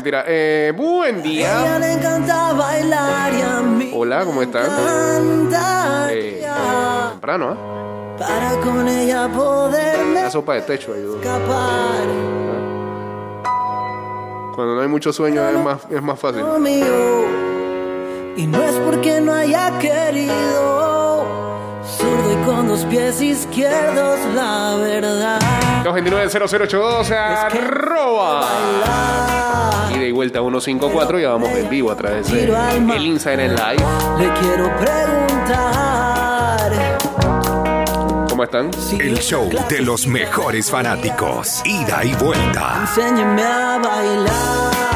mentira. 0.00 0.24
Eh, 0.26 0.72
buen 0.74 1.22
día. 1.22 1.60
ella 1.60 1.78
le 1.78 1.92
encanta 1.92 2.52
bailar 2.54 3.32
y 3.34 3.42
a 3.42 3.60
mí 3.60 3.90
Hola, 3.94 4.24
¿cómo 4.24 4.40
están? 4.42 4.64
encanta 4.64 6.08
Eh, 6.10 6.42
temprano, 7.10 7.52
¿eh? 7.52 7.56
Para 8.18 8.60
con 8.60 8.88
ella 8.88 9.28
poderme 9.28 10.22
La 10.22 10.30
sopa 10.30 10.54
de 10.54 10.62
techo 10.62 10.94
ayuda. 10.94 11.16
escapar 11.20 12.06
Cuando 14.54 14.74
no 14.74 14.80
hay 14.80 14.88
mucho 14.88 15.12
sueño 15.12 15.46
es 15.46 15.58
más, 15.58 15.80
es 15.90 16.02
más 16.02 16.18
fácil. 16.18 16.42
mío 16.60 16.86
Y 18.36 18.46
no 18.46 18.62
es 18.62 18.74
porque 18.76 19.20
no 19.20 19.34
haya 19.34 19.78
querido 19.78 20.89
Zurdo 22.00 22.32
y 22.32 22.36
con 22.46 22.66
dos 22.68 22.84
pies 22.86 23.20
izquierdos 23.20 24.18
la 24.34 24.76
verdad 24.76 25.38
229-0082 25.84 27.10
arroba. 27.10 28.46
Y 29.94 30.12
vuelta 30.12 30.40
154, 30.40 31.18
ya 31.18 31.30
vamos 31.30 31.50
en 31.50 31.68
vivo 31.68 31.90
a 31.90 31.96
través 31.96 32.30
de 32.30 32.44
el 32.44 33.06
Instagram 33.06 33.50
en 33.50 33.54
live. 33.54 33.84
Le 34.18 34.32
quiero 34.40 34.74
preguntar 34.78 36.00
¿Cómo 38.28 38.44
están? 38.44 38.70
El 38.98 39.18
show 39.18 39.50
de 39.68 39.80
los 39.80 40.06
mejores 40.06 40.70
fanáticos. 40.70 41.60
Ida 41.64 42.04
y 42.04 42.14
vuelta. 42.14 42.78
Enséñeme 42.80 43.42
a 43.42 43.78
bailar 43.78 44.89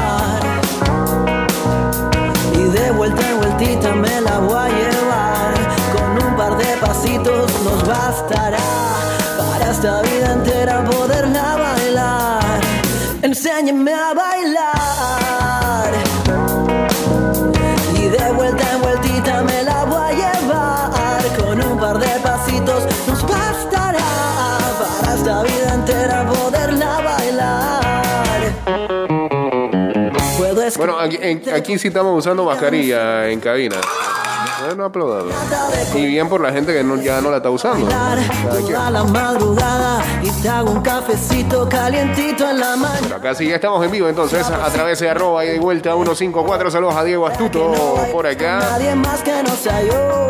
bastará 7.85 8.57
Para 9.37 9.71
esta 9.71 10.01
vida 10.01 10.31
entera 10.33 10.83
poderla 10.83 11.55
bailar. 11.57 12.61
Enséñeme 13.21 13.93
a 13.93 14.13
bailar. 14.13 15.91
Y 17.97 18.07
de 18.07 18.31
vuelta 18.33 18.63
en 18.73 18.81
vueltita 18.81 19.41
me 19.43 19.63
la 19.63 19.83
voy 19.85 20.21
a 20.21 20.31
llevar. 20.39 21.21
Con 21.39 21.61
un 21.61 21.77
par 21.79 21.97
de 21.99 22.19
pasitos 22.19 22.83
nos 23.07 23.21
bastará 23.23 23.99
Para 25.01 25.13
esta 25.15 25.43
vida 25.43 25.73
entera 25.73 26.25
poderla 26.27 27.01
bailar. 27.01 27.81
Puedo 30.37 30.61
Bueno, 30.77 30.99
aquí, 30.99 31.17
en- 31.21 31.43
aquí 31.53 31.77
sí 31.79 31.87
estamos 31.89 32.17
usando 32.19 32.43
mascarilla 32.45 33.27
en 33.29 33.39
cabina. 33.39 33.77
Bueno, 34.67 34.85
aplaudado. 34.85 35.27
Y 35.93 36.05
bien 36.07 36.27
por 36.29 36.41
la 36.41 36.51
gente 36.51 36.73
que 36.73 36.83
no- 36.83 36.95
ya 36.97 37.21
no 37.21 37.29
la 37.31 37.37
está 37.37 37.49
usando. 37.49 37.87
Toda 37.87 38.89
la 38.91 39.03
madrugada 39.03 40.01
Y 40.21 40.29
te 40.41 40.49
hago 40.49 40.71
un 40.71 40.81
cafecito 40.81 41.67
calientito 41.69 42.49
en 42.49 42.59
la 42.59 42.75
mañana 42.75 42.99
Pero 43.03 43.15
acá 43.17 43.35
sí 43.35 43.47
ya 43.47 43.55
estamos 43.55 43.83
en 43.85 43.91
vivo, 43.91 44.07
entonces 44.07 44.45
a 44.49 44.69
través 44.69 44.99
de 44.99 45.09
arroba 45.09 45.43
y 45.45 45.49
de 45.49 45.59
vuelta 45.59 45.93
154. 45.93 46.71
Saludos 46.71 46.95
a 46.95 47.03
Diego 47.03 47.27
Astuto 47.27 47.73
por 48.11 48.25
acá. 48.27 48.59
Nadie 48.59 48.95
más 48.95 49.21
que 49.21 49.43
no 49.43 49.55
sea 49.55 49.81
yo. 49.83 50.27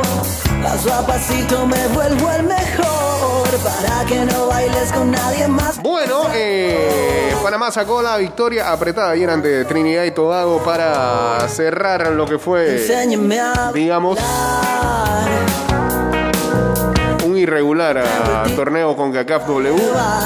Paso 0.64 0.94
a 0.94 1.06
pasito 1.06 1.66
me 1.68 1.88
vuelvo 1.90 2.32
el 2.32 2.44
mejor. 2.44 3.05
Para 3.46 4.06
que 4.06 4.26
no 4.26 4.48
bailes 4.48 4.92
con 4.92 5.12
nadie 5.12 5.48
más. 5.48 5.82
Bueno, 5.82 6.24
eh, 6.34 7.34
Panamá 7.44 7.72
sacó 7.72 8.02
la 8.02 8.18
victoria 8.18 8.72
apretada 8.72 9.12
ayer 9.12 9.30
ante 9.30 9.66
Trinidad 9.66 10.04
y 10.04 10.12
Tobago 10.12 10.64
para 10.64 11.48
cerrar 11.48 12.12
lo 12.12 12.26
que 12.26 12.40
fue, 12.40 12.84
digamos, 13.74 14.18
un 17.24 17.38
irregular 17.38 18.04
ah, 18.04 18.46
torneo 18.56 18.96
con 18.96 19.14
CACAF 19.14 19.48
W. 19.48 19.76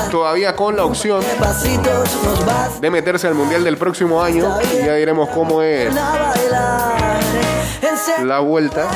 Todavía 0.09 0.55
con 0.55 0.77
la 0.77 0.85
opción 0.85 1.21
de 2.79 2.89
meterse 2.89 3.27
al 3.27 3.35
Mundial 3.35 3.65
del 3.65 3.77
próximo 3.77 4.23
año. 4.23 4.57
Y 4.73 4.85
ya 4.85 4.95
diremos 4.95 5.29
cómo 5.29 5.61
es 5.61 5.93
la 8.23 8.39
vuelta. 8.39 8.87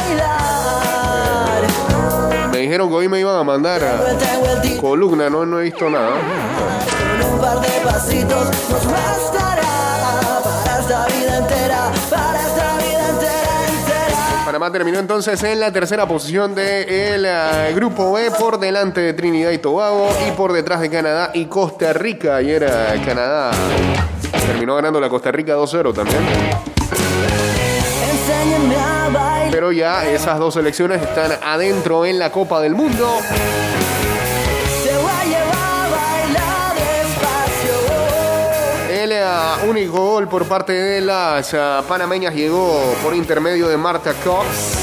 Dijeron 2.64 2.90
que 2.90 2.96
hoy 2.96 3.10
me 3.10 3.20
iban 3.20 3.36
a 3.36 3.44
mandar 3.44 3.84
a 3.84 4.80
columna, 4.80 5.30
no, 5.30 5.46
no 5.46 5.60
he 5.60 5.64
visto 5.64 5.90
nada. 5.90 6.12
Un 7.32 7.40
par 7.40 7.60
de 7.60 7.68
pasitos 7.84 8.48
nos 8.70 8.86
bastará. 8.86 9.64
Para 10.44 10.80
esta 10.80 11.06
vida 11.08 11.38
entera. 11.38 11.92
Para 12.10 12.40
esta 12.40 12.78
vida 12.78 13.10
entera, 13.10 13.68
entera. 13.68 14.46
Panamá 14.46 14.72
terminó 14.72 15.00
entonces 15.00 15.42
en 15.44 15.60
la 15.60 15.72
tercera 15.72 16.08
posición 16.08 16.56
del 16.56 17.76
grupo 17.76 18.14
B 18.14 18.32
por 18.32 18.60
delante 18.60 19.02
de 19.02 19.14
Trinidad 19.14 19.52
y 19.52 19.58
Tobago 19.58 20.10
y 20.28 20.32
por 20.32 20.54
detrás 20.54 20.80
de 20.80 20.90
Canadá 20.90 21.32
y 21.34 21.46
Costa 21.46 21.92
Rica. 21.92 22.38
Ayer 22.38 22.64
eh, 22.64 23.02
Canadá 23.06 23.52
terminó 24.48 24.76
ganando 24.76 25.02
la 25.02 25.10
Costa 25.10 25.32
Rica 25.32 25.56
2-0 25.56 25.94
también. 25.94 26.22
Enséñame. 28.10 28.93
Pero 29.64 29.72
ya 29.72 30.06
esas 30.06 30.38
dos 30.40 30.56
selecciones 30.56 31.02
están 31.02 31.40
adentro 31.42 32.06
en 32.06 32.20
la 32.20 32.30
Copa 32.34 32.60
del 32.60 32.76
Mundo. 32.76 33.20
El 38.92 39.70
único 39.70 40.06
gol 40.06 40.28
por 40.28 40.46
parte 40.50 40.74
de 40.74 41.00
las 41.00 41.54
eh, 41.54 41.80
panameñas 41.88 42.36
llegó 42.36 42.94
por 43.02 43.16
intermedio 43.16 43.70
de 43.70 43.78
Marta 43.78 44.14
Cox. 44.22 44.74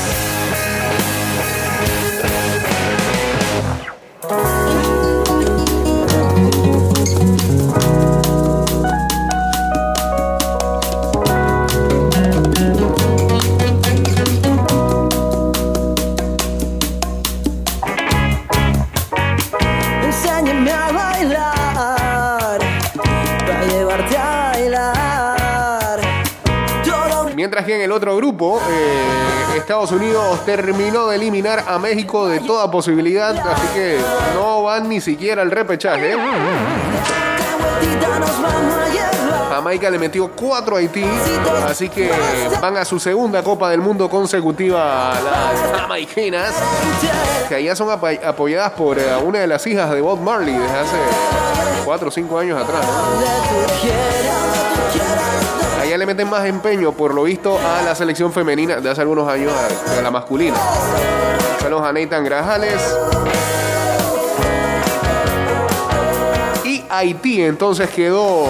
En 27.76 27.80
el 27.82 27.92
otro 27.92 28.16
grupo, 28.16 28.60
eh, 28.70 29.56
Estados 29.56 29.90
Unidos 29.92 30.44
terminó 30.44 31.08
de 31.08 31.16
eliminar 31.16 31.64
a 31.66 31.78
México 31.78 32.26
de 32.28 32.40
toda 32.40 32.70
posibilidad, 32.70 33.36
así 33.36 33.66
que 33.74 33.98
no 34.34 34.62
van 34.62 34.88
ni 34.88 35.00
siquiera 35.00 35.42
al 35.42 35.50
repechaje. 35.50 36.14
Jamaica 39.50 39.90
le 39.90 39.98
metió 39.98 40.30
4 40.30 40.76
a 40.76 40.78
Haití, 40.78 41.04
así 41.66 41.88
que 41.88 42.10
van 42.62 42.76
a 42.76 42.84
su 42.84 42.98
segunda 43.00 43.42
Copa 43.42 43.68
del 43.70 43.80
Mundo 43.80 44.08
consecutiva 44.08 45.12
las 45.22 45.80
jamaiquinas, 45.80 46.54
que 47.48 47.56
allá 47.56 47.74
son 47.76 47.90
apa- 47.90 48.10
apoyadas 48.24 48.72
por 48.72 48.98
eh, 48.98 49.04
una 49.22 49.40
de 49.40 49.46
las 49.48 49.66
hijas 49.66 49.90
de 49.90 50.00
Bob 50.00 50.20
Marley 50.20 50.54
desde 50.54 50.78
hace 50.78 50.96
4 51.84 52.08
o 52.08 52.10
5 52.10 52.38
años 52.38 52.62
atrás. 52.62 52.86
Le 56.00 56.06
meten 56.06 56.30
más 56.30 56.46
empeño, 56.46 56.92
por 56.92 57.12
lo 57.12 57.24
visto, 57.24 57.58
a 57.58 57.82
la 57.82 57.94
selección 57.94 58.32
femenina 58.32 58.80
de 58.80 58.88
hace 58.88 59.02
algunos 59.02 59.28
años, 59.28 59.52
a, 59.52 60.00
la 60.00 60.10
masculina. 60.10 60.56
Saludos 61.60 61.86
a 61.86 61.92
Nathan 61.92 62.24
Grajales. 62.24 62.80
Y 66.64 66.82
Haití 66.88 67.42
entonces 67.42 67.90
quedó 67.90 68.46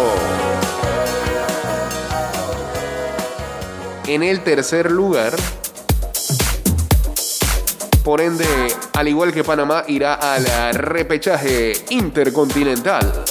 en 4.06 4.22
el 4.22 4.44
tercer 4.44 4.92
lugar. 4.92 5.34
Por 8.04 8.20
ende, 8.20 8.46
al 8.92 9.08
igual 9.08 9.32
que 9.32 9.42
Panamá, 9.42 9.82
irá 9.88 10.14
al 10.14 10.74
repechaje 10.74 11.72
intercontinental. 11.88 13.24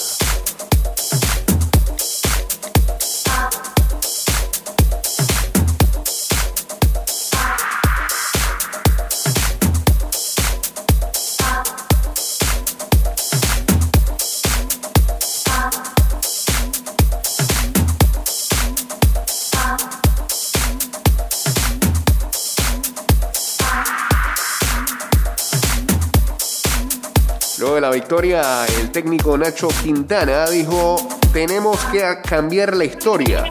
Victoria, 28.10 28.66
el 28.82 28.90
técnico 28.90 29.38
Nacho 29.38 29.68
Quintana 29.68 30.50
dijo, 30.50 30.96
tenemos 31.32 31.78
que 31.92 32.02
cambiar 32.28 32.76
la 32.76 32.84
historia. 32.84 33.44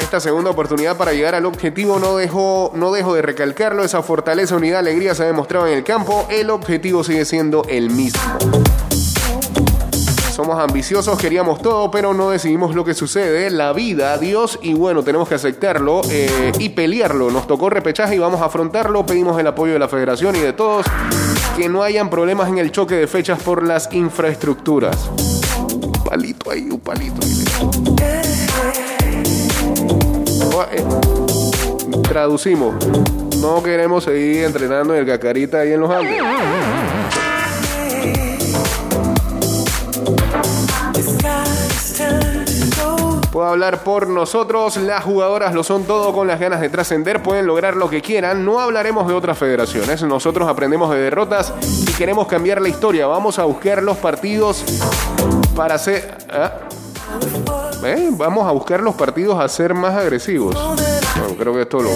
Esta 0.00 0.20
segunda 0.20 0.50
oportunidad 0.50 0.96
para 0.96 1.12
llegar 1.12 1.34
al 1.34 1.44
objetivo 1.44 1.98
no 1.98 2.16
dejo, 2.16 2.70
no 2.76 2.92
dejo 2.92 3.14
de 3.16 3.22
recalcarlo, 3.22 3.82
esa 3.82 4.04
fortaleza, 4.04 4.54
unidad, 4.54 4.78
alegría 4.78 5.12
se 5.12 5.24
ha 5.24 5.26
demostrado 5.26 5.66
en 5.66 5.72
el 5.72 5.82
campo, 5.82 6.28
el 6.30 6.50
objetivo 6.50 7.02
sigue 7.02 7.24
siendo 7.24 7.64
el 7.68 7.90
mismo. 7.90 8.22
Somos 10.30 10.56
ambiciosos, 10.60 11.18
queríamos 11.18 11.60
todo, 11.60 11.90
pero 11.90 12.14
no 12.14 12.30
decidimos 12.30 12.76
lo 12.76 12.84
que 12.84 12.94
sucede. 12.94 13.50
La 13.50 13.72
vida, 13.72 14.16
Dios, 14.18 14.58
y 14.62 14.72
bueno, 14.72 15.02
tenemos 15.02 15.28
que 15.28 15.34
aceptarlo 15.34 16.00
eh, 16.08 16.52
y 16.60 16.70
pelearlo. 16.70 17.30
Nos 17.30 17.48
tocó 17.48 17.68
repechaje 17.68 18.14
y 18.14 18.18
vamos 18.18 18.40
a 18.40 18.46
afrontarlo. 18.46 19.04
Pedimos 19.04 19.38
el 19.38 19.48
apoyo 19.48 19.74
de 19.74 19.80
la 19.80 19.88
federación 19.88 20.36
y 20.36 20.38
de 20.38 20.52
todos. 20.54 20.86
Que 21.56 21.68
no 21.68 21.82
hayan 21.82 22.08
problemas 22.08 22.48
en 22.48 22.58
el 22.58 22.72
choque 22.72 22.94
de 22.94 23.06
fechas 23.06 23.42
por 23.42 23.66
las 23.66 23.92
infraestructuras. 23.92 25.10
Un 25.72 25.92
palito 26.04 26.50
ahí, 26.50 26.68
un 26.70 26.80
palito. 26.80 27.20
Oh, 30.54 30.64
eh, 30.72 30.84
traducimos. 32.02 32.74
No 33.40 33.62
queremos 33.62 34.04
seguir 34.04 34.44
entrenando 34.44 34.94
en 34.94 35.00
el 35.00 35.06
cacarita 35.06 35.60
ahí 35.60 35.72
en 35.72 35.80
los 35.80 35.90
Andes. 35.90 36.20
Puedo 43.32 43.46
hablar 43.46 43.84
por 43.84 44.08
nosotros, 44.08 44.76
las 44.76 45.04
jugadoras 45.04 45.54
lo 45.54 45.62
son 45.62 45.84
todo 45.84 46.12
con 46.12 46.26
las 46.26 46.40
ganas 46.40 46.60
de 46.60 46.68
trascender, 46.68 47.22
pueden 47.22 47.46
lograr 47.46 47.76
lo 47.76 47.88
que 47.88 48.02
quieran, 48.02 48.44
no 48.44 48.58
hablaremos 48.58 49.06
de 49.06 49.14
otras 49.14 49.38
federaciones, 49.38 50.02
nosotros 50.02 50.48
aprendemos 50.48 50.90
de 50.90 50.98
derrotas 50.98 51.52
y 51.62 51.92
queremos 51.92 52.26
cambiar 52.26 52.60
la 52.60 52.68
historia, 52.68 53.06
vamos 53.06 53.38
a 53.38 53.44
buscar 53.44 53.82
los 53.82 53.98
partidos 53.98 54.64
para 55.54 55.76
hacer... 55.76 56.18
¿ah? 56.30 56.54
¿Eh? 57.84 58.10
Vamos 58.12 58.46
a 58.46 58.50
buscar 58.50 58.80
los 58.80 58.94
partidos 58.94 59.38
a 59.38 59.48
ser 59.48 59.74
más 59.74 59.94
agresivos. 59.94 60.54
Bueno, 61.16 61.34
creo 61.38 61.54
que 61.54 61.62
esto 61.62 61.80
lo 61.80 61.90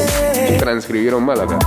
transcribieron 0.58 1.22
mal 1.22 1.40
acá. 1.40 1.58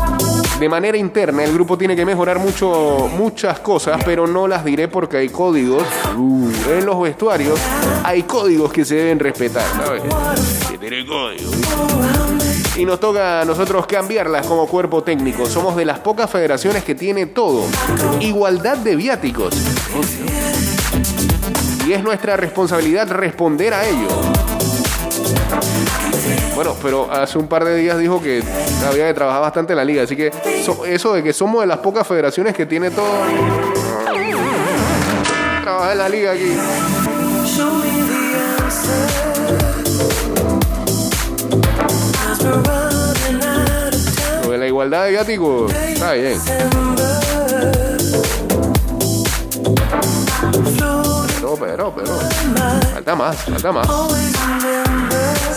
De 0.60 0.68
manera 0.68 0.98
interna, 0.98 1.44
el 1.44 1.54
grupo 1.54 1.78
tiene 1.78 1.96
que 1.96 2.06
mejorar 2.06 2.40
mucho, 2.40 3.10
muchas 3.16 3.60
cosas, 3.60 4.02
pero 4.04 4.26
no 4.26 4.48
las 4.48 4.66
diré 4.66 4.88
porque 4.88 5.18
hay 5.18 5.30
códigos. 5.30 5.84
Uh, 6.18 6.50
en 6.72 6.86
los 6.86 7.00
vestuarios 7.02 7.60
hay 8.04 8.24
códigos 8.24 8.72
que 8.72 8.84
se 8.84 8.96
deben 8.96 9.20
respetar. 9.20 9.66
¿sabes? 9.76 10.02
Que 10.70 10.78
tiene 10.78 11.06
códigos. 11.06 11.56
Y 12.76 12.86
nos 12.86 13.00
toca 13.00 13.42
a 13.42 13.46
nosotros 13.46 13.86
cambiarlas 13.88 14.46
como 14.48 14.68
cuerpo 14.68 15.04
técnico. 15.04 15.46
Somos 15.46 15.76
de 15.76 15.86
las 15.86 16.00
pocas 16.00 16.30
federaciones 16.30 16.84
que 16.84 16.96
tiene 16.96 17.28
todo. 17.28 17.66
Igualdad 18.20 18.78
de 18.78 18.96
viáticos 18.96 19.54
y 21.88 21.94
es 21.94 22.04
nuestra 22.04 22.36
responsabilidad 22.36 23.10
responder 23.10 23.74
a 23.74 23.88
ello. 23.88 24.08
Bueno, 26.56 26.76
pero 26.82 27.12
hace 27.12 27.38
un 27.38 27.48
par 27.48 27.64
de 27.66 27.76
días 27.76 27.98
dijo 28.00 28.22
que 28.22 28.44
había 28.88 29.08
que 29.08 29.14
trabajar 29.14 29.42
bastante 29.42 29.74
en 29.74 29.78
la 29.78 29.86
liga, 29.86 30.04
así 30.04 30.16
que 30.16 30.32
eso 30.88 31.14
de 31.14 31.24
que 31.24 31.34
somos 31.34 31.62
de 31.62 31.68
las 31.68 31.80
pocas 31.80 32.08
federaciones 32.08 32.56
que 32.56 32.66
tiene 32.66 32.92
todo. 32.92 33.06
Trabajar 35.64 35.92
en 35.92 35.98
la 35.98 36.10
liga 36.10 36.32
aquí. 36.32 36.58
Lo 44.44 44.52
de 44.52 44.58
la 44.58 44.68
igualdad 44.68 45.06
de 45.06 45.12
viáticos 45.12 45.74
está 45.74 46.14
bien. 46.14 46.40
pero, 51.60 51.94
pero. 51.96 52.20
Falta 52.94 53.16
más, 53.16 53.36
falta 53.38 53.72
más. 53.72 54.87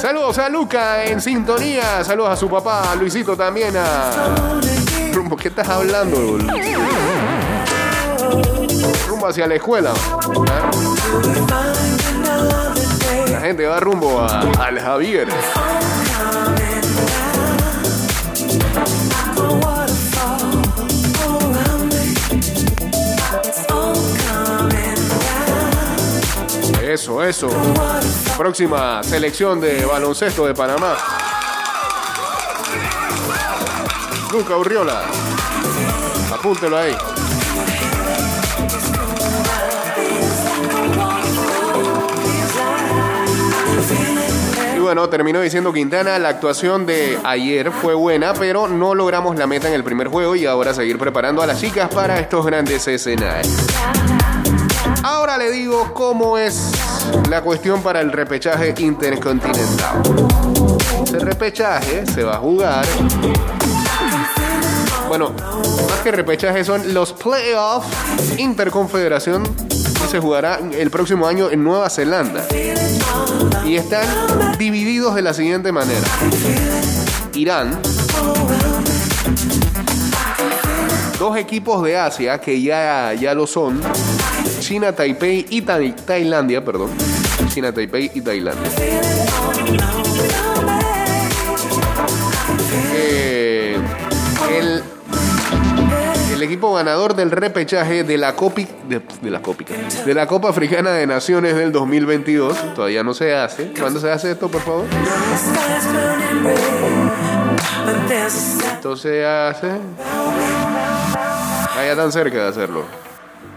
Saludos 0.01 0.39
a 0.39 0.49
Luca 0.49 1.05
en 1.05 1.21
sintonía. 1.21 2.03
Saludos 2.03 2.31
a 2.31 2.37
su 2.37 2.49
papá, 2.49 2.95
Luisito 2.97 3.37
también. 3.37 3.77
A... 3.77 4.59
Rumbo, 5.13 5.37
¿qué 5.37 5.49
estás 5.49 5.69
hablando, 5.69 6.39
Rumbo 9.07 9.27
hacia 9.27 9.47
la 9.47 9.57
escuela. 9.57 9.93
La 13.31 13.41
gente 13.41 13.67
va 13.67 13.79
rumbo 13.79 14.21
a, 14.21 14.41
al 14.41 14.81
Javier. 14.81 15.29
Eso, 26.91 27.23
eso. 27.23 27.49
Próxima 28.37 29.01
selección 29.05 29.61
de 29.61 29.87
baloncesto 29.87 30.45
de 30.45 30.55
Panamá. 30.55 30.97
Luca 34.33 34.57
Urriola. 34.57 35.05
Apúntelo 36.35 36.77
ahí. 36.77 36.97
Y 44.75 44.79
bueno, 44.81 45.09
terminó 45.09 45.41
diciendo 45.43 45.73
Quintana, 45.73 46.19
la 46.19 46.31
actuación 46.31 46.87
de 46.87 47.21
ayer 47.23 47.71
fue 47.71 47.95
buena, 47.95 48.35
pero 48.35 48.67
no 48.67 48.97
logramos 48.97 49.37
la 49.37 49.47
meta 49.47 49.69
en 49.69 49.75
el 49.75 49.85
primer 49.85 50.09
juego 50.09 50.35
y 50.35 50.45
ahora 50.45 50.75
seguir 50.75 50.99
preparando 50.99 51.41
a 51.41 51.47
las 51.47 51.61
chicas 51.61 51.89
para 51.89 52.19
estos 52.19 52.45
grandes 52.45 52.89
escenarios. 52.89 54.20
Ahora 55.03 55.39
le 55.39 55.51
digo 55.51 55.93
cómo 55.95 56.37
es 56.37 56.73
la 57.29 57.43
cuestión 57.43 57.83
para 57.83 58.01
el 58.01 58.13
repechaje 58.13 58.75
intercontinental. 58.79 60.03
El 61.13 61.21
repechaje 61.23 62.07
se 62.07 62.23
va 62.23 62.37
a 62.37 62.39
jugar. 62.39 62.87
Bueno, 65.09 65.31
más 65.31 65.99
que 66.05 66.13
repechaje 66.13 66.65
son 66.65 66.95
los 66.95 67.13
playoffs 67.15 67.89
interconfederación 68.39 69.43
que 69.45 70.09
se 70.09 70.21
jugará 70.21 70.61
el 70.73 70.91
próximo 70.91 71.27
año 71.27 71.51
en 71.51 71.65
Nueva 71.65 71.89
Zelanda. 71.91 72.47
Y 73.65 73.77
están 73.77 74.07
divididos 74.59 75.15
de 75.15 75.23
la 75.23 75.35
siguiente 75.35 75.73
manera. 75.73 76.07
Irán, 77.35 77.81
dos 81.19 81.37
equipos 81.37 81.83
de 81.83 81.97
Asia 81.97 82.41
que 82.41 82.61
ya, 82.61 83.15
ya 83.15 83.35
lo 83.35 83.47
son, 83.47 83.81
China, 84.71 84.93
Taipei 84.93 85.47
y 85.51 85.63
Tailandia, 85.63 86.65
perdón. 86.65 86.91
China, 87.49 87.75
Taipei 87.75 88.09
y 88.15 88.21
Tailandia. 88.21 88.71
Eh, 92.95 93.77
el, 96.33 96.41
equipo 96.41 96.73
ganador 96.73 97.17
del 97.17 97.33
repechaje 97.33 98.05
de 98.05 98.17
la 98.17 98.37
Copa 98.37 98.63
de, 98.89 99.03
la 99.29 99.43
de 100.07 100.15
la 100.15 100.27
Copa 100.29 100.51
Africana 100.51 100.93
de 100.93 101.05
Naciones 101.05 101.57
del 101.57 101.73
2022 101.73 102.75
todavía 102.77 103.03
no 103.03 103.13
se 103.13 103.35
hace. 103.35 103.73
¿Cuándo 103.77 103.99
se 103.99 104.09
hace 104.09 104.31
esto, 104.31 104.49
por 104.49 104.61
favor? 104.61 104.85
Esto 108.73 108.97
se 108.97 109.27
hace. 109.27 109.73
Allá 111.77 111.97
tan 111.97 112.13
cerca 112.13 112.39
de 112.39 112.49
hacerlo. 112.49 113.10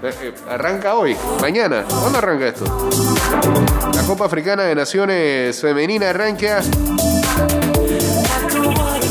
Eh, 0.04 0.14
eh, 0.22 0.34
arranca 0.50 0.96
hoy, 0.96 1.16
mañana. 1.40 1.86
¿Cuándo 1.88 2.18
arranca 2.18 2.48
esto? 2.48 2.90
La 3.96 4.04
Copa 4.04 4.26
Africana 4.26 4.64
de 4.64 4.76
Naciones 4.76 5.62
Femenina 5.62 6.10
arranca. 6.10 6.62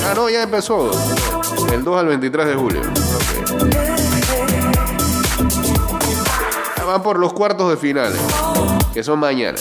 Ah, 0.05 0.13
no, 0.15 0.29
ya 0.29 0.43
empezó. 0.43 0.91
El 1.73 1.83
2 1.83 1.99
al 1.99 2.07
23 2.09 2.47
de 2.47 2.55
julio. 2.55 2.83
Van 6.87 7.03
por 7.03 7.19
los 7.19 7.33
cuartos 7.33 7.71
de 7.71 7.79
finales, 7.79 8.21
que 8.93 9.03
son 9.03 9.19
mañana. 9.19 9.57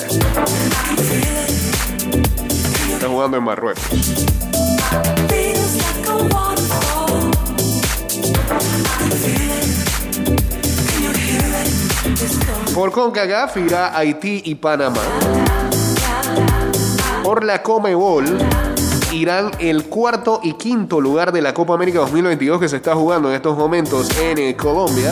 Está 2.91 3.07
jugando 3.07 3.37
en 3.37 3.43
Marruecos. 3.43 3.85
Por 12.73 12.91
CONCACAF 12.91 13.57
irá 13.57 13.97
Haití 13.97 14.41
y 14.45 14.55
Panamá. 14.55 15.01
Por 17.23 17.43
la 17.43 17.61
Comebol 17.61 18.25
irán 19.11 19.51
el 19.59 19.85
cuarto 19.85 20.39
y 20.43 20.53
quinto 20.53 21.01
lugar 21.01 21.31
de 21.31 21.41
la 21.41 21.53
Copa 21.53 21.73
América 21.73 21.99
2022 21.99 22.59
que 22.59 22.69
se 22.69 22.77
está 22.77 22.95
jugando 22.95 23.29
en 23.29 23.35
estos 23.35 23.57
momentos 23.57 24.09
en 24.19 24.37
eh, 24.37 24.55
Colombia. 24.55 25.11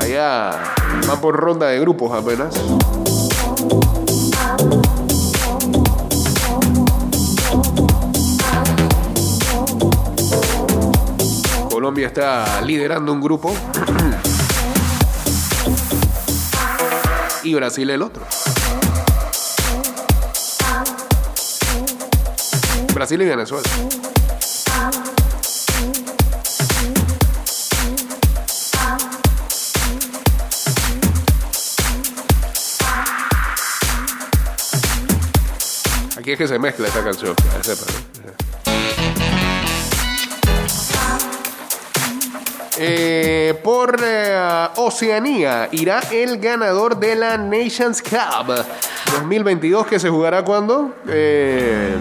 Allá 0.00 0.74
van 1.06 1.20
por 1.20 1.36
ronda 1.36 1.68
de 1.68 1.80
grupos 1.80 2.12
apenas. 2.12 2.54
Colombia 11.88 12.08
está 12.08 12.60
liderando 12.60 13.10
un 13.14 13.18
grupo 13.18 13.56
y 17.42 17.54
Brasil 17.54 17.88
el 17.88 18.02
otro. 18.02 18.26
Brasil 22.92 23.22
y 23.22 23.24
Venezuela. 23.24 23.66
Aquí 36.18 36.32
es 36.32 36.38
que 36.38 36.48
se 36.48 36.58
mezcla 36.58 36.88
esta 36.88 37.02
canción. 37.02 37.34
Eh, 42.80 43.58
por 43.64 43.96
eh, 44.04 44.68
Oceanía 44.76 45.68
irá 45.72 46.00
el 46.12 46.38
ganador 46.38 46.98
de 47.00 47.16
la 47.16 47.36
Nations 47.36 48.00
Cup 48.00 48.54
2022 49.12 49.86
que 49.86 49.98
se 49.98 50.08
jugará 50.08 50.44
cuando? 50.44 50.94
Eh, 51.08 51.96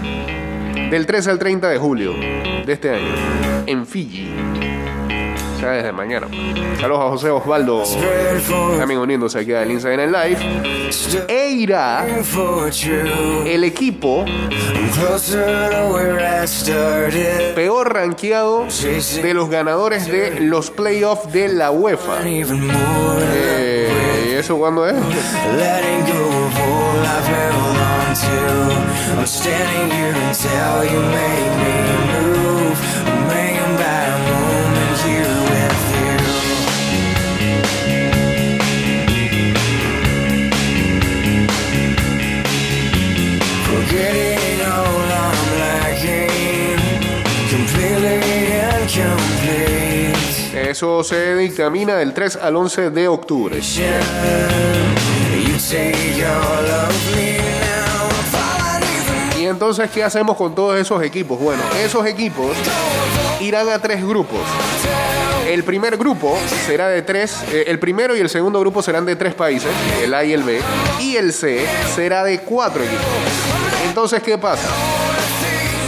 del 0.92 1.08
13 1.08 1.32
al 1.32 1.40
30 1.40 1.70
de 1.70 1.78
julio 1.80 2.14
de 2.14 2.72
este 2.72 2.92
año 2.92 3.16
en 3.66 3.88
Fiji. 3.88 4.67
Desde 5.60 5.92
mañana. 5.92 6.28
Saludos 6.80 7.02
a 7.02 7.10
José 7.10 7.30
Osvaldo 7.32 7.84
también 8.78 9.00
uniéndose 9.00 9.40
aquí 9.40 9.54
al 9.54 9.72
Instagram 9.72 10.12
Live. 10.12 10.38
E 11.28 11.50
irá 11.50 12.06
el 13.46 13.64
equipo 13.64 14.24
peor 17.56 17.94
rankeado 17.94 18.68
de 19.22 19.34
los 19.34 19.50
ganadores 19.50 20.06
de 20.08 20.40
los 20.42 20.70
playoffs 20.70 21.32
de 21.34 21.50
la 21.50 21.72
UEFA. 21.72 22.20
Eh, 22.24 24.30
¿Y 24.32 24.36
eso 24.36 24.58
cuándo 24.58 24.88
es? 24.88 24.94
Eso 50.78 51.04
se 51.04 51.36
dictamina 51.36 51.96
del 51.96 52.14
3 52.14 52.36
al 52.36 52.56
11 52.56 52.92
de 52.92 53.08
octubre. 53.08 53.60
Y 59.40 59.46
entonces, 59.48 59.90
¿qué 59.90 60.04
hacemos 60.04 60.38
con 60.38 60.54
todos 60.54 60.80
esos 60.80 61.02
equipos? 61.02 61.40
Bueno, 61.40 61.64
esos 61.84 62.06
equipos 62.06 62.56
irán 63.40 63.68
a 63.70 63.80
tres 63.80 64.06
grupos. 64.06 64.42
El 65.48 65.64
primer 65.64 65.98
grupo 65.98 66.38
será 66.68 66.90
de 66.90 67.02
tres, 67.02 67.42
eh, 67.52 67.64
el 67.66 67.80
primero 67.80 68.16
y 68.16 68.20
el 68.20 68.30
segundo 68.30 68.60
grupo 68.60 68.84
serán 68.84 69.04
de 69.04 69.16
tres 69.16 69.34
países, 69.34 69.72
el 70.04 70.14
A 70.14 70.24
y 70.24 70.34
el 70.34 70.44
B, 70.44 70.62
y 71.00 71.16
el 71.16 71.34
C 71.34 71.66
será 71.96 72.24
de 72.24 72.42
cuatro 72.42 72.84
equipos. 72.84 73.04
Entonces, 73.88 74.22
¿qué 74.22 74.38
pasa? 74.38 74.70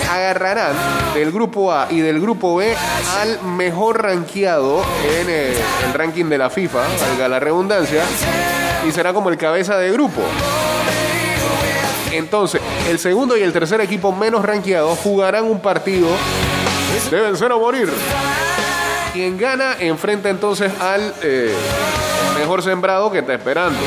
Agarrarán 0.09 0.73
del 1.13 1.31
grupo 1.31 1.71
A 1.71 1.87
y 1.89 2.01
del 2.01 2.19
grupo 2.19 2.55
B 2.55 2.75
al 3.19 3.41
mejor 3.43 4.01
rankeado 4.01 4.81
en 5.03 5.27
eh, 5.29 5.53
el 5.85 5.93
ranking 5.93 6.25
de 6.25 6.37
la 6.37 6.49
FIFA, 6.49 6.79
valga 6.79 7.27
la 7.27 7.39
redundancia, 7.39 8.03
y 8.87 8.91
será 8.91 9.13
como 9.13 9.29
el 9.29 9.37
cabeza 9.37 9.77
de 9.77 9.91
grupo. 9.91 10.21
Entonces, 12.11 12.59
el 12.89 12.97
segundo 12.97 13.37
y 13.37 13.43
el 13.43 13.53
tercer 13.53 13.81
equipo 13.81 14.11
menos 14.11 14.43
rankeados 14.43 14.97
jugarán 14.99 15.45
un 15.45 15.59
partido 15.59 16.07
de 17.11 17.21
vencer 17.21 17.51
o 17.51 17.59
morir. 17.59 17.91
Quien 19.13 19.37
gana 19.37 19.75
enfrenta 19.79 20.29
entonces 20.29 20.71
al 20.79 21.13
eh, 21.21 21.53
mejor 22.37 22.63
sembrado 22.63 23.11
que 23.11 23.19
está 23.19 23.33
esperando. 23.33 23.79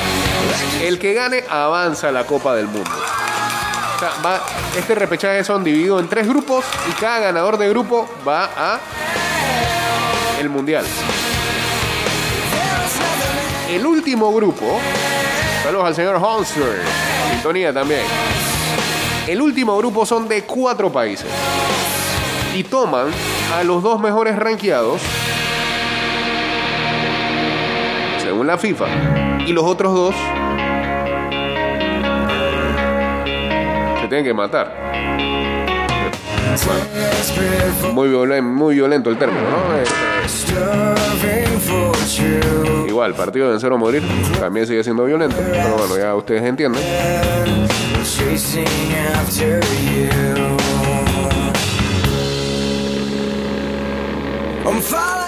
El 0.83 0.99
que 0.99 1.14
gane 1.14 1.45
avanza 1.49 2.09
a 2.09 2.12
la 2.12 2.25
Copa 2.25 2.55
del 2.55 2.67
Mundo. 2.67 2.91
Sea, 4.03 4.11
va- 4.27 4.43
este 4.77 4.97
repechaje 4.97 5.45
son 5.45 5.63
dividido 5.63 6.01
en 6.01 6.09
tres 6.09 6.27
grupos 6.27 6.65
y 6.91 6.93
cada 7.01 7.21
ganador 7.21 7.57
de 7.57 7.69
grupo 7.69 8.09
va 8.27 8.51
a 8.57 8.81
el 10.41 10.49
mundial. 10.51 10.85
El 13.71 13.87
último 13.87 14.35
grupo, 14.35 14.81
saludos 15.63 15.85
al 15.87 15.95
señor 15.95 16.17
Honster, 16.21 16.83
sintonía 17.31 17.73
también. 17.73 18.03
El 19.29 19.41
último 19.41 19.77
grupo 19.79 20.05
son 20.05 20.27
de 20.27 20.43
cuatro 20.43 20.91
países 20.91 21.29
y 22.57 22.65
toman 22.65 23.07
a 23.57 23.63
los 23.63 23.85
dos 23.85 24.01
mejores 24.01 24.35
rankeados 24.37 25.01
según 28.21 28.49
la 28.49 28.59
FIFA 28.59 28.87
y 29.47 29.53
los 29.53 29.63
otros 29.65 29.95
dos 29.95 30.15
tienen 34.12 34.26
que 34.26 34.35
matar. 34.35 34.71
Muy, 37.95 38.09
violen- 38.11 38.45
muy 38.45 38.75
violento 38.75 39.09
el 39.09 39.16
término, 39.16 39.40
¿no? 39.40 39.78
Eh, 39.78 39.85
true. 40.45 40.95
igual, 42.88 43.14
partido 43.14 43.47
de 43.47 43.52
vencer 43.52 43.73
o 43.73 43.78
morir 43.78 44.02
también 44.38 44.66
sigue 44.66 44.85
siendo 44.85 45.07
violento, 45.07 45.37
pero 45.50 45.76
bueno, 45.78 45.97
ya 45.97 46.14
ustedes 46.14 46.42
entienden. 46.42 46.83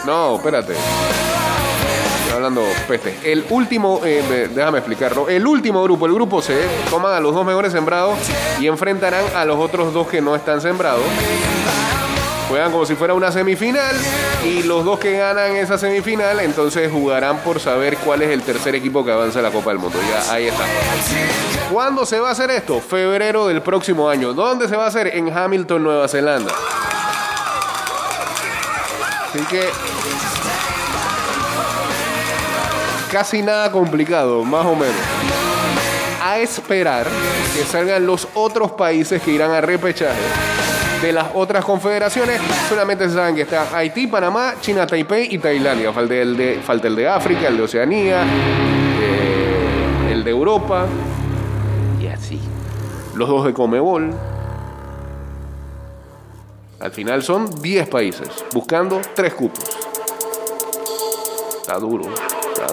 No, 0.05 0.37
espérate. 0.37 0.75
El 3.23 3.45
último, 3.51 4.01
eh, 4.05 4.49
déjame 4.55 4.79
explicarlo. 4.79 5.29
El 5.29 5.47
último 5.47 5.83
grupo, 5.83 6.07
el 6.07 6.15
grupo 6.15 6.43
C, 6.43 6.55
toman 6.91 7.15
a 7.15 7.21
los 7.21 7.35
dos 7.35 7.45
mejores 7.45 7.73
sembrados 7.73 8.19
y 8.61 8.67
enfrentarán 8.67 9.25
a 9.35 9.45
los 9.45 9.59
otros 9.59 9.93
dos 9.93 10.09
que 10.09 10.21
no 10.21 10.35
están 10.35 10.61
sembrados. 10.61 11.03
Juegan 12.49 12.73
como 12.73 12.85
si 12.85 12.95
fuera 12.95 13.15
una 13.15 13.33
semifinal 13.33 13.97
y 14.45 14.63
los 14.65 14.85
dos 14.85 14.99
que 14.99 15.17
ganan 15.17 15.57
esa 15.57 15.79
semifinal 15.79 16.41
entonces 16.41 16.93
jugarán 16.93 17.39
por 17.39 17.59
saber 17.59 17.97
cuál 17.99 18.23
es 18.23 18.31
el 18.31 18.43
tercer 18.43 18.75
equipo 18.75 19.05
que 19.05 19.11
avanza 19.11 19.39
a 19.39 19.43
la 19.43 19.51
Copa 19.51 19.71
del 19.71 19.79
Mundo. 19.79 19.99
Ya 20.11 20.33
ahí 20.33 20.49
está. 20.49 20.65
¿Cuándo 21.73 22.05
se 22.05 22.21
va 22.21 22.29
a 22.29 22.33
hacer 22.33 22.51
esto? 22.51 22.81
Febrero 22.81 23.47
del 23.47 23.63
próximo 23.63 24.09
año. 24.09 24.35
¿Dónde 24.35 24.69
se 24.69 24.77
va 24.77 24.85
a 24.85 24.89
hacer? 24.89 25.17
En 25.17 25.37
Hamilton, 25.37 25.83
Nueva 25.83 26.07
Zelanda. 26.07 26.53
Así 29.35 29.39
que 29.47 29.69
casi 33.15 33.43
nada 33.43 33.71
complicado, 33.71 34.43
más 34.43 34.67
o 34.67 34.75
menos. 34.75 34.97
A 36.21 36.41
esperar 36.41 37.07
que 37.55 37.63
salgan 37.63 38.05
los 38.05 38.27
otros 38.35 38.73
países 38.73 39.23
que 39.23 39.31
irán 39.31 39.53
a 39.53 39.61
repechaje 39.61 40.19
de 41.01 41.13
las 41.13 41.29
otras 41.33 41.65
confederaciones. 41.65 42.41
Solamente 42.69 43.09
se 43.09 43.15
saben 43.15 43.37
que 43.37 43.43
está 43.43 43.69
Haití, 43.73 44.09
Panamá, 44.09 44.55
China, 44.61 44.85
Taipei 44.85 45.33
y 45.33 45.39
Tailandia. 45.39 45.93
Falta 45.93 46.13
el 46.13 46.37
de, 46.37 46.61
falta 46.61 46.89
el 46.89 46.97
de 46.97 47.07
África, 47.07 47.47
el 47.47 47.57
de 47.57 47.63
Oceanía, 47.63 48.25
eh, 49.01 50.11
el 50.11 50.25
de 50.25 50.31
Europa 50.33 50.87
y 52.03 52.09
así. 52.09 52.41
Los 53.15 53.29
dos 53.29 53.45
de 53.45 53.55
Comebol. 53.55 54.13
Al 56.81 56.91
final 56.91 57.23
son 57.23 57.49
10 57.63 57.89
países 57.89 58.29
buscando 58.53 59.01
3 59.15 59.35
cupos. 59.35 59.65
Está 61.61 61.79
duro, 61.79 62.13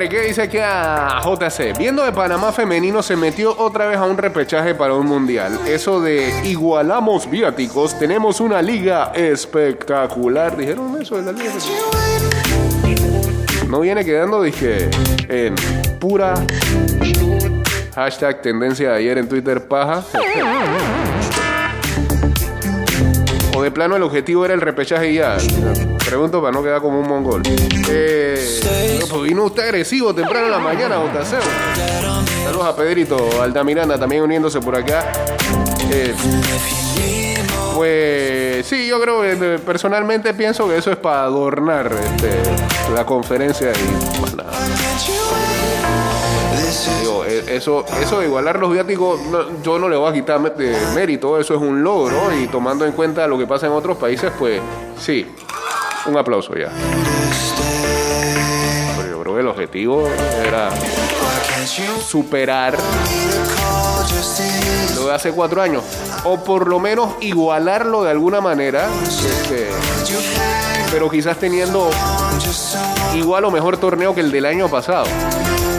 ¿qué 0.00 0.22
dice 0.22 0.42
aquí 0.42 0.58
a 0.60 1.20
JC? 1.22 1.78
Viendo 1.78 2.02
de 2.02 2.10
Panamá 2.10 2.50
femenino 2.50 3.00
se 3.00 3.14
metió 3.14 3.56
otra 3.56 3.86
vez 3.86 3.96
a 3.96 4.04
un 4.04 4.18
repechaje 4.18 4.74
para 4.74 4.94
un 4.94 5.06
mundial. 5.06 5.56
Eso 5.68 6.00
de 6.00 6.32
igualamos 6.44 7.30
viáticos, 7.30 7.96
tenemos 7.96 8.40
una 8.40 8.60
liga 8.60 9.12
espectacular. 9.14 10.56
¿Dijeron 10.56 11.00
eso 11.00 11.16
de 11.16 11.22
la 11.22 11.32
liga? 11.32 11.52
No 13.68 13.80
viene 13.80 14.04
quedando, 14.04 14.42
dije, 14.42 14.90
en 15.28 15.54
pura 16.00 16.34
hashtag 17.94 18.42
tendencia 18.42 18.90
de 18.90 18.96
ayer 18.96 19.18
en 19.18 19.28
Twitter 19.28 19.68
paja. 19.68 20.02
O 23.54 23.62
de 23.62 23.70
plano 23.70 23.96
el 23.96 24.02
objetivo 24.02 24.44
era 24.44 24.54
el 24.54 24.60
repechaje 24.60 25.10
y 25.10 25.14
ya. 25.14 25.36
Pregunto 26.04 26.40
para 26.40 26.52
no 26.52 26.62
quedar 26.62 26.80
como 26.80 27.00
un 27.00 27.08
mongol. 27.08 27.42
Eh, 27.88 28.60
pues 29.08 29.22
vino 29.22 29.44
usted 29.44 29.64
agresivo 29.64 30.14
temprano 30.14 30.46
en 30.46 30.52
la 30.52 30.58
mañana, 30.58 30.98
Botaceo. 30.98 31.40
Saludos 32.44 32.66
a 32.66 32.76
Pedrito 32.76 33.42
Altamiranda 33.42 33.98
también 33.98 34.22
uniéndose 34.22 34.60
por 34.60 34.76
acá. 34.76 35.12
Eh, 35.90 36.14
pues 37.74 38.66
sí, 38.66 38.86
yo 38.88 39.00
creo 39.00 39.22
que 39.22 39.32
eh, 39.32 39.58
personalmente 39.58 40.34
pienso 40.34 40.68
que 40.68 40.76
eso 40.76 40.90
es 40.90 40.96
para 40.96 41.24
adornar 41.24 41.92
este, 41.92 42.30
la 42.92 43.04
conferencia 43.06 43.72
y 43.72 44.36
nada. 44.36 44.52
Eso, 47.46 47.84
eso 48.00 48.20
de 48.20 48.26
igualar 48.26 48.58
los 48.58 48.72
viáticos, 48.72 49.20
yo 49.62 49.78
no 49.78 49.88
le 49.88 49.96
voy 49.96 50.10
a 50.10 50.12
quitar 50.12 50.40
mérito, 50.94 51.38
eso 51.38 51.54
es 51.54 51.60
un 51.60 51.84
logro 51.84 52.32
y 52.32 52.46
tomando 52.46 52.86
en 52.86 52.92
cuenta 52.92 53.26
lo 53.26 53.38
que 53.38 53.46
pasa 53.46 53.66
en 53.66 53.72
otros 53.72 53.96
países, 53.98 54.32
pues 54.38 54.60
sí, 54.98 55.26
un 56.06 56.16
aplauso 56.16 56.54
ya. 56.54 56.70
Pero 58.96 59.08
yo 59.10 59.20
creo 59.20 59.34
que 59.34 59.40
el 59.40 59.48
objetivo 59.48 60.08
era 60.46 60.70
superar 62.06 62.76
lo 64.96 65.06
de 65.06 65.14
hace 65.14 65.32
cuatro 65.32 65.60
años, 65.60 65.82
o 66.24 66.42
por 66.42 66.66
lo 66.66 66.80
menos 66.80 67.14
igualarlo 67.20 68.04
de 68.04 68.10
alguna 68.10 68.40
manera, 68.40 68.88
este, 69.02 69.68
pero 70.90 71.10
quizás 71.10 71.36
teniendo 71.38 71.90
igual 73.14 73.44
o 73.44 73.50
mejor 73.50 73.76
torneo 73.76 74.14
que 74.14 74.20
el 74.20 74.30
del 74.30 74.46
año 74.46 74.68
pasado. 74.68 75.06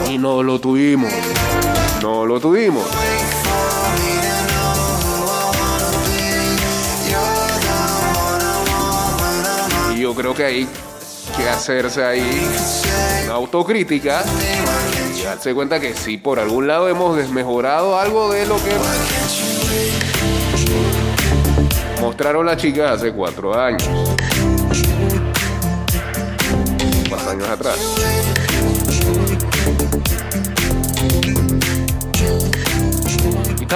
Y 0.08 0.18
no 0.18 0.42
lo 0.42 0.60
tuvimos. 0.60 1.12
No 2.02 2.26
lo 2.26 2.40
tuvimos. 2.40 2.84
Y 9.94 10.00
yo 10.00 10.14
creo 10.14 10.34
que 10.34 10.44
hay 10.44 10.68
que 11.36 11.48
hacerse 11.48 12.04
ahí 12.04 12.46
una 13.24 13.34
autocrítica 13.34 14.24
y 15.16 15.22
darse 15.22 15.54
cuenta 15.54 15.80
que 15.80 15.94
sí, 15.94 16.18
por 16.18 16.38
algún 16.38 16.66
lado 16.66 16.88
hemos 16.88 17.16
desmejorado 17.16 17.98
algo 17.98 18.32
de 18.32 18.46
lo 18.46 18.56
que 18.56 18.72
mostraron 22.00 22.46
las 22.46 22.56
chicas 22.58 22.92
hace 22.92 23.12
cuatro 23.12 23.58
años. 23.58 23.88
Cuatro 27.08 27.30
años 27.30 27.48
atrás. 27.48 28.35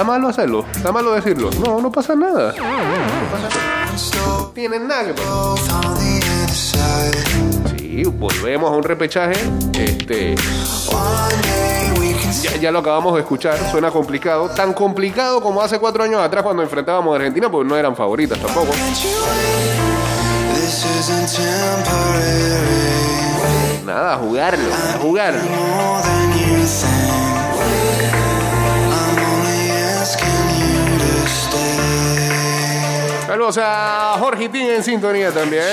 Está 0.01 0.11
malo 0.11 0.29
hacerlo? 0.29 0.65
¿Está 0.75 0.91
malo 0.91 1.11
decirlo? 1.11 1.51
No, 1.63 1.79
no 1.79 1.91
pasa 1.91 2.15
nada. 2.15 2.55
Tienen 4.55 4.87
nada 4.87 5.05
que 5.05 5.13
pasar. 5.13 5.95
Sí, 7.77 8.03
volvemos 8.05 8.71
a 8.71 8.75
un 8.75 8.81
repechaje. 8.83 9.39
Este. 9.73 10.33
Ya, 12.41 12.57
ya 12.57 12.71
lo 12.71 12.79
acabamos 12.79 13.13
de 13.13 13.19
escuchar, 13.19 13.59
suena 13.69 13.91
complicado. 13.91 14.49
Tan 14.49 14.73
complicado 14.73 15.39
como 15.39 15.61
hace 15.61 15.77
cuatro 15.77 16.03
años 16.03 16.19
atrás 16.19 16.41
cuando 16.41 16.63
enfrentábamos 16.63 17.13
a 17.13 17.17
Argentina, 17.17 17.51
porque 17.51 17.69
no 17.69 17.77
eran 17.77 17.95
favoritas 17.95 18.39
tampoco. 18.39 18.73
Nada, 23.85 24.17
jugarlo, 24.17 24.69
jugarlo. 24.99 25.41
Saludos 33.31 33.59
a 33.59 34.17
Jorge 34.19 34.49
Tin 34.49 34.69
en 34.69 34.83
sintonía 34.83 35.31
también. 35.31 35.63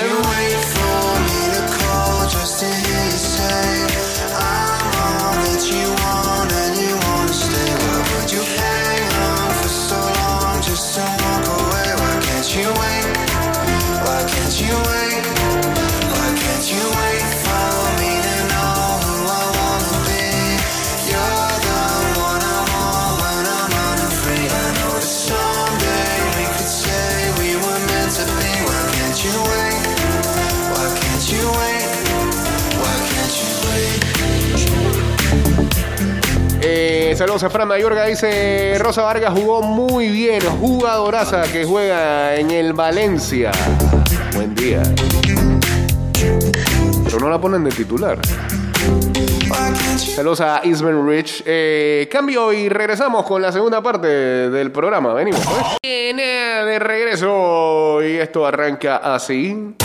Eh, 36.61 37.13
saludos 37.15 37.43
a 37.43 37.49
Fran 37.49 37.67
Mayorga, 37.67 38.05
dice 38.05 38.75
Rosa 38.79 39.01
Vargas 39.01 39.33
jugó 39.33 39.61
muy 39.61 40.09
bien, 40.09 40.41
jugadoraza 40.59 41.43
que 41.43 41.65
juega 41.65 42.35
en 42.35 42.51
el 42.51 42.73
Valencia. 42.73 43.51
Buen 44.35 44.53
día. 44.55 44.81
Pero 47.05 47.19
no 47.19 47.29
la 47.29 47.39
ponen 47.39 47.63
de 47.63 47.71
titular. 47.71 48.19
Saludos 49.97 50.41
a 50.41 50.61
Isman 50.63 51.07
Rich. 51.07 51.43
Eh, 51.45 52.07
cambio 52.11 52.53
y 52.53 52.69
regresamos 52.69 53.25
con 53.25 53.41
la 53.41 53.51
segunda 53.51 53.81
parte 53.81 54.07
del 54.07 54.71
programa. 54.71 55.13
Venimos. 55.13 55.41
eh, 55.81 56.63
de 56.65 56.79
regreso 56.79 58.03
y 58.03 58.17
esto 58.17 58.45
arranca 58.45 58.97
así. 58.97 59.75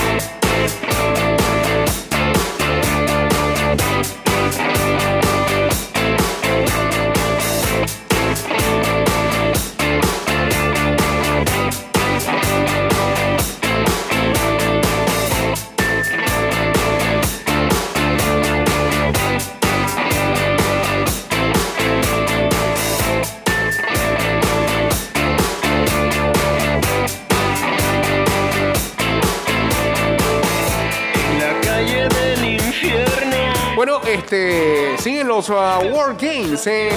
Este 34.06 34.96
siguen 34.98 35.28
los 35.28 35.48
uh, 35.48 35.54
World 35.92 36.20
Games 36.20 36.66
en 36.66 36.96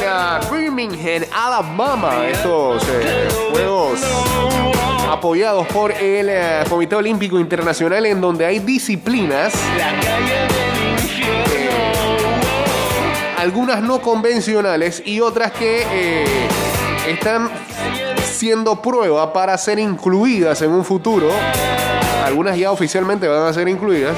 Birmingham, 0.51 1.23
Alabama. 1.33 2.27
Estos 2.27 2.83
eh, 2.89 3.27
juegos 3.51 3.99
apoyados 5.09 5.67
por 5.67 5.91
el 5.91 6.29
eh, 6.29 6.63
Comité 6.69 6.95
Olímpico 6.95 7.39
Internacional 7.39 8.05
en 8.05 8.19
donde 8.19 8.45
hay 8.45 8.59
disciplinas, 8.59 9.53
infierno. 11.01 11.37
algunas 13.37 13.81
no 13.81 14.01
convencionales 14.01 15.01
y 15.05 15.21
otras 15.21 15.51
que 15.51 15.85
eh, 15.91 16.47
están 17.07 17.49
siendo 18.23 18.81
prueba 18.81 19.31
para 19.31 19.57
ser 19.57 19.79
incluidas 19.79 20.61
en 20.61 20.71
un 20.71 20.83
futuro. 20.83 21.29
Algunas 22.25 22.57
ya 22.57 22.71
oficialmente 22.71 23.27
van 23.27 23.47
a 23.47 23.53
ser 23.53 23.67
incluidas 23.69 24.15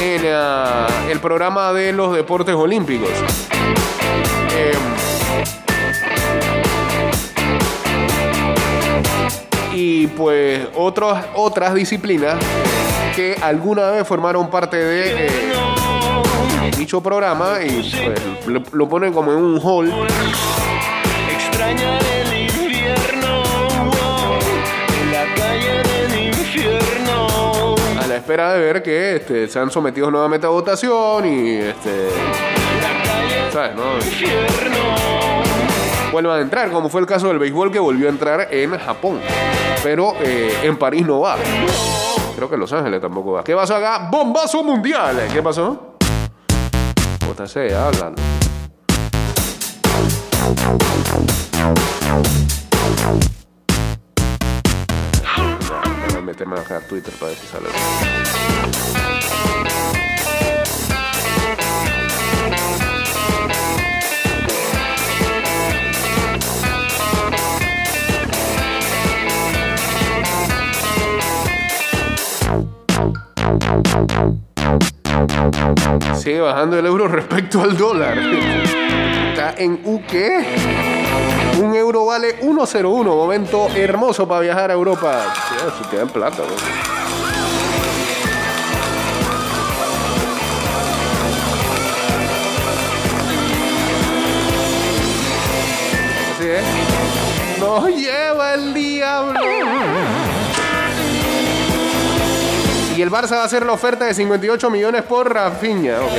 en 0.00 0.22
ah, 0.26 0.86
el 1.10 1.20
programa 1.20 1.72
de 1.72 1.92
los 1.92 2.14
deportes 2.14 2.54
olímpicos. 2.54 3.10
Em, 4.56 4.78
y 9.74 10.06
pues 10.08 10.66
otras 10.74 11.26
otras 11.34 11.74
disciplinas 11.74 12.36
que 13.14 13.36
alguna 13.42 13.90
vez 13.90 14.06
formaron 14.06 14.50
parte 14.50 14.76
de 14.76 15.26
eh, 15.26 15.50
dicho 16.76 17.02
programa 17.02 17.58
y 17.62 17.92
pues, 18.44 18.72
lo, 18.72 18.88
ponen 18.88 19.12
como 19.12 19.32
en 19.32 19.38
un 19.38 19.60
hall 19.62 19.92
espera 28.30 28.52
de 28.52 28.60
ver 28.60 28.80
que 28.80 29.16
este, 29.16 29.48
sean 29.48 29.72
sometidos 29.72 30.12
nuevamente 30.12 30.46
a 30.46 30.50
votación 30.50 31.26
y 31.26 31.56
este 31.56 32.10
¿sabes? 33.52 33.74
no? 33.74 33.82
vuelvan 36.12 36.38
a 36.38 36.40
entrar 36.40 36.70
como 36.70 36.88
fue 36.88 37.00
el 37.00 37.08
caso 37.08 37.26
del 37.26 37.40
béisbol 37.40 37.72
que 37.72 37.80
volvió 37.80 38.06
a 38.06 38.10
entrar 38.10 38.46
en 38.52 38.78
Japón 38.78 39.18
pero 39.82 40.14
eh, 40.20 40.60
en 40.62 40.76
París 40.76 41.04
no 41.04 41.18
va 41.18 41.38
creo 42.36 42.48
que 42.48 42.54
en 42.54 42.60
Los 42.60 42.72
Ángeles 42.72 43.00
tampoco 43.00 43.32
va 43.32 43.42
¿qué 43.42 43.56
pasó 43.56 43.74
acá? 43.74 44.08
¡bombazo 44.12 44.62
mundial! 44.62 45.26
¿qué 45.32 45.42
pasó? 45.42 45.96
JC, 47.26 47.74
hablan 47.74 48.14
meterme 56.30 56.54
a 56.54 56.58
bajar 56.60 56.82
Twitter 56.82 57.12
para 57.14 57.32
ver 57.32 57.38
si. 57.38 57.46
Sigue 76.22 76.40
bajando 76.40 76.78
el 76.78 76.86
euro 76.86 77.08
respecto 77.18 77.60
al 77.60 77.76
dólar. 77.76 78.18
Está 78.18 79.54
en 79.58 79.80
UK. 79.84 81.39
Un 81.60 81.74
euro 81.74 82.06
vale 82.06 82.40
1.01. 82.40 83.04
Momento 83.04 83.68
hermoso 83.74 84.26
para 84.26 84.40
viajar 84.40 84.70
a 84.70 84.72
Europa. 84.72 85.34
Si 85.78 85.84
te 85.90 85.98
dan 85.98 86.08
plata. 86.08 86.42
Así 96.34 96.48
es. 96.48 97.60
Nos 97.60 97.88
lleva 97.88 98.54
el 98.54 98.72
diablo. 98.72 99.40
Y 102.96 103.02
el 103.02 103.10
Barça 103.10 103.32
va 103.32 103.42
a 103.42 103.44
hacer 103.44 103.66
la 103.66 103.72
oferta 103.72 104.06
de 104.06 104.14
58 104.14 104.70
millones 104.70 105.02
por 105.02 105.30
Rafinha. 105.30 106.00
Ok. 106.00 106.12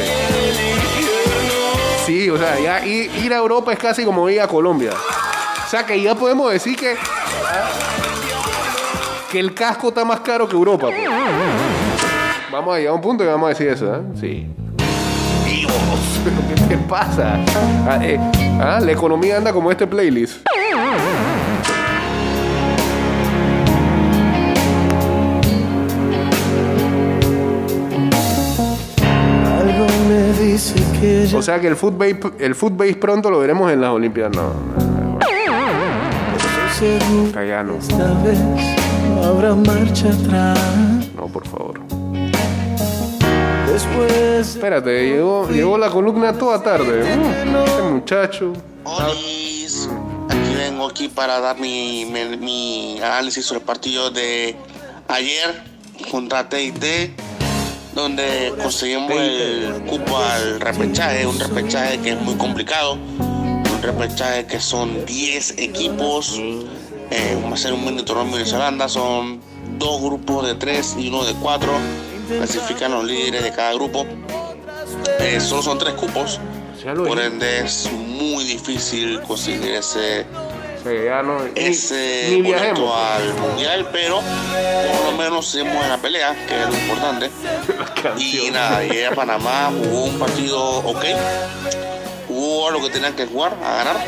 Sí, 2.06 2.30
o 2.30 2.38
sea, 2.38 2.60
ya 2.60 2.86
ir 2.86 3.34
a 3.34 3.38
Europa 3.38 3.74
es 3.74 3.80
casi 3.80 4.06
como 4.06 4.30
ir 4.30 4.40
a 4.42 4.48
Colombia. 4.48 4.92
O 5.72 5.74
sea, 5.74 5.86
que 5.86 6.02
ya 6.02 6.14
podemos 6.16 6.52
decir 6.52 6.76
que. 6.76 6.98
Que 9.32 9.40
el 9.40 9.54
casco 9.54 9.88
está 9.88 10.04
más 10.04 10.20
caro 10.20 10.46
que 10.46 10.54
Europa. 10.54 10.88
pues. 10.88 11.10
Vamos 12.52 12.76
a 12.76 12.78
llegar 12.78 12.92
a 12.92 12.96
un 12.96 13.02
punto 13.02 13.24
y 13.24 13.28
vamos 13.28 13.46
a 13.46 13.50
decir 13.52 13.70
eso, 13.70 13.96
¿eh? 13.96 14.02
Sí. 14.20 14.48
Dios, 15.46 15.72
¿pero 16.26 16.36
qué 16.50 16.76
te 16.76 16.78
pasa? 16.78 17.40
Ah, 17.88 18.00
eh, 18.02 18.20
ah, 18.62 18.82
la 18.82 18.92
economía 18.92 19.38
anda 19.38 19.54
como 19.54 19.72
este 19.72 19.88
playlist. 19.88 20.46
Que 31.00 31.30
O 31.34 31.42
sea 31.42 31.62
que 31.62 31.68
el 31.68 31.78
footbase, 31.78 32.20
el 32.40 32.56
footbase 32.56 32.96
pronto 32.96 33.32
lo 33.32 33.40
veremos 33.40 33.72
en 33.72 33.80
las 33.80 33.92
Olimpiadas. 33.92 34.36
No, 34.36 34.91
seguro 36.82 37.30
acá 37.30 37.46
ya 37.46 37.64
no. 37.64 37.78
esta 37.78 38.14
vez 38.24 38.40
habrá 39.24 39.54
marcha 39.54 40.10
atrás. 40.10 40.60
No, 41.16 41.28
por 41.28 41.48
favor. 41.48 41.80
Después 43.72 44.12
de 44.12 44.40
Espérate, 44.42 45.10
llegó, 45.10 45.48
llegó 45.48 45.78
la 45.78 45.90
columna 45.90 46.34
toda 46.34 46.62
tarde. 46.62 47.04
Uh, 47.04 47.64
este 47.64 47.82
muchacho. 47.84 48.54
Olis, 48.84 49.88
aquí 50.28 50.56
vengo 50.56 50.88
aquí 50.88 51.08
para 51.08 51.40
dar 51.40 51.60
mi, 51.60 52.06
mi, 52.06 52.38
mi 52.38 53.00
análisis 53.00 53.46
sobre 53.46 53.60
el 53.60 53.66
partido 53.66 54.10
de 54.10 54.56
ayer 55.08 55.64
contra 56.10 56.50
TIT, 56.50 56.84
donde 57.94 58.54
conseguimos 58.62 59.12
el 59.12 59.84
cupo 59.88 60.18
al 60.18 60.60
repechaje, 60.60 61.28
un 61.28 61.40
repechaje 61.40 62.00
que 62.00 62.10
es 62.14 62.22
muy 62.22 62.36
complicado, 62.36 62.98
un 63.82 64.00
repechaje 64.00 64.46
que 64.46 64.60
son 64.60 65.06
10 65.06 65.58
equipos, 65.58 66.38
eh, 66.40 67.38
va 67.44 67.54
a 67.54 67.58
ser 67.58 67.74
un 67.74 67.84
mini 67.84 68.04
torneo 68.04 68.26
en 68.26 68.32
Nueva 68.32 68.46
Zelanda, 68.46 68.88
son 68.88 69.42
dos 69.80 70.02
grupos 70.02 70.46
de 70.46 70.56
3 70.56 70.96
y 71.00 71.10
uno 71.10 71.24
de 71.24 71.34
4, 71.34 71.72
clasifican 72.28 72.92
los 72.92 73.06
líderes 73.06 73.44
de 73.44 73.52
cada 73.52 73.74
grupo, 73.74 74.06
Eh, 75.20 75.40
solo 75.40 75.62
son 75.62 75.78
tres 75.80 75.94
cupos. 75.94 76.40
Por 76.96 77.20
ende 77.20 77.62
es 77.62 77.90
muy 77.92 78.44
difícil 78.44 79.22
conseguir 79.22 79.72
ese, 79.72 80.26
no. 81.24 81.38
Ese 81.56 82.28
ni 82.32 82.42
boleto 82.42 82.82
viajemos. 82.82 82.96
al 82.98 83.34
mundial, 83.36 83.90
pero 83.92 84.16
por 84.18 85.12
lo 85.12 85.18
menos 85.18 85.48
seguimos 85.48 85.84
en 85.84 85.90
la 85.90 85.98
pelea, 85.98 86.36
que 86.48 86.62
es 86.62 86.68
lo 86.68 86.76
importante. 86.76 87.30
Y 88.18 88.50
nada, 88.52 88.82
llegué 88.82 89.08
a 89.08 89.12
Panamá, 89.16 89.72
jugó 89.72 90.06
un 90.06 90.18
partido 90.20 90.80
ok, 90.80 91.06
jugó 92.52 92.72
lo 92.72 92.82
que 92.82 92.90
tenían 92.90 93.16
que 93.16 93.26
jugar, 93.26 93.54
a 93.64 93.76
ganar, 93.76 94.06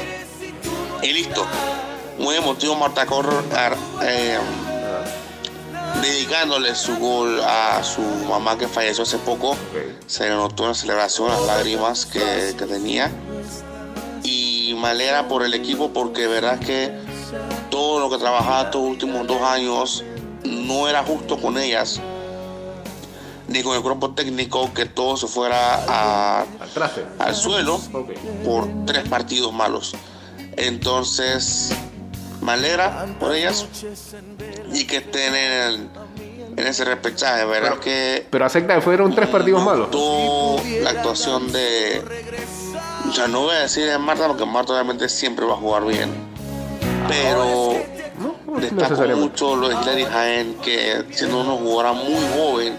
y 1.01 1.13
listo. 1.13 1.45
Muy 2.19 2.35
emotivo 2.35 2.75
Marta 2.75 3.05
Correr 3.05 3.43
eh, 4.03 4.37
dedicándole 6.01 6.75
su 6.75 6.95
gol 6.97 7.41
a 7.41 7.81
su 7.83 8.01
mamá 8.01 8.57
que 8.57 8.67
falleció 8.67 9.03
hace 9.03 9.17
poco. 9.17 9.55
Se 10.07 10.25
le 10.25 10.31
notó 10.31 10.63
en 10.63 10.69
la 10.69 10.75
celebración 10.75 11.29
las 11.29 11.41
lágrimas 11.41 12.05
que, 12.05 12.53
que 12.57 12.65
tenía. 12.65 13.09
Y 14.23 14.75
me 14.79 14.89
alegra 14.89 15.27
por 15.27 15.43
el 15.43 15.53
equipo 15.53 15.91
porque 15.91 16.27
verdad 16.27 16.59
que 16.59 16.91
todo 17.69 17.99
lo 17.99 18.09
que 18.09 18.17
trabajaba 18.17 18.63
estos 18.63 18.81
últimos 18.81 19.25
dos 19.25 19.41
años 19.41 20.03
no 20.43 20.87
era 20.87 21.03
justo 21.03 21.39
con 21.39 21.57
ellas 21.57 21.99
ni 23.47 23.61
con 23.63 23.75
el 23.75 23.81
cuerpo 23.81 24.11
técnico 24.13 24.73
que 24.73 24.85
todo 24.85 25.17
se 25.17 25.27
fuera 25.27 25.83
a- 25.87 26.45
Al 27.19 27.35
suelo 27.35 27.79
por 28.45 28.67
tres 28.85 29.07
partidos 29.09 29.51
malos. 29.53 29.93
Entonces, 30.55 31.71
me 32.41 32.53
alegra 32.53 33.05
por 33.19 33.33
ellas 33.33 33.65
y 34.73 34.85
que 34.85 34.97
estén 34.97 35.35
en, 35.35 35.51
el- 35.51 35.89
en 36.57 36.67
ese 36.67 36.85
repechaje. 36.85 37.45
Verdad 37.45 37.79
que 37.79 38.25
Pero 38.29 38.45
acepta 38.45 38.75
que 38.75 38.81
fueron 38.81 39.13
tres 39.13 39.29
partidos 39.29 39.63
malos. 39.63 39.89
la 40.81 40.89
actuación 40.91 41.51
de. 41.51 42.01
O 43.09 43.11
sea, 43.13 43.27
no 43.27 43.41
voy 43.41 43.55
a 43.55 43.59
decir 43.59 43.85
de 43.85 43.97
Marta, 43.97 44.27
porque 44.27 44.45
Marta 44.45 44.73
obviamente 44.73 45.09
siempre 45.09 45.45
va 45.45 45.53
a 45.53 45.57
jugar 45.57 45.85
bien. 45.85 46.09
Pero 47.07 47.73
No, 48.19 48.35
no 48.45 48.59
destaco 48.59 49.05
mucho 49.17 49.55
lo 49.55 49.67
de 49.69 49.75
Hilary 49.75 50.05
Jaén, 50.05 50.55
que 50.63 51.03
siendo 51.11 51.41
una 51.41 51.51
jugadora 51.51 51.93
muy 51.93 52.23
joven, 52.37 52.77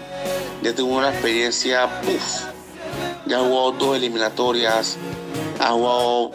ya 0.65 0.73
tuvo 0.73 0.97
una 0.97 1.11
experiencia, 1.11 2.01
puff, 2.01 2.41
ya 3.27 3.37
ha 3.37 3.41
jugado 3.41 3.71
dos 3.73 3.97
eliminatorias, 3.97 4.97
ha 5.59 5.69
jugado 5.69 6.31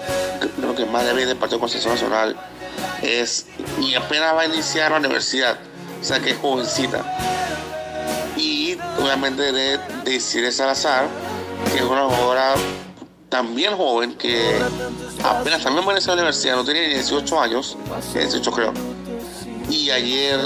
creo 0.57 0.77
que 0.77 0.87
más 0.87 1.05
de 1.05 1.15
20 1.15 1.35
partidos 1.35 1.59
con 1.59 1.69
selección 1.69 1.95
nacional, 1.95 2.37
es, 3.03 3.47
y 3.81 3.97
apenas 3.97 4.37
va 4.37 4.43
a 4.43 4.47
iniciar 4.47 4.93
la 4.93 4.99
universidad, 4.99 5.59
o 6.01 6.05
sea 6.05 6.21
que 6.21 6.31
es 6.31 6.39
jovencita. 6.39 7.05
Y 8.37 8.79
obviamente 9.03 9.51
de, 9.51 9.79
de 10.05 10.21
Cire 10.21 10.53
Salazar, 10.53 11.09
que 11.73 11.79
es 11.79 11.85
una 11.85 12.05
jugadora 12.05 12.55
también 13.31 13.77
joven, 13.77 14.15
que 14.15 14.61
apenas 15.25 15.65
también 15.65 15.85
va 15.85 15.91
a 15.91 15.95
iniciar 15.95 16.15
la 16.15 16.23
universidad, 16.23 16.55
no 16.55 16.65
tiene 16.65 16.87
ni 16.87 16.95
18 16.95 17.41
años, 17.41 17.77
18 18.15 18.53
creo. 18.53 18.73
Y 19.69 19.91
ayer 19.91 20.39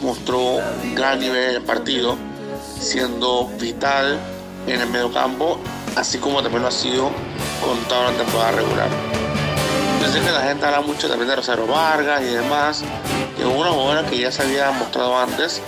mostró 0.00 0.58
gran 0.94 1.20
nivel 1.20 1.50
en 1.50 1.56
el 1.56 1.62
partido, 1.62 2.16
siendo 2.80 3.46
vital 3.60 4.18
en 4.66 4.80
el 4.80 4.88
mediocampo, 4.88 5.58
así 5.96 6.18
como 6.18 6.42
también 6.42 6.62
lo 6.62 6.68
ha 6.68 6.72
sido 6.72 7.10
con 7.64 7.78
toda 7.88 8.10
la 8.10 8.16
temporada 8.16 8.52
regular. 8.52 8.88
Yo 10.00 10.08
sé 10.10 10.20
que 10.20 10.30
la 10.30 10.42
gente 10.42 10.64
habla 10.64 10.80
mucho 10.80 11.08
también 11.08 11.28
de 11.28 11.36
Rosario 11.36 11.66
Vargas 11.66 12.22
y 12.22 12.34
demás, 12.34 12.82
que 13.36 13.42
es 13.42 13.48
una 13.48 13.70
jugadora 13.70 14.06
que 14.08 14.18
ya 14.18 14.32
se 14.32 14.42
había 14.42 14.70
mostrado 14.70 15.16
antes, 15.18 15.60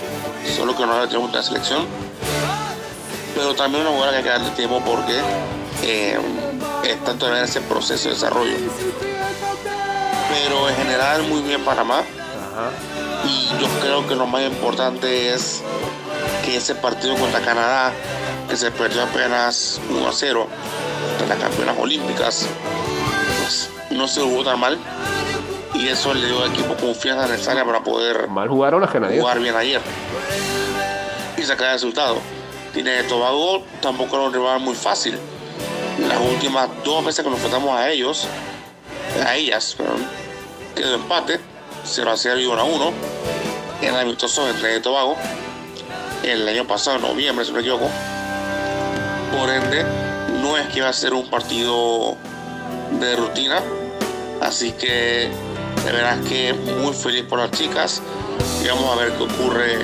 solo 0.55 0.75
que 0.75 0.85
no 0.85 0.97
la 0.97 1.07
tenemos 1.07 1.29
en 1.29 1.35
la 1.35 1.43
selección, 1.43 1.85
pero 3.35 3.53
también 3.53 3.85
una 3.85 3.91
jugadora 3.91 4.11
que 4.11 4.17
hay 4.17 4.23
que 4.23 4.29
darle 4.29 4.49
tiempo 4.55 4.81
porque 4.85 5.19
eh, 5.83 6.17
está 6.83 7.13
todavía 7.13 7.39
en 7.39 7.45
ese 7.45 7.61
proceso 7.61 8.09
de 8.09 8.15
desarrollo. 8.15 8.55
Pero 10.29 10.69
en 10.69 10.75
general 10.75 11.23
muy 11.23 11.41
bien 11.41 11.63
Panamá. 11.63 12.01
Y 13.25 13.47
yo 13.61 13.67
creo 13.81 14.07
que 14.07 14.15
lo 14.15 14.25
más 14.27 14.43
importante 14.43 15.33
es 15.33 15.61
que 16.43 16.57
ese 16.57 16.75
partido 16.75 17.15
contra 17.15 17.41
Canadá, 17.41 17.91
que 18.49 18.55
se 18.55 18.71
perdió 18.71 19.03
apenas 19.03 19.79
1 19.89 20.07
a 20.07 20.11
0 20.11 20.47
de 21.19 21.27
las 21.27 21.37
campeonas 21.37 21.75
olímpicas, 21.79 22.47
pues 23.39 23.69
no 23.91 24.07
se 24.07 24.21
jugó 24.21 24.43
tan 24.43 24.59
mal. 24.59 24.77
Y 25.73 25.87
eso 25.87 26.13
le 26.13 26.27
dio 26.27 26.43
al 26.43 26.51
equipo 26.51 26.75
confianza 26.75 27.27
necesaria 27.27 27.65
para 27.65 27.83
poder 27.83 28.27
Mal 28.27 28.47
jugaron 28.47 28.81
las 28.81 28.91
canadienses. 28.91 29.23
jugar 29.23 29.39
bien 29.39 29.55
ayer 29.55 29.81
y 31.35 31.41
sacar 31.41 31.67
el 31.67 31.73
resultado. 31.73 32.17
Tiene 32.73 33.03
Tobago 33.03 33.63
tampoco 33.81 34.15
era 34.15 34.25
un 34.25 34.33
rival 34.33 34.59
muy 34.59 34.75
fácil. 34.75 35.17
Las 36.07 36.19
últimas 36.19 36.69
dos 36.83 37.03
veces 37.03 37.23
que 37.23 37.29
nos 37.29 37.39
enfrentamos 37.39 37.75
a 37.77 37.89
ellos, 37.89 38.27
a 39.25 39.35
ellas, 39.35 39.75
perdón, 39.77 40.05
quedó 40.75 40.95
empate, 40.95 41.39
0 41.83 42.11
a 42.11 42.17
0 42.17 42.39
y 42.39 42.45
1 42.45 42.61
a 42.61 42.63
1 42.63 42.93
en 43.81 43.93
el 43.93 43.99
amistoso 43.99 44.47
entre 44.47 44.79
Tobago 44.79 45.17
el 46.23 46.47
año 46.47 46.65
pasado, 46.65 46.97
en 46.97 47.01
noviembre, 47.03 47.45
si 47.45 47.51
no 47.51 47.55
me 47.57 47.61
equivoco. 47.61 47.89
Por 49.37 49.49
ende, 49.49 49.83
no 50.41 50.57
es 50.57 50.67
que 50.67 50.81
va 50.81 50.89
a 50.89 50.93
ser 50.93 51.13
un 51.13 51.29
partido 51.29 52.15
de 52.99 53.15
rutina, 53.15 53.59
así 54.41 54.71
que 54.73 55.29
de 55.85 55.91
verdad 55.91 56.19
que 56.27 56.53
muy 56.53 56.93
feliz 56.93 57.23
por 57.23 57.39
las 57.39 57.51
chicas 57.51 58.01
y 58.63 58.67
vamos 58.67 58.91
a 58.91 58.95
ver 59.01 59.11
qué 59.13 59.23
ocurre 59.23 59.81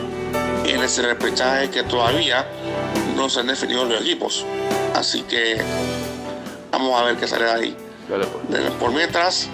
en 0.65 0.83
ese 0.83 1.01
repechaje 1.01 1.69
que 1.69 1.83
todavía 1.83 2.47
no 3.15 3.29
se 3.29 3.39
han 3.41 3.47
definido 3.47 3.85
los 3.85 4.01
equipos. 4.01 4.45
Así 4.95 5.23
que 5.23 5.61
vamos 6.71 6.99
a 6.99 7.03
ver 7.05 7.15
qué 7.17 7.27
sale 7.27 7.45
de 7.45 7.51
ahí. 7.51 7.77
Dale, 8.07 8.25
pues. 8.27 8.63
De- 8.63 8.71
Por 8.71 8.91
mientras, 8.91 9.47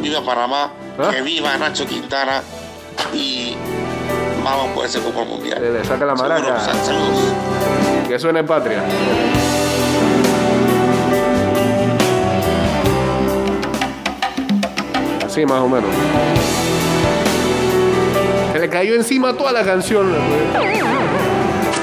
viva 0.00 0.20
Panamá, 0.24 0.72
¿Ah? 0.98 1.10
que 1.10 1.22
viva 1.22 1.56
Nacho 1.56 1.86
Quintana 1.86 2.42
y 3.14 3.54
vamos 4.42 4.70
pues, 4.74 4.74
por 4.74 4.84
ese 4.86 5.00
cupo 5.00 5.24
mundial. 5.24 5.58
Se 5.58 5.70
le 5.70 5.84
saca 5.84 6.04
la 6.04 6.14
maraca. 6.14 6.58
Que 8.08 8.18
suene 8.18 8.44
patria. 8.44 8.82
Así 15.24 15.46
más 15.46 15.60
o 15.60 15.68
menos. 15.68 15.90
Se 18.52 18.58
le 18.58 18.68
cayó 18.68 18.94
encima 18.94 19.32
toda 19.34 19.52
la 19.52 19.64
canción. 19.64 20.12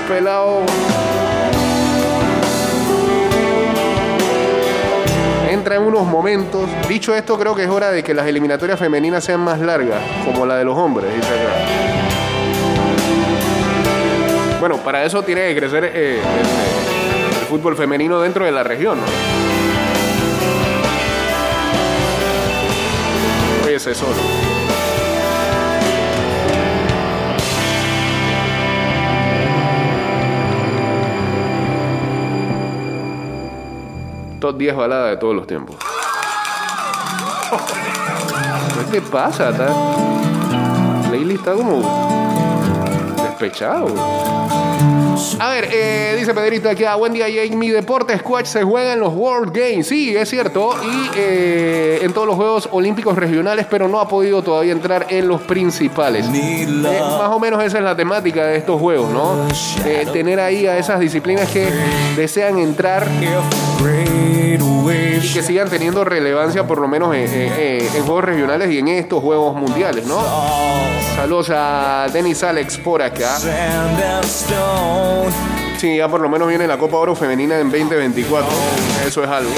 Pelado. 0.07 0.63
entra 5.51 5.75
en 5.75 5.81
unos 5.81 6.05
momentos. 6.05 6.69
Dicho 6.87 7.13
esto, 7.13 7.37
creo 7.37 7.55
que 7.55 7.63
es 7.63 7.69
hora 7.69 7.91
de 7.91 8.03
que 8.03 8.13
las 8.13 8.27
eliminatorias 8.27 8.79
femeninas 8.79 9.23
sean 9.23 9.41
más 9.41 9.59
largas, 9.59 9.99
como 10.23 10.45
la 10.45 10.57
de 10.57 10.63
los 10.63 10.77
hombres, 10.77 11.13
dice 11.13 11.27
acá. 11.27 12.18
Bueno, 14.59 14.75
para 14.77 15.05
eso 15.05 15.23
tiene 15.23 15.53
que 15.53 15.59
crecer 15.59 15.85
eh, 15.85 16.19
el, 16.19 17.45
fútbol 17.47 17.77
femenino 17.77 18.19
dentro 18.19 18.43
de 18.43 18.51
la 18.51 18.61
región. 18.61 18.99
¿no? 18.99 19.05
Ese 23.69 23.95
solo. 23.95 24.15
Top 34.41 34.57
10 34.57 34.75
baladas 34.75 35.11
de 35.11 35.17
todos 35.17 35.35
los 35.35 35.47
tiempos. 35.47 35.77
¿Qué 38.91 39.01
pasa? 39.01 39.51
Está... 39.51 39.73
Playlist 41.09 41.39
está 41.39 41.53
como 41.53 42.18
despechado. 43.39 43.87
A 45.39 45.49
ver, 45.49 45.69
eh, 45.71 46.15
dice 46.17 46.33
Pedrito 46.33 46.69
aquí, 46.69 46.83
ah, 46.83 46.95
buen 46.95 47.13
día, 47.13 47.27
Jake. 47.29 47.55
Mi 47.55 47.69
deporte 47.69 48.17
Squash 48.17 48.45
se 48.45 48.63
juega 48.63 48.93
en 48.93 48.99
los 48.99 49.13
World 49.13 49.53
Games. 49.53 49.87
Sí, 49.87 50.15
es 50.15 50.29
cierto. 50.29 50.75
Y 50.83 51.09
eh, 51.15 51.99
en 52.01 52.13
todos 52.13 52.27
los 52.27 52.35
Juegos 52.35 52.69
Olímpicos 52.71 53.15
regionales, 53.15 53.65
pero 53.69 53.87
no 53.87 53.99
ha 53.99 54.07
podido 54.07 54.41
todavía 54.41 54.71
entrar 54.71 55.07
en 55.09 55.27
los 55.27 55.41
principales. 55.41 56.25
Eh, 56.33 56.65
más 56.67 57.29
o 57.29 57.39
menos 57.39 57.63
esa 57.63 57.77
es 57.77 57.83
la 57.83 57.95
temática 57.95 58.45
de 58.45 58.57
estos 58.57 58.79
juegos, 58.79 59.11
¿no? 59.11 59.47
Eh, 59.85 60.07
tener 60.11 60.39
ahí 60.39 60.67
a 60.67 60.77
esas 60.77 60.99
disciplinas 60.99 61.49
que 61.49 61.69
desean 62.15 62.57
entrar 62.59 63.07
y 64.93 65.19
que 65.33 65.41
sigan 65.43 65.69
teniendo 65.69 66.03
relevancia 66.03 66.65
por 66.67 66.79
lo 66.79 66.87
menos 66.87 67.13
en, 67.15 67.23
en- 67.31 67.53
en- 67.53 67.95
en 67.95 68.03
juegos 68.05 68.23
regionales 68.23 68.69
y 68.71 68.79
en 68.79 68.87
estos 68.89 69.21
juegos 69.21 69.55
mundiales, 69.55 70.05
¿no? 70.05 70.19
Saludos 71.15 71.51
a 71.53 72.07
Denis 72.13 72.41
Alex 72.43 72.77
por 72.77 73.01
acá. 73.01 73.37
Sí, 75.77 75.95
ya 75.97 76.07
por 76.07 76.19
lo 76.21 76.29
menos 76.29 76.47
viene 76.47 76.67
la 76.67 76.77
Copa 76.77 76.97
Oro 76.97 77.15
Femenina 77.15 77.57
en 77.59 77.69
2024. 77.71 78.49
Eso 79.07 79.23
es 79.23 79.29
algo. 79.29 79.51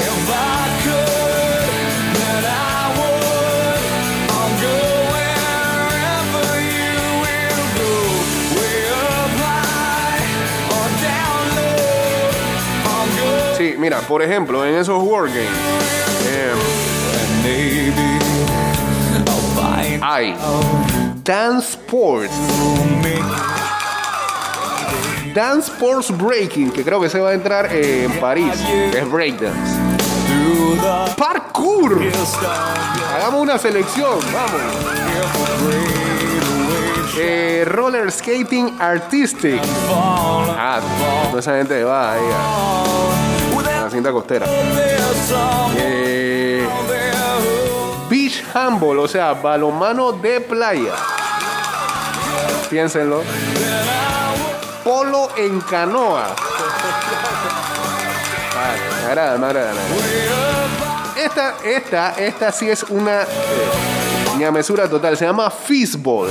Mira, 13.82 13.98
por 14.02 14.22
ejemplo, 14.22 14.64
en 14.64 14.76
esos 14.76 15.02
World 15.02 15.34
Games 15.34 15.50
eh, 16.28 16.52
hay 20.00 20.36
Dance 21.24 21.70
Sports. 21.70 22.32
Dance 25.34 25.72
Sports 25.72 26.16
Breaking, 26.16 26.70
que 26.70 26.84
creo 26.84 27.00
que 27.00 27.08
se 27.08 27.18
va 27.18 27.30
a 27.30 27.34
entrar 27.34 27.74
en 27.74 28.12
París, 28.20 28.54
es 28.94 29.10
breakdance. 29.10 29.76
Parkour. 31.16 32.00
Hagamos 33.16 33.40
una 33.40 33.58
selección, 33.58 34.20
vamos. 34.32 34.60
Eh, 37.18 37.64
roller 37.66 38.12
skating 38.12 38.80
artistic. 38.80 39.60
Ah, 39.90 40.80
toda 41.30 41.40
esa 41.40 41.56
gente 41.56 41.82
va 41.82 42.12
ahí 42.12 42.22
costera. 44.10 44.46
Eh, 45.76 46.66
beach 48.08 48.42
handball, 48.54 48.98
o 48.98 49.08
sea, 49.08 49.34
balonmano 49.34 50.12
de 50.12 50.40
playa. 50.40 50.94
Piénsenlo. 52.68 53.22
Polo 54.82 55.28
en 55.36 55.60
canoa. 55.60 56.34
Me. 59.38 61.22
Esta, 61.22 61.54
esta, 61.64 62.10
esta 62.16 62.52
sí 62.52 62.68
es 62.70 62.82
una 62.84 63.22
eh, 63.22 63.26
ñamesura 64.38 64.88
total. 64.88 65.16
Se 65.16 65.24
llama 65.24 65.50
fistball. 65.50 66.30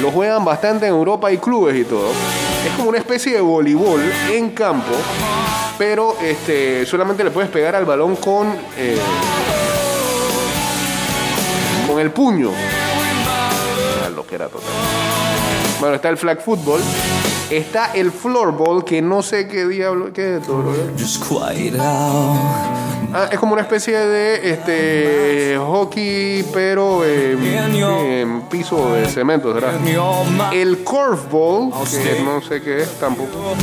Lo 0.00 0.10
juegan 0.10 0.44
bastante 0.44 0.86
en 0.86 0.94
Europa 0.94 1.30
y 1.30 1.38
clubes 1.38 1.76
y 1.76 1.84
todo. 1.84 2.12
Es 2.66 2.72
como 2.76 2.90
una 2.90 2.98
especie 2.98 3.32
de 3.32 3.40
voleibol 3.40 4.00
en 4.30 4.50
campo, 4.50 4.92
pero 5.78 6.16
este, 6.20 6.84
solamente 6.84 7.24
le 7.24 7.30
puedes 7.30 7.50
pegar 7.50 7.74
al 7.74 7.84
balón 7.84 8.16
con 8.16 8.48
eh, 8.76 8.98
con 11.88 11.98
el 11.98 12.10
puño. 12.10 12.50
Ah, 14.04 14.10
lo 14.14 14.26
que 14.26 14.34
era 14.34 14.48
total. 14.48 14.68
Bueno, 15.80 15.94
está 15.96 16.08
el 16.10 16.18
flag 16.18 16.40
football. 16.40 16.80
Está 17.50 17.92
el 17.94 18.12
floorball, 18.12 18.84
que 18.84 19.02
no 19.02 19.22
sé 19.22 19.48
qué 19.48 19.66
diablo, 19.66 20.12
qué 20.12 20.36
es 20.36 20.40
esto, 20.40 20.62
Ah, 23.12 23.28
es 23.30 23.38
como 23.38 23.54
una 23.54 23.62
especie 23.62 23.98
de 23.98 24.50
este 24.50 25.58
hockey, 25.58 26.44
pero 26.54 27.04
en 27.04 28.42
piso 28.42 28.94
de 28.94 29.06
cemento, 29.06 29.52
¿verdad? 29.52 29.74
El 30.52 30.78
curveball, 30.78 31.72
que 31.90 32.22
no 32.22 32.40
sé 32.40 32.62
qué 32.62 32.82
es 32.82 32.98
tampoco. 33.00 33.56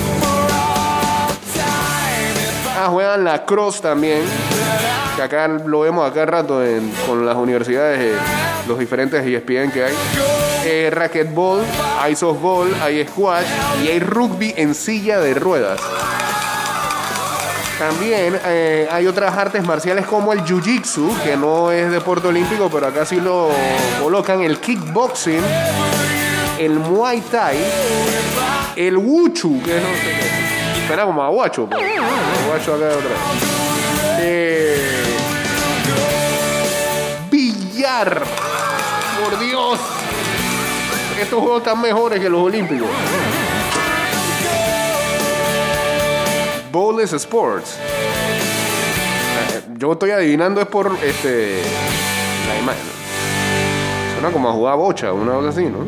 Ah, 2.80 2.90
juegan 2.92 3.24
la 3.24 3.46
cross 3.46 3.82
también. 3.82 4.22
Que 5.16 5.24
acá 5.24 5.48
lo 5.48 5.80
vemos 5.80 6.08
acá 6.08 6.26
rato 6.26 6.62
con 7.08 7.26
las 7.26 7.36
universidades, 7.36 8.00
eh, 8.00 8.18
los 8.68 8.78
diferentes 8.78 9.26
ESPN 9.26 9.72
que 9.72 9.86
hay. 9.86 9.94
Eh, 10.64 10.90
racquetball, 10.92 11.64
hay 12.00 12.16
softball, 12.16 12.72
hay 12.82 13.08
squash 13.08 13.46
y 13.84 13.88
hay 13.88 14.00
rugby 14.00 14.54
en 14.58 14.76
silla 14.76 15.20
de 15.20 15.34
ruedas. 15.34 15.80
También 17.78 18.40
eh, 18.46 18.88
hay 18.92 19.06
otras 19.06 19.38
artes 19.38 19.64
marciales 19.64 20.06
como 20.08 20.34
el 20.34 20.44
jiu-jitsu, 20.44 21.22
que 21.24 21.38
no 21.38 21.72
es 21.72 21.92
deporte 21.92 22.28
olímpico, 22.28 22.70
pero 22.72 22.88
acá 22.88 23.06
sí 23.06 23.20
lo 23.20 23.50
colocan, 24.02 24.42
el 24.42 24.60
kickboxing, 24.60 25.44
el 26.58 26.80
muay 26.80 27.22
thai, 27.22 27.58
el 28.76 28.98
wuchu, 28.98 29.62
que 29.62 29.76
no 29.76 29.88
sé 29.96 30.18
qué. 30.20 30.98
Como 31.04 31.22
aguacho, 31.22 31.68
pues. 31.70 31.82
Aguacho 31.84 32.76
acá 32.76 32.86
otra 32.86 33.10
vez. 33.10 33.20
Eh, 34.20 34.78
billar. 37.30 38.24
Por 39.22 39.40
Dios. 39.40 39.80
Estos 41.20 41.40
juegos 41.40 41.60
están 41.60 41.82
mejores 41.82 42.20
que 42.20 42.30
los 42.30 42.42
olímpicos. 42.42 42.88
Bowless 46.72 47.14
Sports. 47.14 47.78
Yo 49.78 49.92
estoy 49.94 50.12
adivinando 50.12 50.62
es 50.62 50.68
por 50.68 50.92
este 51.04 51.62
la 52.48 52.58
imagen. 52.60 52.84
Suena 54.14 54.32
como 54.32 54.50
a 54.50 54.54
jugar 54.54 54.78
bocha, 54.78 55.14
una 55.14 55.34
cosa 55.34 55.50
así, 55.50 55.66
¿no? 55.66 55.86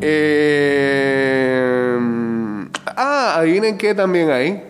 Eh, 0.00 1.98
ah, 2.96 3.34
adivinen 3.38 3.76
qué 3.76 3.94
también 3.94 4.30
hay. 4.30 4.62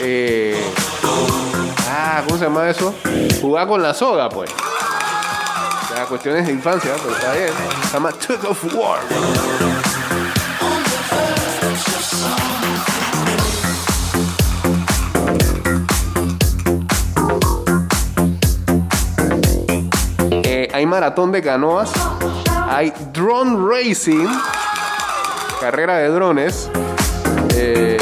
Eh, 0.00 0.62
ah, 1.88 2.22
¿cómo 2.26 2.38
se 2.38 2.44
llama 2.44 2.68
eso? 2.68 2.94
Jugar 3.40 3.66
con 3.66 3.82
la 3.82 3.94
soga, 3.94 4.28
pues. 4.28 4.50
La 5.96 6.04
cuestión 6.04 6.36
es 6.36 6.46
de 6.46 6.52
infancia, 6.52 6.92
pero 7.02 7.14
está 7.14 7.32
bien. 7.32 7.48
Se 7.86 7.92
llama 7.94 8.12
Tug 8.12 8.44
of 8.50 8.74
War. 8.74 9.00
Hay 20.74 20.86
maratón 20.86 21.30
de 21.30 21.40
canoas, 21.40 21.92
hay 22.68 22.92
drone 23.12 23.64
racing, 23.64 24.26
carrera 25.60 25.98
de 25.98 26.08
drones, 26.08 26.68
eh, 27.54 27.96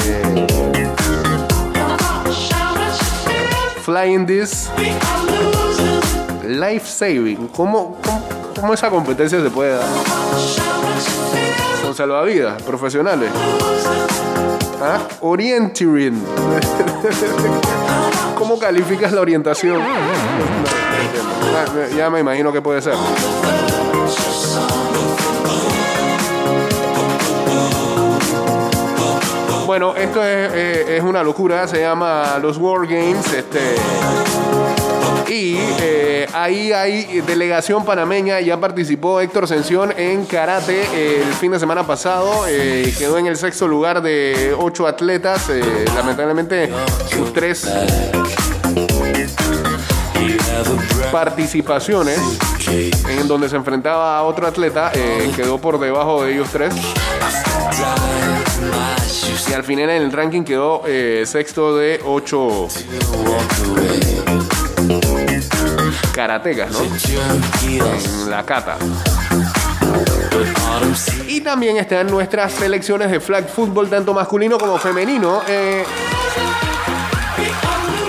flying 3.82 4.24
disc, 4.24 4.70
life 6.48 6.86
saving. 6.86 7.48
¿Cómo, 7.48 7.98
cómo, 8.02 8.22
cómo 8.58 8.72
esa 8.72 8.88
competencia 8.88 9.42
se 9.42 9.50
puede 9.50 9.76
dar? 9.76 9.88
Con 11.82 11.94
salvavidas 11.94 12.62
profesionales. 12.62 13.30
¿Ah? 14.80 14.98
Orienteering. 15.20 16.24
¿Cómo 18.42 18.58
calificas 18.58 19.12
la 19.12 19.20
orientación? 19.20 19.80
Ya 21.96 22.10
me 22.10 22.18
imagino 22.18 22.52
que 22.52 22.60
puede 22.60 22.82
ser. 22.82 22.94
Bueno, 29.64 29.94
esto 29.94 30.24
es, 30.24 30.52
eh, 30.54 30.96
es 30.96 31.04
una 31.04 31.22
locura, 31.22 31.68
se 31.68 31.82
llama 31.82 32.40
los 32.42 32.56
War 32.58 32.84
Games, 32.84 33.32
este, 33.32 33.76
y 35.28 35.56
eh, 35.80 36.26
ahí 36.32 36.72
hay 36.72 37.20
delegación 37.22 37.84
panameña, 37.84 38.40
ya 38.40 38.58
participó 38.58 39.20
Héctor 39.20 39.48
Sención 39.48 39.92
en 39.96 40.24
karate 40.24 41.20
el 41.20 41.32
fin 41.34 41.52
de 41.52 41.58
semana 41.58 41.86
pasado, 41.86 42.46
eh, 42.48 42.92
quedó 42.98 43.18
en 43.18 43.26
el 43.26 43.36
sexto 43.36 43.68
lugar 43.68 44.02
de 44.02 44.54
ocho 44.58 44.86
atletas, 44.86 45.48
eh, 45.50 45.84
lamentablemente 45.94 46.70
sus 47.10 47.32
tres 47.32 47.66
participaciones 51.10 52.18
en 52.68 53.28
donde 53.28 53.48
se 53.48 53.56
enfrentaba 53.56 54.18
a 54.18 54.22
otro 54.22 54.46
atleta 54.46 54.92
eh, 54.94 55.30
quedó 55.36 55.58
por 55.58 55.78
debajo 55.78 56.24
de 56.24 56.32
ellos 56.32 56.48
tres. 56.50 56.74
Y 59.48 59.52
al 59.52 59.64
final 59.64 59.90
en 59.90 60.02
el 60.02 60.12
ranking 60.12 60.42
quedó 60.42 60.82
eh, 60.86 61.24
sexto 61.26 61.76
de 61.76 62.00
ocho 62.04 62.68
karatecas, 66.12 66.70
¿no? 66.70 66.80
En 66.82 68.30
la 68.30 68.44
cata. 68.44 68.76
Y 71.26 71.40
también 71.40 71.76
están 71.76 72.06
nuestras 72.08 72.52
selecciones 72.52 73.10
de 73.10 73.20
flag 73.20 73.48
football, 73.48 73.88
tanto 73.88 74.12
masculino 74.12 74.58
como 74.58 74.78
femenino. 74.78 75.42
Eh, 75.48 75.84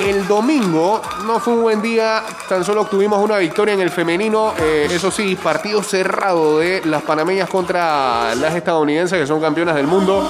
el 0.08 0.28
domingo 0.28 1.02
no 1.26 1.40
fue 1.40 1.54
un 1.54 1.62
buen 1.62 1.82
día, 1.82 2.24
tan 2.50 2.64
solo 2.64 2.82
obtuvimos 2.82 3.24
una 3.24 3.38
victoria 3.38 3.74
en 3.74 3.80
el 3.80 3.90
femenino. 3.90 4.54
eh, 4.60 4.88
eso 4.92 5.10
sí, 5.10 5.36
partido 5.36 5.82
cerrado 5.82 6.60
de 6.60 6.82
las 6.86 7.02
panameñas 7.04 7.50
contra 7.50 8.36
las 8.36 8.54
estadounidenses, 8.54 9.18
que 9.18 9.28
son 9.28 9.40
campeonas 9.40 9.76
del 9.76 9.88
mundo. 9.88 10.30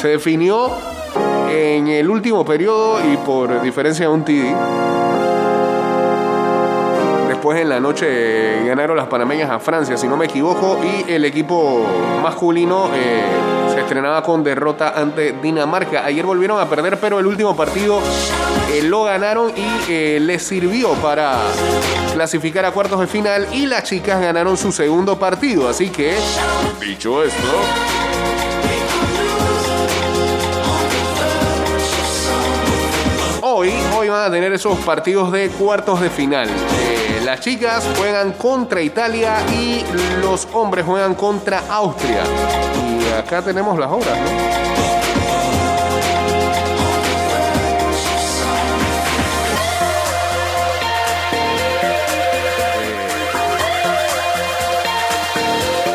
Se 0.00 0.08
definió 0.08 0.70
en 1.50 1.88
el 1.88 2.08
último 2.08 2.44
periodo 2.44 3.00
y 3.04 3.16
por 3.18 3.60
diferencia 3.62 4.06
de 4.06 4.12
un 4.12 4.24
TD. 4.24 5.03
Después 7.44 7.60
en 7.60 7.68
la 7.68 7.78
noche 7.78 8.64
ganaron 8.64 8.96
las 8.96 9.06
panameñas 9.06 9.50
a 9.50 9.58
Francia, 9.58 9.98
si 9.98 10.08
no 10.08 10.16
me 10.16 10.24
equivoco, 10.24 10.80
y 10.82 11.12
el 11.12 11.26
equipo 11.26 11.86
masculino 12.22 12.88
eh, 12.94 13.22
se 13.74 13.80
estrenaba 13.80 14.22
con 14.22 14.42
derrota 14.42 14.94
ante 14.98 15.32
Dinamarca. 15.42 16.06
Ayer 16.06 16.24
volvieron 16.24 16.58
a 16.58 16.64
perder, 16.70 16.98
pero 16.98 17.18
el 17.18 17.26
último 17.26 17.54
partido 17.54 18.00
eh, 18.72 18.80
lo 18.84 19.04
ganaron 19.04 19.52
y 19.54 19.92
eh, 19.92 20.20
les 20.22 20.42
sirvió 20.42 20.94
para 20.94 21.36
clasificar 22.14 22.64
a 22.64 22.70
cuartos 22.70 22.98
de 23.00 23.06
final 23.06 23.46
y 23.52 23.66
las 23.66 23.84
chicas 23.84 24.22
ganaron 24.22 24.56
su 24.56 24.72
segundo 24.72 25.18
partido. 25.18 25.68
Así 25.68 25.90
que, 25.90 26.16
dicho 26.80 27.22
esto, 27.22 27.46
Hoy, 33.42 33.70
hoy 33.94 34.08
van 34.08 34.28
a 34.28 34.30
tener 34.30 34.50
esos 34.54 34.78
partidos 34.78 35.30
de 35.30 35.50
cuartos 35.50 36.00
de 36.00 36.08
final. 36.08 36.48
Las 37.22 37.40
chicas 37.40 37.84
juegan 37.96 38.32
contra 38.32 38.80
Italia 38.80 39.36
y 39.52 39.84
los 40.20 40.48
hombres 40.52 40.84
juegan 40.84 41.14
contra 41.14 41.62
Austria. 41.68 42.22
Y 43.00 43.12
acá 43.12 43.42
tenemos 43.42 43.78
las 43.78 43.90
horas, 43.90 44.18
¿no? 44.18 44.26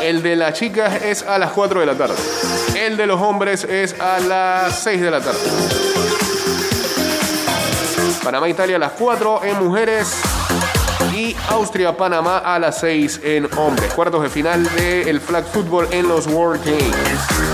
Eh, 0.02 0.10
El 0.10 0.24
de 0.24 0.36
las 0.36 0.54
chicas 0.56 1.04
es 1.04 1.22
a 1.22 1.38
las 1.38 1.52
4 1.52 1.82
de 1.82 1.86
la 1.86 1.94
tarde. 1.96 2.16
El 2.76 2.98
de 2.98 3.06
los 3.06 3.22
hombres 3.22 3.64
es 3.64 3.96
a 4.00 4.20
las 4.20 4.80
6 4.80 5.02
de 5.02 5.12
la 5.12 5.22
tarde. 5.22 5.40
Panamá-Italia 8.24 8.78
a 8.78 8.80
las 8.80 8.94
4 8.94 9.44
en 9.44 9.64
mujeres 9.64 10.20
y 11.20 11.36
Austria-Panamá 11.50 12.38
a 12.38 12.58
las 12.60 12.80
6 12.80 13.22
en 13.24 13.50
hombres. 13.58 13.94
Cuartos 13.94 14.24
de 14.24 14.30
final 14.30 14.64
del 14.76 15.20
flag 15.20 15.46
football 15.46 15.88
en 15.92 16.08
los 16.08 16.28
World 16.28 16.64
Games. 16.64 17.49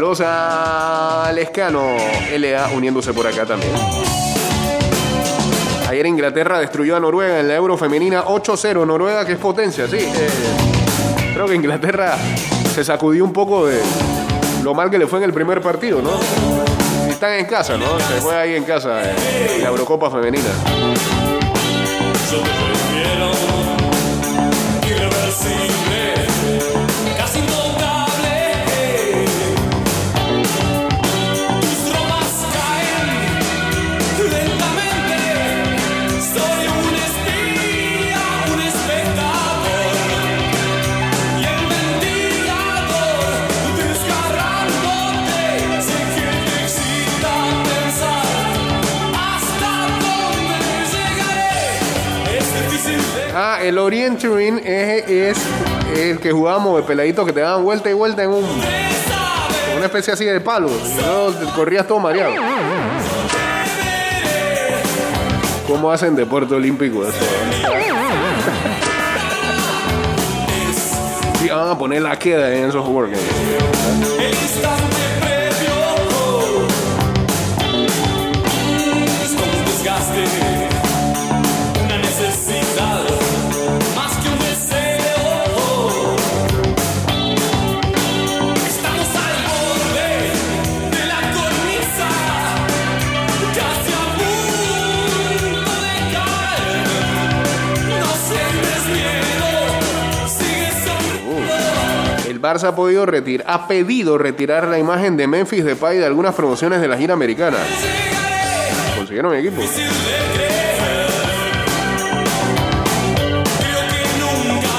Saludos 0.00 0.22
a 0.24 1.30
Lescano 1.34 1.94
LA 2.34 2.70
uniéndose 2.74 3.12
por 3.12 3.26
acá 3.26 3.44
también. 3.44 3.70
Ayer 5.90 6.06
Inglaterra 6.06 6.58
destruyó 6.58 6.96
a 6.96 7.00
Noruega 7.00 7.38
en 7.38 7.46
la 7.46 7.54
Euro 7.56 7.76
femenina 7.76 8.24
8-0. 8.24 8.86
Noruega 8.86 9.26
que 9.26 9.32
es 9.32 9.38
potencia, 9.38 9.86
sí. 9.86 9.98
Eh, 9.98 10.30
creo 11.34 11.46
que 11.46 11.54
Inglaterra 11.54 12.16
se 12.74 12.82
sacudió 12.82 13.22
un 13.26 13.34
poco 13.34 13.66
de 13.66 13.78
lo 14.62 14.72
mal 14.72 14.90
que 14.90 14.96
le 14.96 15.06
fue 15.06 15.18
en 15.18 15.26
el 15.26 15.34
primer 15.34 15.60
partido, 15.60 16.00
¿no? 16.00 16.12
Están 17.06 17.34
en 17.34 17.44
casa, 17.44 17.76
¿no? 17.76 18.00
Se 18.00 18.22
fue 18.22 18.34
ahí 18.34 18.54
en 18.54 18.64
casa 18.64 19.02
eh, 19.02 19.58
la 19.60 19.68
Eurocopa 19.68 20.10
femenina. 20.10 20.48
Orientering 53.90 54.60
es, 54.64 55.08
es 55.08 55.38
el 55.98 56.20
que 56.20 56.30
jugábamos 56.30 56.76
de 56.76 56.84
peladitos 56.84 57.26
que 57.26 57.32
te 57.32 57.40
daban 57.40 57.64
vuelta 57.64 57.90
y 57.90 57.92
vuelta 57.92 58.22
en 58.22 58.30
un, 58.30 58.44
una 59.76 59.84
especie 59.84 60.12
así 60.12 60.24
de 60.24 60.40
palo. 60.40 60.70
Corrías 61.56 61.88
todo 61.88 61.98
mareado. 61.98 62.32
¿Cómo 65.66 65.90
hacen 65.90 66.14
deporte 66.14 66.54
olímpico 66.54 67.02
eso? 67.02 67.18
Sí, 71.40 71.48
van 71.48 71.70
a 71.70 71.76
poner 71.76 72.02
la 72.02 72.16
queda 72.16 72.54
en 72.54 72.68
esos 72.68 72.86
workouts. 72.86 73.20
Barça 102.40 102.68
ha 102.68 102.74
podido 102.74 103.04
retirar, 103.06 103.44
ha 103.48 103.66
pedido 103.68 104.16
retirar 104.16 104.66
la 104.66 104.78
imagen 104.78 105.16
de 105.16 105.26
Memphis 105.26 105.64
Depay 105.64 105.98
de 105.98 106.06
algunas 106.06 106.34
promociones 106.34 106.80
de 106.80 106.88
la 106.88 106.96
gira 106.96 107.14
americana. 107.14 107.58
Consiguieron 108.96 109.34
equipo. 109.36 109.62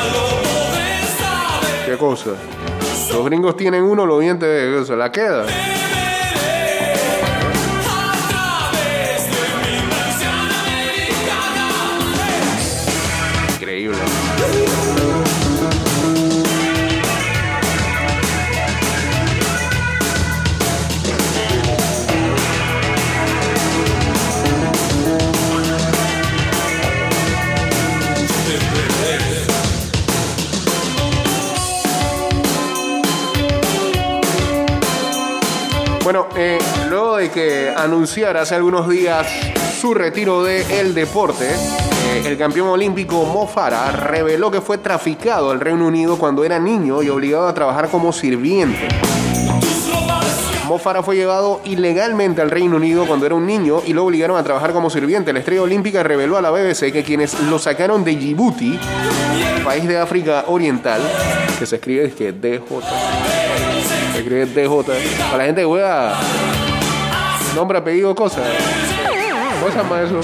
Podré 0.02 1.04
saber. 1.20 1.86
¿Qué 1.86 1.98
cosa? 1.98 2.32
Los 3.12 3.26
gringos 3.26 3.58
tienen 3.58 3.84
uno, 3.84 4.06
los 4.06 4.20
dientes 4.22 4.48
de- 4.48 4.86
se 4.86 4.96
la 4.96 5.12
queda. 5.12 5.46
Bueno, 36.12 36.28
eh, 36.36 36.60
luego 36.90 37.16
de 37.16 37.30
que 37.30 37.70
anunciara 37.70 38.42
hace 38.42 38.54
algunos 38.54 38.90
días 38.90 39.26
su 39.80 39.94
retiro 39.94 40.44
del 40.44 40.94
deporte, 40.94 41.50
eh, 41.50 42.24
el 42.26 42.38
campeón 42.38 42.68
olímpico 42.68 43.24
Mo 43.24 43.48
Farah 43.48 43.94
reveló 43.94 44.52
que 44.52 44.60
fue 44.60 44.78
traficado 44.78 45.52
al 45.52 45.62
Reino 45.62 45.88
Unido 45.88 46.18
cuando 46.18 46.44
era 46.44 46.60
niño 46.60 47.02
y 47.02 47.08
obligado 47.08 47.48
a 47.48 47.54
trabajar 47.54 47.88
como 47.88 48.12
sirviente. 48.12 48.90
Mo 50.68 50.78
Farah 50.80 51.02
fue 51.02 51.16
llevado 51.16 51.62
ilegalmente 51.64 52.42
al 52.42 52.52
Reino 52.52 52.76
Unido 52.76 53.06
cuando 53.08 53.26
era 53.26 53.36
un 53.36 53.46
niño 53.46 53.82
y 53.88 53.94
lo 53.94 54.04
obligaron 54.04 54.36
a 54.36 54.44
trabajar 54.44 54.74
como 54.74 54.90
sirviente. 54.90 55.32
La 55.32 55.40
estrella 55.40 55.62
olímpica 55.62 56.04
reveló 56.04 56.36
a 56.36 56.42
la 56.42 56.52
BBC 56.52 56.92
que 56.92 57.04
quienes 57.06 57.40
lo 57.40 57.58
sacaron 57.58 58.04
de 58.04 58.18
Djibouti, 58.18 58.78
país 59.64 59.88
de 59.88 59.98
África 59.98 60.44
Oriental, 60.48 61.00
que 61.58 61.66
se 61.66 61.78
escribe 61.78 62.04
es 62.04 62.16
que 62.16 62.34
DJ, 62.34 62.60
escribe 64.22 64.46
DJ, 64.46 64.68
para 65.26 65.38
la 65.38 65.46
gente 65.46 65.62
que 65.62 65.68
juega 65.68 66.18
nombre, 67.56 67.78
apellido, 67.78 68.16
cosas. 68.16 68.44
¿Cómo 69.60 69.72
se 69.72 69.78
llama 69.78 70.02
eso? 70.02 70.22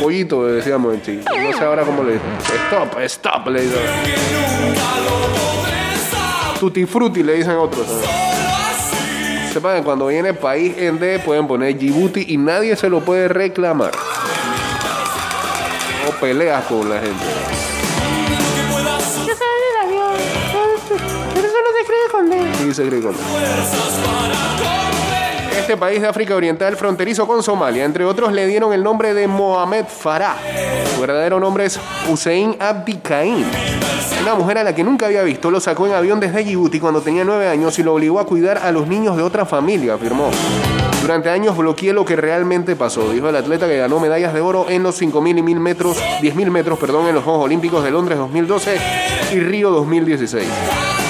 Pollito, 0.00 0.46
decíamos 0.46 0.94
en 0.94 1.02
Chile. 1.02 1.24
No 1.24 1.56
sé 1.56 1.64
ahora 1.64 1.84
cómo 1.84 2.02
le 2.02 2.14
dicen. 2.14 2.28
Stop, 2.66 2.98
stop, 3.00 3.48
le 3.48 3.62
dicen. 3.62 3.80
Tutti 6.58 7.22
le 7.22 7.34
dicen 7.34 7.56
otros. 7.56 7.86
Sepan 9.52 9.78
que 9.78 9.82
cuando 9.84 10.08
viene 10.08 10.34
país 10.34 10.74
en 10.76 10.98
D 10.98 11.20
pueden 11.20 11.46
poner 11.46 11.78
Djibouti 11.78 12.26
y 12.28 12.36
nadie 12.36 12.76
se 12.76 12.88
lo 12.90 13.00
puede 13.00 13.28
reclamar. 13.28 13.92
O 16.08 16.12
peleas 16.20 16.64
con 16.64 16.88
la 16.88 16.96
gente. 16.96 17.77
Con 22.74 23.12
D. 23.12 23.18
Este 25.58 25.76
país 25.76 26.00
de 26.00 26.08
África 26.08 26.34
Oriental 26.34 26.76
fronterizo 26.76 27.26
con 27.26 27.42
Somalia, 27.42 27.84
entre 27.84 28.04
otros, 28.04 28.32
le 28.32 28.46
dieron 28.46 28.72
el 28.72 28.82
nombre 28.82 29.14
de 29.14 29.26
Mohamed 29.26 29.86
Farah. 29.86 30.36
Su 30.94 31.00
verdadero 31.00 31.40
nombre 31.40 31.64
es 31.64 31.80
Hussein 32.10 32.56
Abdi 32.58 32.94
Caín. 32.96 33.44
Una 34.22 34.34
mujer 34.34 34.58
a 34.58 34.64
la 34.64 34.74
que 34.74 34.84
nunca 34.84 35.06
había 35.06 35.22
visto 35.22 35.50
lo 35.50 35.60
sacó 35.60 35.86
en 35.86 35.94
avión 35.94 36.20
desde 36.20 36.44
Djibouti 36.44 36.80
cuando 36.80 37.00
tenía 37.00 37.24
nueve 37.24 37.48
años 37.48 37.78
y 37.78 37.82
lo 37.82 37.94
obligó 37.94 38.20
a 38.20 38.26
cuidar 38.26 38.58
a 38.58 38.70
los 38.70 38.86
niños 38.86 39.16
de 39.16 39.22
otra 39.22 39.46
familia, 39.46 39.94
afirmó. 39.94 40.30
Durante 41.00 41.30
años 41.30 41.56
bloqueé 41.56 41.92
lo 41.92 42.04
que 42.04 42.16
realmente 42.16 42.76
pasó, 42.76 43.10
dijo 43.10 43.28
el 43.28 43.36
atleta 43.36 43.66
que 43.66 43.78
ganó 43.78 44.00
medallas 44.00 44.34
de 44.34 44.40
oro 44.40 44.66
en 44.68 44.82
los 44.82 45.00
5.000 45.00 45.38
y 45.38 45.42
1.000 45.42 45.58
metros, 45.58 45.96
10.000 46.20 46.50
metros, 46.50 46.78
perdón, 46.78 47.06
en 47.06 47.14
los 47.14 47.24
Juegos 47.24 47.44
Olímpicos 47.44 47.82
de 47.84 47.90
Londres 47.90 48.18
2012 48.18 48.76
y 49.32 49.40
Río 49.40 49.70
2016. 49.70 51.07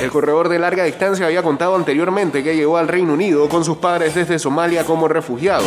El 0.00 0.10
corredor 0.10 0.48
de 0.48 0.58
larga 0.58 0.84
distancia 0.84 1.26
había 1.26 1.42
contado 1.42 1.74
anteriormente 1.74 2.42
que 2.42 2.54
llegó 2.54 2.76
al 2.76 2.88
Reino 2.88 3.14
Unido 3.14 3.48
con 3.48 3.64
sus 3.64 3.78
padres 3.78 4.14
desde 4.14 4.38
Somalia 4.38 4.84
como 4.84 5.08
refugiado. 5.08 5.64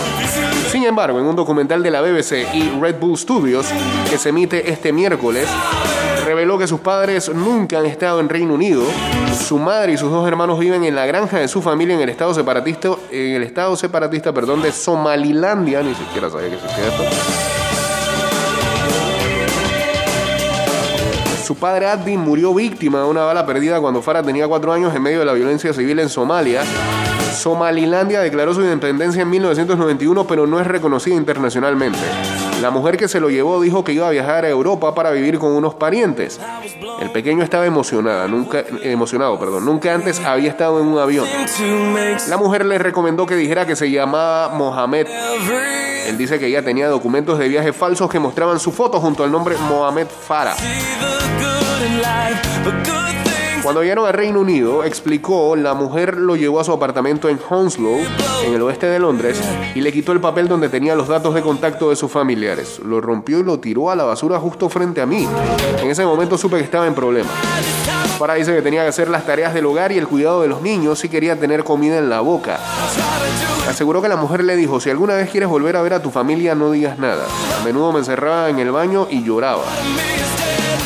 Sin 0.72 0.84
embargo, 0.84 1.20
en 1.20 1.26
un 1.26 1.36
documental 1.36 1.82
de 1.82 1.92
la 1.92 2.02
BBC 2.02 2.54
y 2.54 2.70
Red 2.80 3.00
Bull 3.00 3.18
Studios, 3.18 3.68
que 4.10 4.18
se 4.18 4.30
emite 4.30 4.72
este 4.72 4.94
miércoles, 4.94 5.48
reveló 6.26 6.58
que 6.58 6.68
sus 6.68 6.80
padres 6.80 7.30
nunca 7.34 7.80
han 7.80 7.86
estado 7.86 8.20
en 8.20 8.30
Reino 8.30 8.54
Unido. 8.54 8.84
Su 9.48 9.58
madre 9.58 9.94
y 9.94 9.98
sus 9.98 10.12
dos 10.12 10.28
hermanos 10.28 10.60
viven 10.60 10.84
en 10.84 10.96
la 10.96 11.06
granja 11.06 11.40
de 11.40 11.48
su 11.48 11.62
familia 11.62 11.96
en 11.96 12.02
el 12.02 12.10
estado 12.10 12.34
separatista, 12.34 12.90
en 13.12 13.36
el 13.36 13.44
estado 13.44 13.76
separatista, 13.76 14.32
perdón, 14.32 14.62
de 14.62 14.72
Somalilandia, 14.72 15.82
ni 15.82 15.96
siquiera 15.96 16.30
sabía 16.30 16.50
que 16.50 16.56
existía 16.56 16.88
esto. 16.88 17.59
Su 21.50 21.56
padre 21.56 21.88
Abdi 21.88 22.16
murió 22.16 22.54
víctima 22.54 23.00
de 23.00 23.06
una 23.06 23.24
bala 23.24 23.44
perdida 23.44 23.82
cuando 23.82 24.04
Farah 24.04 24.22
tenía 24.22 24.48
cuatro 24.48 24.72
años 24.72 24.94
en 24.94 25.02
medio 25.02 25.18
de 25.18 25.26
la 25.26 25.34
violencia 25.34 25.74
civil 25.74 25.98
en 25.98 26.08
Somalia. 26.08 26.62
Somalilandia 27.34 28.20
declaró 28.20 28.54
su 28.54 28.62
independencia 28.62 29.24
en 29.24 29.32
1991, 29.32 30.28
pero 30.28 30.46
no 30.46 30.60
es 30.60 30.68
reconocida 30.68 31.16
internacionalmente. 31.16 31.98
La 32.62 32.70
mujer 32.70 32.98
que 32.98 33.08
se 33.08 33.20
lo 33.20 33.32
llevó 33.32 33.60
dijo 33.62 33.84
que 33.84 33.94
iba 33.94 34.08
a 34.08 34.12
viajar 34.12 34.46
a 34.46 34.50
Europa 34.50 34.94
para 34.94 35.10
vivir 35.10 35.40
con 35.40 35.54
unos 35.54 35.74
parientes. 35.74 36.40
El 37.02 37.10
pequeño 37.10 37.44
estaba 37.44 37.66
emocionada, 37.66 38.28
nunca, 38.28 38.64
emocionado, 38.84 39.40
perdón, 39.40 39.66
nunca 39.66 39.92
antes 39.92 40.20
había 40.20 40.52
estado 40.52 40.80
en 40.80 40.86
un 40.86 41.00
avión. 41.00 41.26
La 42.28 42.38
mujer 42.38 42.64
le 42.64 42.78
recomendó 42.78 43.26
que 43.26 43.36
dijera 43.36 43.66
que 43.66 43.76
se 43.76 43.90
llamaba 43.90 44.50
Mohamed. 44.50 45.08
Él 46.06 46.16
dice 46.16 46.38
que 46.38 46.46
ella 46.46 46.64
tenía 46.64 46.90
documentos 46.90 47.40
de 47.40 47.48
viaje 47.48 47.74
falsos 47.74 48.08
que 48.08 48.20
mostraban 48.20 48.60
su 48.60 48.72
foto 48.72 49.00
junto 49.00 49.24
al 49.24 49.32
nombre 49.32 49.56
Mohamed 49.58 50.06
Farah. 50.08 50.56
Cuando 53.62 53.84
llegaron 53.84 54.08
al 54.08 54.14
Reino 54.14 54.40
Unido, 54.40 54.84
explicó, 54.84 55.56
la 55.56 55.74
mujer 55.74 56.18
lo 56.18 56.36
llevó 56.36 56.60
a 56.60 56.64
su 56.64 56.72
apartamento 56.72 57.30
en 57.30 57.38
Hounslow, 57.38 58.00
en 58.46 58.54
el 58.54 58.62
oeste 58.62 58.88
de 58.88 59.00
Londres, 59.00 59.40
y 59.76 59.82
le 59.82 59.92
quitó 59.92 60.12
el 60.12 60.22
papel 60.22 60.48
donde 60.48 60.70
tenía 60.70 60.96
los 60.96 61.08
datos 61.08 61.36
de 61.36 61.42
contacto 61.42 61.90
de 61.90 61.96
sus 61.96 62.12
familiares. 62.12 62.80
Lo 62.80 63.02
rompió 63.02 63.40
y 63.40 63.44
lo 63.44 63.60
tiró 63.60 63.92
a 63.92 63.96
la 63.96 64.06
basura 64.06 64.40
justo 64.40 64.70
frente 64.70 65.02
a 65.02 65.06
mí. 65.06 65.28
En 65.82 65.90
ese 65.90 66.06
momento 66.06 66.38
supe 66.38 66.58
que 66.58 66.64
estaba 66.64 66.88
en 66.88 66.96
problemas. 66.96 67.34
Farah 68.18 68.36
dice 68.36 68.56
que 68.56 68.62
tenía 68.62 68.82
que 68.84 68.90
hacer 68.90 69.10
las 69.10 69.26
tareas 69.26 69.54
del 69.54 69.66
hogar 69.66 69.92
y 69.92 69.98
el 69.98 70.08
cuidado 70.08 70.42
de 70.42 70.48
los 70.48 70.62
niños 70.62 71.00
si 71.00 71.10
quería 71.10 71.40
tener 71.40 71.64
comida 71.64 71.98
en 71.98 72.10
la 72.10 72.22
boca. 72.22 72.60
Aseguró 73.68 74.02
que 74.02 74.10
la 74.10 74.16
mujer 74.16 74.44
le 74.44 74.56
dijo, 74.56 74.80
si 74.80 74.90
alguna 74.90 75.16
vez 75.16 75.30
quieres 75.30 75.48
volver 75.48 75.76
a 75.76 75.82
ver 75.82 75.94
a 75.94 76.02
tu 76.02 76.10
familia, 76.10 76.56
no 76.56 76.72
digas 76.72 76.98
nada. 76.98 77.26
A 77.60 77.64
menudo 77.64 77.92
me 77.92 78.00
encerraba 78.00 78.50
en 78.50 78.60
el 78.60 78.72
baño 78.72 79.08
y 79.12 79.24
lloraba. 79.24 79.64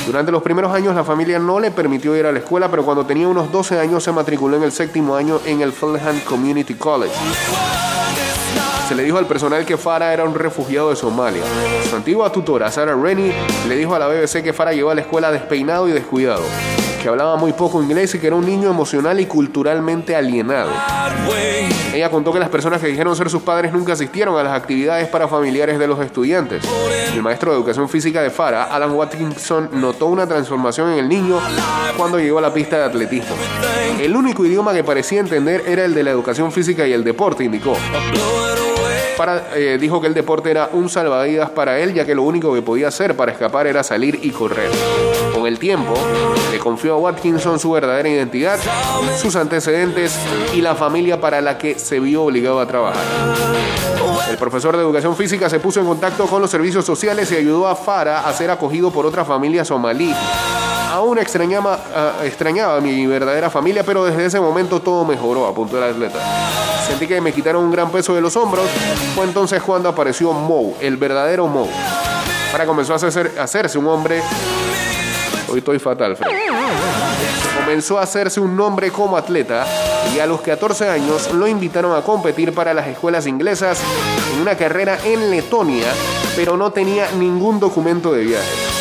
Durante 0.05 0.31
los 0.31 0.43
primeros 0.43 0.73
años 0.73 0.93
la 0.93 1.03
familia 1.03 1.39
no 1.39 1.59
le 1.59 1.71
permitió 1.71 2.15
ir 2.15 2.25
a 2.25 2.31
la 2.31 2.39
escuela, 2.39 2.69
pero 2.69 2.83
cuando 2.83 3.05
tenía 3.05 3.27
unos 3.27 3.51
12 3.51 3.79
años 3.79 4.03
se 4.03 4.11
matriculó 4.11 4.57
en 4.57 4.63
el 4.63 4.71
séptimo 4.71 5.15
año 5.15 5.39
en 5.45 5.61
el 5.61 5.71
Fulham 5.71 6.19
Community 6.21 6.73
College. 6.73 7.13
Se 8.87 8.95
le 8.95 9.03
dijo 9.03 9.17
al 9.17 9.25
personal 9.25 9.65
que 9.65 9.77
Farah 9.77 10.13
era 10.13 10.25
un 10.25 10.35
refugiado 10.35 10.89
de 10.89 10.97
Somalia. 10.97 11.43
Su 11.89 11.95
antigua 11.95 12.31
tutora, 12.31 12.69
Sarah 12.69 12.95
Rennie, 12.95 13.33
le 13.67 13.77
dijo 13.77 13.95
a 13.95 13.99
la 13.99 14.07
BBC 14.07 14.43
que 14.43 14.51
Farah 14.51 14.73
llegó 14.73 14.89
a 14.89 14.95
la 14.95 15.01
escuela 15.01 15.31
despeinado 15.31 15.87
y 15.87 15.93
descuidado, 15.93 16.43
que 17.03 17.09
hablaba 17.09 17.35
muy 17.35 17.51
poco 17.51 17.83
inglés 17.83 18.15
y 18.15 18.19
que 18.19 18.27
era 18.27 18.37
un 18.37 18.45
niño 18.45 18.69
emocional 18.69 19.19
y 19.19 19.25
culturalmente 19.25 20.15
alienado. 20.15 20.71
Ella 21.93 22.09
contó 22.09 22.31
que 22.31 22.39
las 22.39 22.47
personas 22.47 22.79
que 22.79 22.87
dijeron 22.87 23.13
ser 23.15 23.29
sus 23.29 23.41
padres 23.41 23.73
nunca 23.73 23.91
asistieron 23.91 24.39
a 24.39 24.43
las 24.43 24.53
actividades 24.53 25.09
para 25.09 25.27
familiares 25.27 25.77
de 25.77 25.85
los 25.85 25.99
estudiantes. 25.99 26.63
El 27.13 27.21
maestro 27.21 27.51
de 27.51 27.57
educación 27.57 27.89
física 27.89 28.21
de 28.21 28.29
Farah, 28.29 28.63
Alan 28.63 28.91
Watkinson, 28.91 29.69
notó 29.73 30.07
una 30.07 30.25
transformación 30.25 30.93
en 30.93 30.99
el 30.99 31.09
niño 31.09 31.39
cuando 31.97 32.19
llegó 32.19 32.39
a 32.39 32.41
la 32.41 32.53
pista 32.53 32.77
de 32.77 32.85
atletismo. 32.85 33.35
El 33.99 34.15
único 34.15 34.45
idioma 34.45 34.73
que 34.73 34.85
parecía 34.85 35.19
entender 35.19 35.63
era 35.67 35.83
el 35.83 35.93
de 35.93 36.03
la 36.03 36.11
educación 36.11 36.53
física 36.53 36.87
y 36.87 36.93
el 36.93 37.03
deporte, 37.03 37.43
indicó. 37.43 37.75
Farah 39.17 39.43
eh, 39.55 39.77
dijo 39.79 39.99
que 39.99 40.07
el 40.07 40.13
deporte 40.13 40.49
era 40.49 40.69
un 40.71 40.89
salvavidas 40.89 41.49
para 41.49 41.79
él, 41.79 41.93
ya 41.93 42.05
que 42.05 42.15
lo 42.15 42.23
único 42.23 42.53
que 42.53 42.61
podía 42.61 42.87
hacer 42.87 43.15
para 43.17 43.33
escapar 43.33 43.67
era 43.67 43.83
salir 43.83 44.19
y 44.23 44.29
correr. 44.29 44.71
El 45.53 45.59
tiempo, 45.59 45.93
le 46.51 46.57
confió 46.57 46.95
a 46.95 46.97
Watkinson 46.97 47.59
su 47.59 47.69
verdadera 47.69 48.09
identidad, 48.09 48.57
sus 49.21 49.35
antecedentes 49.35 50.17
y 50.51 50.61
la 50.61 50.73
familia 50.73 51.21
para 51.21 51.41
la 51.41 51.59
que 51.59 51.77
se 51.77 51.99
vio 51.99 52.23
obligado 52.23 52.59
a 52.59 52.65
trabajar. 52.65 53.03
El 54.31 54.35
profesor 54.39 54.75
de 54.75 54.81
educación 54.81 55.15
física 55.15 55.47
se 55.51 55.59
puso 55.59 55.79
en 55.79 55.85
contacto 55.85 56.25
con 56.25 56.41
los 56.41 56.49
servicios 56.49 56.83
sociales 56.85 57.31
y 57.31 57.35
ayudó 57.35 57.67
a 57.67 57.75
Farah 57.75 58.27
a 58.27 58.33
ser 58.33 58.49
acogido 58.49 58.89
por 58.89 59.05
otra 59.05 59.23
familia 59.25 59.63
somalí. 59.63 60.11
Aún 60.91 61.19
extrañaba, 61.19 61.77
ah, 61.95 62.11
extrañaba 62.25 62.77
a 62.77 62.81
mi 62.81 63.05
verdadera 63.05 63.51
familia, 63.51 63.83
pero 63.85 64.03
desde 64.05 64.25
ese 64.25 64.39
momento 64.39 64.81
todo 64.81 65.05
mejoró, 65.05 65.45
apuntó 65.45 65.77
el 65.77 65.83
atleta. 65.83 66.17
Sentí 66.87 67.05
que 67.05 67.21
me 67.21 67.31
quitaron 67.31 67.63
un 67.63 67.71
gran 67.71 67.91
peso 67.91 68.15
de 68.15 68.21
los 68.21 68.35
hombros. 68.37 68.65
Fue 69.13 69.23
entonces 69.25 69.61
cuando 69.61 69.87
apareció 69.87 70.33
Mo, 70.33 70.73
el 70.81 70.97
verdadero 70.97 71.45
Mo. 71.45 71.67
Farah 72.51 72.65
comenzó 72.65 72.93
a 72.93 72.95
hacer- 72.95 73.33
hacerse 73.39 73.77
un 73.77 73.85
hombre. 73.87 74.19
Hoy 75.53 75.59
estoy 75.59 75.77
fatal. 75.77 76.17
Comenzó 77.59 77.99
a 77.99 78.01
hacerse 78.01 78.39
un 78.39 78.55
nombre 78.55 78.89
como 78.89 79.15
atleta 79.15 79.67
y 80.15 80.17
a 80.17 80.25
los 80.25 80.41
14 80.41 80.89
años 80.89 81.31
lo 81.31 81.45
invitaron 81.45 81.95
a 81.95 82.01
competir 82.01 82.55
para 82.55 82.73
las 82.73 82.87
escuelas 82.87 83.27
inglesas 83.27 83.79
en 84.33 84.41
una 84.41 84.57
carrera 84.57 84.97
en 85.05 85.29
Letonia, 85.29 85.93
pero 86.35 86.57
no 86.57 86.71
tenía 86.71 87.11
ningún 87.11 87.59
documento 87.59 88.11
de 88.11 88.23
viaje. 88.23 88.72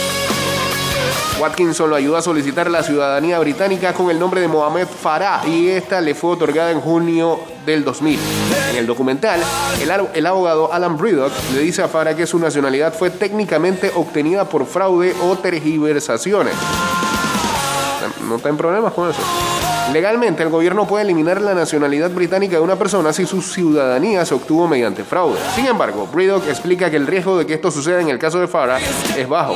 Watkinson 1.42 1.90
lo 1.90 1.96
ayudó 1.96 2.16
a 2.16 2.22
solicitar 2.22 2.70
la 2.70 2.84
ciudadanía 2.84 3.36
británica 3.40 3.92
con 3.92 4.08
el 4.10 4.18
nombre 4.20 4.40
de 4.40 4.46
Mohamed 4.46 4.86
Farah 4.86 5.44
y 5.44 5.70
esta 5.70 6.00
le 6.00 6.14
fue 6.14 6.30
otorgada 6.30 6.70
en 6.70 6.80
junio 6.80 7.40
del 7.66 7.82
2000. 7.82 8.16
En 8.70 8.76
el 8.76 8.86
documental, 8.86 9.40
el, 10.14 10.26
abogado 10.26 10.72
Alan 10.72 10.96
Briddock 10.96 11.32
le 11.52 11.62
dice 11.62 11.82
a 11.82 11.88
Farah 11.88 12.14
que 12.14 12.28
su 12.28 12.38
nacionalidad 12.38 12.94
fue 12.94 13.10
técnicamente 13.10 13.90
obtenida 13.92 14.44
por 14.44 14.66
fraude 14.66 15.16
o 15.20 15.36
tergiversaciones. 15.36 16.54
No 18.28 18.36
está 18.36 18.52
problemas 18.52 18.92
con 18.92 19.10
eso. 19.10 19.22
Legalmente, 19.90 20.42
el 20.42 20.48
gobierno 20.48 20.86
puede 20.86 21.04
eliminar 21.04 21.40
la 21.40 21.54
nacionalidad 21.54 22.10
británica 22.10 22.56
de 22.56 22.62
una 22.62 22.76
persona 22.76 23.12
si 23.12 23.26
su 23.26 23.42
ciudadanía 23.42 24.24
se 24.24 24.34
obtuvo 24.34 24.68
mediante 24.68 25.04
fraude. 25.04 25.38
Sin 25.54 25.66
embargo, 25.66 26.08
Briddock 26.12 26.48
explica 26.48 26.90
que 26.90 26.96
el 26.96 27.06
riesgo 27.06 27.36
de 27.38 27.46
que 27.46 27.54
esto 27.54 27.70
suceda 27.70 28.00
en 28.00 28.08
el 28.08 28.18
caso 28.18 28.40
de 28.40 28.48
Farah 28.48 28.78
es 28.78 29.28
bajo. 29.28 29.54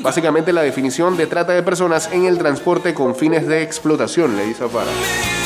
Básicamente, 0.00 0.52
la 0.52 0.62
definición 0.62 1.16
de 1.16 1.26
trata 1.26 1.52
de 1.52 1.62
personas 1.62 2.10
en 2.12 2.26
el 2.26 2.38
transporte 2.38 2.92
con 2.92 3.14
fines 3.14 3.46
de 3.46 3.62
explotación, 3.62 4.36
le 4.36 4.46
dice 4.46 4.64
a 4.64 4.68
Farah. 4.68 5.41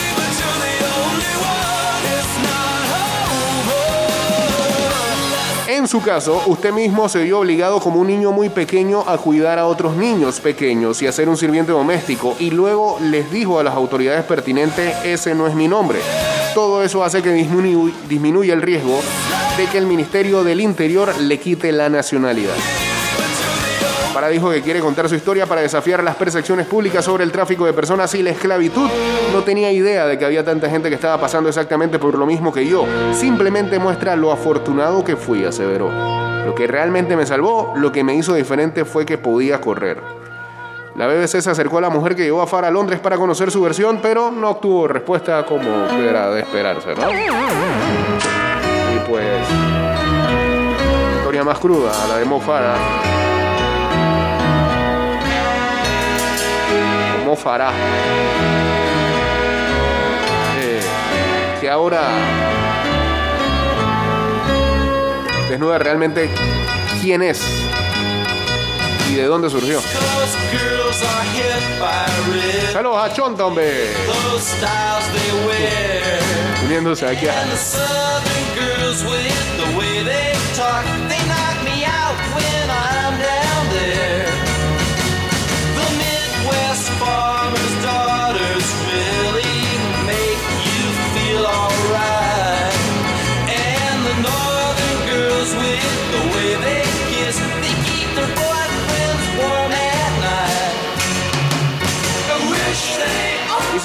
En 5.87 5.91
su 5.91 6.03
caso, 6.03 6.43
usted 6.47 6.73
mismo 6.73 7.09
se 7.09 7.23
vio 7.23 7.39
obligado 7.39 7.79
como 7.79 8.01
un 8.01 8.09
niño 8.09 8.33
muy 8.33 8.49
pequeño 8.49 9.05
a 9.07 9.19
cuidar 9.19 9.61
a 9.61 9.67
otros 9.69 9.95
niños 9.97 10.41
pequeños 10.41 11.01
y 11.01 11.07
a 11.07 11.13
ser 11.13 11.29
un 11.29 11.37
sirviente 11.37 11.71
doméstico 11.71 12.35
y 12.41 12.51
luego 12.51 12.99
les 13.01 13.31
dijo 13.31 13.61
a 13.61 13.63
las 13.63 13.73
autoridades 13.77 14.25
pertinentes, 14.25 14.93
ese 15.05 15.33
no 15.37 15.47
es 15.47 15.55
mi 15.55 15.69
nombre. 15.69 16.01
Todo 16.55 16.83
eso 16.83 17.05
hace 17.05 17.23
que 17.23 17.31
disminu- 17.33 17.93
disminuya 18.09 18.53
el 18.55 18.63
riesgo 18.63 18.99
de 19.57 19.67
que 19.67 19.79
el 19.79 19.87
Ministerio 19.87 20.43
del 20.43 20.61
Interior 20.61 21.17
le 21.21 21.39
quite 21.39 21.71
la 21.71 21.89
nacionalidad. 21.89 22.57
Para 24.17 24.29
dijo 24.29 24.51
que 24.51 24.63
quiere 24.63 24.81
contar 24.81 25.11
su 25.11 25.15
historia 25.15 25.45
para 25.45 25.61
desafiar 25.61 26.03
las 26.03 26.17
percepciones 26.17 26.67
públicas 26.67 27.05
sobre 27.05 27.23
el 27.23 27.31
tráfico 27.31 27.67
de 27.67 27.75
personas 27.75 28.15
y 28.15 28.23
la 28.23 28.31
esclavitud. 28.31 28.89
No 29.31 29.43
tenía 29.43 29.71
idea 29.71 30.07
de 30.07 30.17
que 30.17 30.25
había 30.25 30.43
tanta 30.43 30.71
gente 30.71 30.89
que 30.89 30.95
estaba 30.95 31.21
pasando 31.21 31.51
exactamente 31.51 31.99
por 31.99 32.17
lo 32.17 32.25
mismo 32.25 32.51
que 32.51 32.67
yo. 32.67 32.87
Simplemente 33.13 33.79
muestra 33.79 34.17
lo 34.17 34.33
afortunado 34.33 35.05
que 35.05 35.17
fui, 35.17 35.45
aseveró. 35.45 35.91
Lo 36.47 36.55
que 36.55 36.67
realmente 36.67 37.15
me 37.15 37.27
salvó, 37.27 37.75
lo 37.77 37.93
que 37.93 38.05
me 38.05 38.15
hizo 38.15 38.33
diferente 38.33 38.87
fue 38.87 39.05
que 39.05 39.19
podía 39.19 39.61
correr. 39.61 40.01
La 40.95 41.07
BBC 41.07 41.43
se 41.43 41.51
acercó 41.51 41.77
a 41.77 41.83
la 41.83 41.91
mujer 41.91 42.17
que 42.17 42.25
llevó 42.25 42.41
a 42.41 42.47
Farah 42.47 42.69
a 42.69 42.71
Londres 42.71 43.01
para 43.01 43.19
conocer 43.19 43.51
su 43.51 43.61
versión, 43.61 43.99
pero 44.01 44.31
no 44.31 44.49
obtuvo 44.49 44.89
respuesta 44.89 45.45
como 45.45 45.69
era 46.01 46.31
de 46.31 46.41
esperarse, 46.41 46.95
¿no? 46.95 47.11
Y 48.95 48.99
pues, 49.11 49.47
historia 51.19 51.45
más 51.45 51.59
cruda, 51.59 51.93
la 52.09 52.17
de 52.17 52.25
Mo 52.25 52.41
Farah. 52.41 53.26
Farah. 57.35 57.73
Eh, 60.61 60.81
que 61.61 61.69
ahora 61.69 62.03
desnuda 65.49 65.79
realmente 65.79 66.31
quién 67.01 67.23
es 67.23 67.43
y 69.11 69.15
de 69.15 69.25
dónde 69.25 69.51
surgió. 69.51 69.81
Saludos 72.73 72.99
a 73.03 73.13
Chonta, 73.13 73.47
hombre. 73.47 73.93
Uniéndose 76.65 77.07
aquí 77.07 77.27
a 77.29 77.45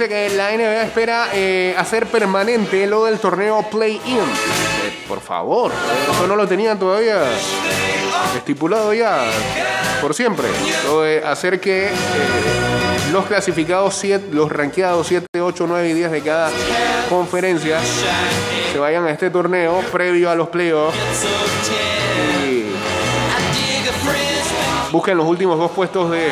Que 0.07 0.29
la 0.29 0.49
NBA 0.51 0.81
espera 0.81 1.29
eh, 1.31 1.75
hacer 1.77 2.07
permanente 2.07 2.87
lo 2.87 3.05
del 3.05 3.19
torneo 3.19 3.61
Play-In. 3.69 4.17
Eh, 4.17 5.03
por 5.07 5.21
favor, 5.21 5.71
eso 6.11 6.25
no 6.25 6.35
lo 6.35 6.47
tenían 6.47 6.79
todavía 6.79 7.21
estipulado 8.35 8.95
ya 8.95 9.23
por 10.01 10.15
siempre. 10.15 10.47
Hacer 11.23 11.59
que 11.59 11.89
eh, 11.89 11.91
los 13.11 13.27
clasificados, 13.27 13.93
siete, 13.93 14.25
los 14.31 14.51
rankeados 14.51 15.05
7, 15.05 15.39
8, 15.39 15.65
9 15.67 15.89
y 15.89 15.93
10 15.93 16.11
de 16.11 16.21
cada 16.21 16.49
conferencia 17.07 17.79
se 18.71 18.79
vayan 18.79 19.05
a 19.05 19.11
este 19.11 19.29
torneo 19.29 19.81
previo 19.91 20.31
a 20.31 20.35
los 20.35 20.49
playoffs 20.49 20.97
busquen 24.91 25.15
los 25.15 25.27
últimos 25.27 25.57
dos 25.57 25.71
puestos 25.71 26.09
de 26.11 26.27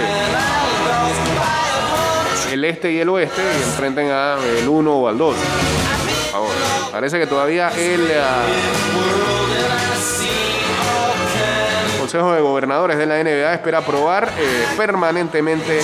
el 2.52 2.66
este 2.66 2.92
y 2.92 3.00
el 3.00 3.10
oeste 3.10 3.42
y 3.42 3.64
enfrenten 3.64 4.10
a 4.12 4.38
el 4.58 4.68
1 4.68 4.92
o 4.92 5.08
al 5.08 5.18
2. 5.18 5.36
Por 5.36 6.32
favor. 6.32 6.50
Parece 6.92 7.20
que 7.20 7.28
todavía 7.28 7.70
el 7.70 8.12
ah, 8.20 8.44
Consejo 12.00 12.34
de 12.34 12.42
Gobernadores 12.42 12.98
de 12.98 13.06
la 13.06 13.24
NBA 13.24 13.54
espera 13.54 13.80
aprobar 13.80 14.32
eh, 14.38 14.66
permanentemente 14.76 15.82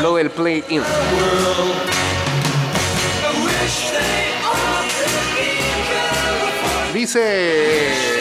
lo 0.00 0.16
del 0.16 0.30
play-in. 0.30 0.82
Dice 6.94 8.11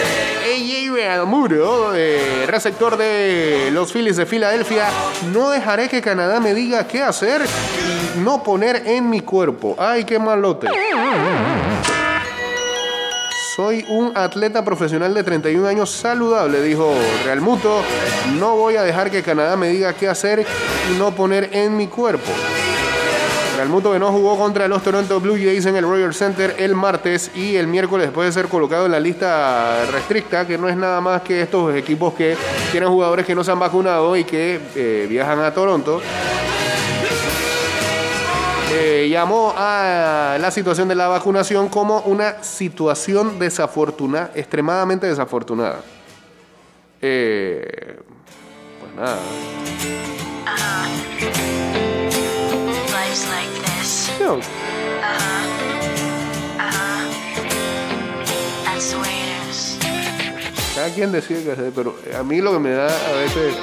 Realmuro, 1.04 1.96
eh, 1.96 2.46
receptor 2.46 2.96
de 2.96 3.70
los 3.72 3.92
Phillies 3.92 4.18
de 4.18 4.28
Filadelfia, 4.28 4.88
no 5.34 5.50
dejaré 5.50 5.90
que 5.90 6.00
Canadá 6.00 6.40
me 6.40 6.54
diga 6.54 6.88
qué 6.88 7.02
hacer 7.02 7.42
y 7.42 8.20
no 8.20 8.44
poner 8.44 8.84
en 8.86 9.10
mi 9.10 9.22
cuerpo. 9.22 9.76
Ay, 9.80 10.04
qué 10.04 10.20
malote. 10.20 10.68
Soy 13.56 13.84
un 13.90 14.16
atleta 14.16 14.64
profesional 14.64 15.12
de 15.16 15.24
31 15.24 15.68
años 15.68 15.90
saludable, 15.90 16.62
dijo 16.62 16.94
Realmuto. 17.26 17.82
No 18.38 18.56
voy 18.56 18.76
a 18.76 18.84
dejar 18.84 19.10
que 19.10 19.24
Canadá 19.24 19.58
me 19.58 19.70
diga 19.70 19.94
qué 19.94 20.08
hacer 20.08 20.46
y 20.92 21.00
no 21.00 21.16
poner 21.16 21.50
en 21.52 21.76
mi 21.76 21.88
cuerpo. 21.88 22.32
Realmuto 23.62 23.94
que 23.94 24.00
no 24.00 24.12
jugó 24.12 24.40
contra 24.40 24.68
los 24.68 24.82
Toronto 24.82 25.20
Blue 25.20 25.36
Jays 25.36 25.68
en 25.68 25.76
el 25.76 25.84
Royal 25.84 26.16
Center 26.16 26.56
el 26.58 26.74
martes 26.74 27.30
y 27.36 27.58
el 27.58 27.68
miércoles 27.68 28.08
después 28.08 28.26
de 28.26 28.32
ser 28.32 28.50
colocado 28.50 28.88
en 28.88 28.92
la 28.92 29.00
lista 29.00 29.86
restricta, 29.92 30.48
que 30.48 30.58
no 30.58 30.68
es 30.68 30.76
nada 30.76 31.00
más 31.00 31.22
que 31.22 31.44
estos 31.44 31.76
equipos 31.76 32.16
que 32.16 32.36
tienen 32.72 32.90
jugadores 32.90 33.24
que 33.24 33.36
no 33.36 33.44
se 33.44 33.52
han 33.52 33.60
vacunado 33.60 34.18
y 34.18 34.24
que 34.24 34.60
eh, 34.76 35.06
viajan 35.08 35.42
a 35.42 35.54
Toronto. 35.54 36.02
Eh, 38.72 39.08
llamó 39.12 39.54
a 39.56 40.38
la 40.42 40.50
situación 40.50 40.88
de 40.88 40.96
la 40.96 41.08
vacunación 41.08 41.70
como 41.70 42.00
una 42.00 42.42
situación 42.42 43.38
desafortunada, 43.38 44.32
extremadamente 44.34 45.06
desafortunada. 45.06 45.82
Eh, 47.00 48.00
pues 48.80 48.96
nada. 48.96 49.20
Is. 54.22 54.62
cada 60.82 60.94
quien 60.96 61.12
decide 61.12 61.44
qué 61.44 61.52
hacer, 61.52 61.72
pero 61.76 61.96
a 62.18 62.24
mí 62.24 62.42
lo 62.42 62.54
que 62.54 62.60
me 62.60 62.72
da 62.72 62.88
a 62.88 63.12
veces 63.14 63.54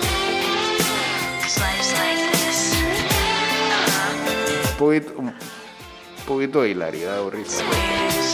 un 4.70 4.76
poquito, 4.78 5.12
un 5.16 5.34
poquito 6.26 6.62
de 6.62 6.70
hilaridad 6.70 7.20
o 7.22 7.30
risa. 7.30 7.64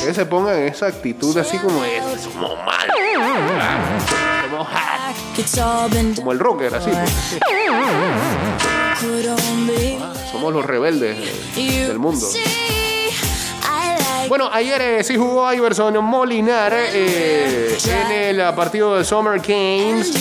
Que 0.05 0.13
se 0.13 0.27
pongan 0.27 0.59
en 0.59 0.69
esa 0.69 0.87
actitud 0.87 1.35
así 1.39 1.57
como 1.57 1.83
de 1.83 2.01
somos 2.23 2.59
malos. 2.59 2.95
Somos 4.51 4.69
hard", 4.69 5.15
Como 6.17 6.33
el 6.33 6.39
rocker, 6.39 6.75
así. 6.75 6.91
pues. 6.91 7.39
Somos 10.45 10.57
los 10.57 10.67
rebeldes 10.67 11.17
eh, 11.57 11.87
del 11.89 11.99
mundo. 11.99 12.29
Bueno, 14.29 14.51
ayer 14.53 14.83
eh, 14.83 15.03
sí 15.03 15.17
jugó 15.17 15.51
Iverson 15.51 16.05
Molinar 16.05 16.71
eh, 16.75 17.79
en 17.83 18.13
el 18.13 18.41
ah, 18.43 18.55
partido 18.55 18.95
del 18.95 19.07
Summer 19.07 19.41
Games. 19.41 20.13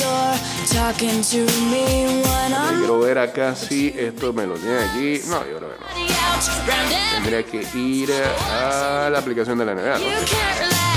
Quiero 2.78 3.00
ver 3.00 3.18
acá 3.18 3.54
si 3.54 3.94
esto 3.98 4.32
me 4.32 4.48
lo 4.48 4.54
tiene 4.54 4.80
aquí. 4.80 5.20
No, 5.28 5.46
yo 5.46 5.58
creo 5.58 5.72
que 5.72 5.78
no. 5.82 7.16
Tendría 7.16 7.44
que 7.44 7.78
ir 7.78 8.10
a 8.50 9.10
la 9.12 9.20
aplicación 9.20 9.58
de 9.58 9.66
la 9.66 9.76
NBA. 9.76 9.98
¿no? 10.00 10.93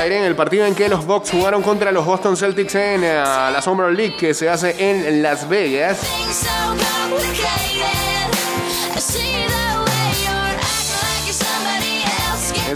Aire 0.00 0.18
en 0.18 0.24
el 0.24 0.36
partido 0.36 0.64
en 0.66 0.74
que 0.74 0.88
los 0.88 1.04
Bucks 1.04 1.30
jugaron 1.30 1.62
contra 1.62 1.90
los 1.90 2.06
Boston 2.06 2.36
Celtics 2.36 2.74
en 2.76 3.02
eh, 3.02 3.14
la 3.14 3.60
Summer 3.60 3.92
League 3.92 4.16
que 4.16 4.34
se 4.34 4.48
hace 4.48 4.74
en 4.78 5.22
Las 5.22 5.48
Vegas. 5.48 6.00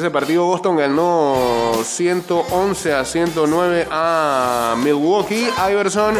ese 0.03 0.11
partido 0.11 0.47
Boston 0.47 0.77
ganó 0.77 1.73
111 1.85 2.93
a 2.93 3.05
109 3.05 3.87
a 3.89 4.75
Milwaukee. 4.77 5.47
Iverson 5.70 6.16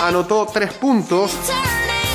anotó 0.00 0.46
3 0.46 0.72
puntos. 0.74 1.32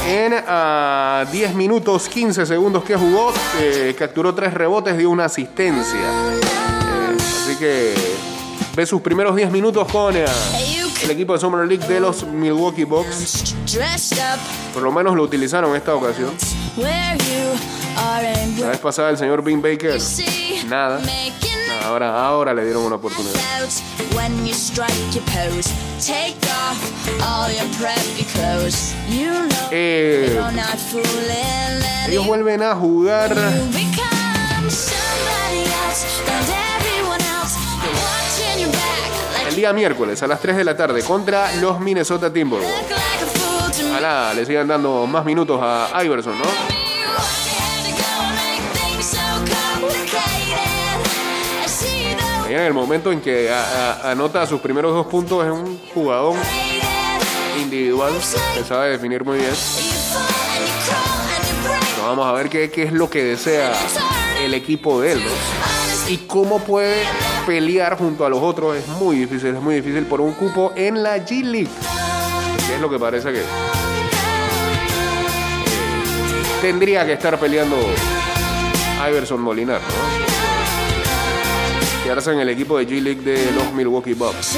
En 0.07 0.33
ah, 0.47 1.25
10 1.31 1.53
minutos 1.55 2.07
15 2.07 2.45
segundos 2.45 2.83
que 2.85 2.95
jugó. 2.95 3.33
eh, 3.59 3.93
capturó 3.97 4.33
3 4.33 4.53
rebotes, 4.53 4.97
dio 4.97 5.09
una 5.09 5.25
asistencia. 5.25 5.99
Eh, 5.99 7.17
así 7.17 7.57
que 7.57 7.93
ve 8.75 8.85
sus 8.85 9.01
primeros 9.01 9.35
10 9.35 9.51
minutos 9.51 9.85
con 9.91 10.15
You 10.15 10.76
el 11.03 11.11
equipo 11.11 11.33
de 11.33 11.39
Summer 11.39 11.67
League 11.67 11.85
de 11.87 11.99
los 11.99 12.23
Milwaukee 12.23 12.83
Bucks. 12.83 13.55
Por 14.73 14.83
lo 14.83 14.91
menos 14.91 15.15
lo 15.15 15.23
utilizaron 15.23 15.71
en 15.71 15.77
esta 15.77 15.93
ocasión. 15.95 16.31
La 18.61 18.69
vez 18.69 18.79
pasada 18.79 19.09
el 19.09 19.17
señor 19.17 19.43
Bean 19.43 19.61
Baker, 19.61 19.99
nada. 20.67 20.99
Ahora, 21.85 22.25
ahora 22.27 22.53
le 22.53 22.63
dieron 22.65 22.83
una 22.83 22.95
oportunidad. 22.95 23.33
Eh, 29.71 30.39
ellos 32.09 32.25
vuelven 32.25 32.61
a 32.63 32.75
jugar 32.75 33.33
día 39.57 39.73
miércoles 39.73 40.21
a 40.21 40.27
las 40.27 40.39
3 40.39 40.55
de 40.57 40.63
la 40.63 40.77
tarde 40.77 41.01
contra 41.01 41.51
los 41.55 41.79
Minnesota 41.79 42.31
Timberwolves. 42.31 42.71
Ojalá 43.89 44.31
le 44.35 44.45
sigan 44.45 44.67
dando 44.67 45.07
más 45.07 45.25
minutos 45.25 45.59
a 45.59 45.99
Iverson, 46.05 46.37
¿no? 46.37 46.45
En 52.47 52.59
el 52.59 52.73
momento 52.73 53.11
en 53.11 53.19
que 53.19 53.51
anota 54.03 54.45
sus 54.45 54.61
primeros 54.61 54.93
dos 54.93 55.07
puntos 55.07 55.43
es 55.43 55.51
un 55.51 55.79
jugador 55.91 56.35
individual 57.59 58.13
que 58.55 58.63
sabe 58.63 58.91
definir 58.91 59.25
muy 59.25 59.39
bien. 59.39 59.53
vamos 62.03 62.27
a 62.27 62.31
ver 62.33 62.47
qué, 62.49 62.69
qué 62.69 62.83
es 62.83 62.93
lo 62.93 63.09
que 63.09 63.23
desea 63.23 63.73
el 64.39 64.53
equipo 64.53 65.01
de 65.01 65.13
él, 65.13 65.23
¿no? 65.23 66.11
Y 66.11 66.17
cómo 66.27 66.59
puede 66.59 67.03
pelear 67.47 67.97
junto 67.97 68.25
a 68.25 68.29
los 68.29 68.43
otros 68.43 68.75
es 68.75 68.85
muy 68.89 69.15
difícil, 69.15 69.55
es 69.55 69.61
muy 69.61 69.75
difícil 69.75 70.05
por 70.05 70.19
un 70.19 70.33
cupo 70.33 70.73
en 70.75 71.01
la 71.01 71.17
G 71.17 71.41
League. 71.43 71.69
Que 72.67 72.75
es 72.75 72.81
lo 72.81 72.89
que 72.89 72.99
parece 72.99 73.31
que 73.31 73.41
tendría 76.61 77.05
que 77.05 77.13
estar 77.13 77.39
peleando 77.39 77.77
Iverson 79.09 79.39
Molinar, 79.39 79.79
¿no? 79.79 80.27
Quedarse 82.03 82.33
en 82.33 82.41
el 82.41 82.49
equipo 82.49 82.77
de 82.77 82.85
G 82.85 83.01
League 83.01 83.21
de 83.21 83.49
los 83.53 83.71
Milwaukee 83.71 84.13
Bucks. 84.13 84.57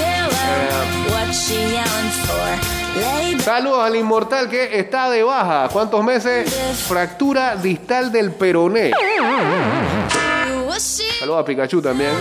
back. 2.28 3.42
Saludos 3.44 3.86
al 3.86 3.96
inmortal 3.98 4.50
que 4.50 4.80
está 4.80 5.12
de 5.12 5.22
baja. 5.22 5.70
¿Cuántos 5.72 6.04
meses? 6.04 6.52
Fractura 6.88 7.56
distal 7.56 8.12
del 8.12 8.32
peroné. 8.32 8.92
Saludos 11.20 11.40
a 11.40 11.46
Pikachu 11.46 11.82
también. 11.84 12.14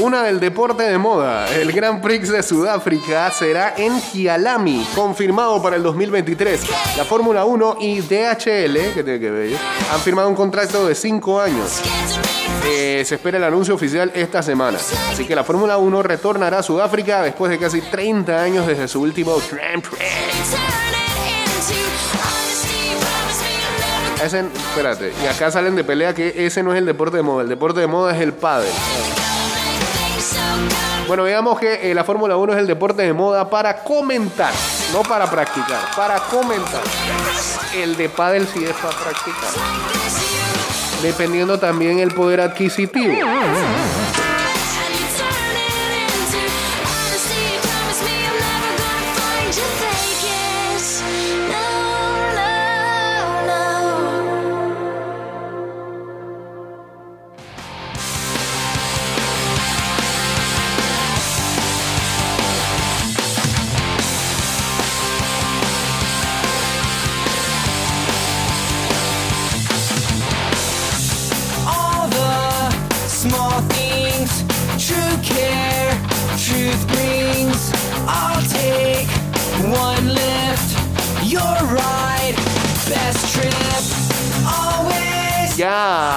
Una 0.00 0.22
del 0.22 0.40
deporte 0.40 0.82
de 0.82 0.98
moda, 0.98 1.46
el 1.54 1.70
Grand 1.70 2.02
Prix 2.02 2.28
de 2.30 2.42
Sudáfrica 2.42 3.30
será 3.30 3.74
en 3.76 4.00
Kialami, 4.00 4.84
confirmado 4.94 5.62
para 5.62 5.76
el 5.76 5.82
2023. 5.82 6.60
La 6.96 7.04
Fórmula 7.04 7.44
1 7.44 7.76
y 7.80 8.00
DHL, 8.00 8.94
que 8.94 9.02
tiene 9.04 9.20
que 9.20 9.30
ver, 9.30 9.56
han 9.92 10.00
firmado 10.00 10.28
un 10.28 10.34
contrato 10.34 10.88
de 10.88 10.94
5 10.94 11.40
años. 11.40 11.82
Eh, 12.66 13.04
se 13.06 13.14
espera 13.14 13.38
el 13.38 13.44
anuncio 13.44 13.74
oficial 13.74 14.10
esta 14.14 14.42
semana. 14.42 14.78
Así 15.12 15.24
que 15.26 15.36
la 15.36 15.44
Fórmula 15.44 15.76
1 15.76 16.02
retornará 16.02 16.58
a 16.58 16.62
Sudáfrica 16.62 17.22
después 17.22 17.50
de 17.50 17.58
casi 17.58 17.80
30 17.80 18.42
años 18.42 18.66
desde 18.66 18.88
su 18.88 19.02
último 19.02 19.36
Grand 19.50 19.82
Prix. 19.82 20.69
Espérate, 24.22 25.14
y 25.22 25.26
acá 25.26 25.50
salen 25.50 25.74
de 25.76 25.82
pelea 25.82 26.14
que 26.14 26.46
ese 26.46 26.62
no 26.62 26.72
es 26.72 26.78
el 26.78 26.84
deporte 26.84 27.16
de 27.16 27.22
moda, 27.22 27.42
el 27.42 27.48
deporte 27.48 27.80
de 27.80 27.86
moda 27.86 28.14
es 28.14 28.20
el 28.20 28.34
pádel. 28.34 28.70
Bueno, 31.08 31.24
digamos 31.24 31.58
que 31.58 31.90
eh, 31.90 31.94
la 31.94 32.04
Fórmula 32.04 32.36
1 32.36 32.52
es 32.52 32.58
el 32.58 32.66
deporte 32.66 33.02
de 33.02 33.12
moda 33.12 33.48
para 33.48 33.82
comentar, 33.82 34.52
no 34.92 35.02
para 35.02 35.28
practicar, 35.28 35.80
para 35.96 36.20
comentar. 36.20 36.82
El 37.74 37.96
de 37.96 38.08
pádel 38.08 38.46
sí 38.46 38.62
es 38.64 38.74
para 38.74 38.96
practicar. 38.96 39.50
Dependiendo 41.02 41.58
también 41.58 41.98
el 41.98 42.12
poder 42.12 42.42
adquisitivo. 42.42 43.14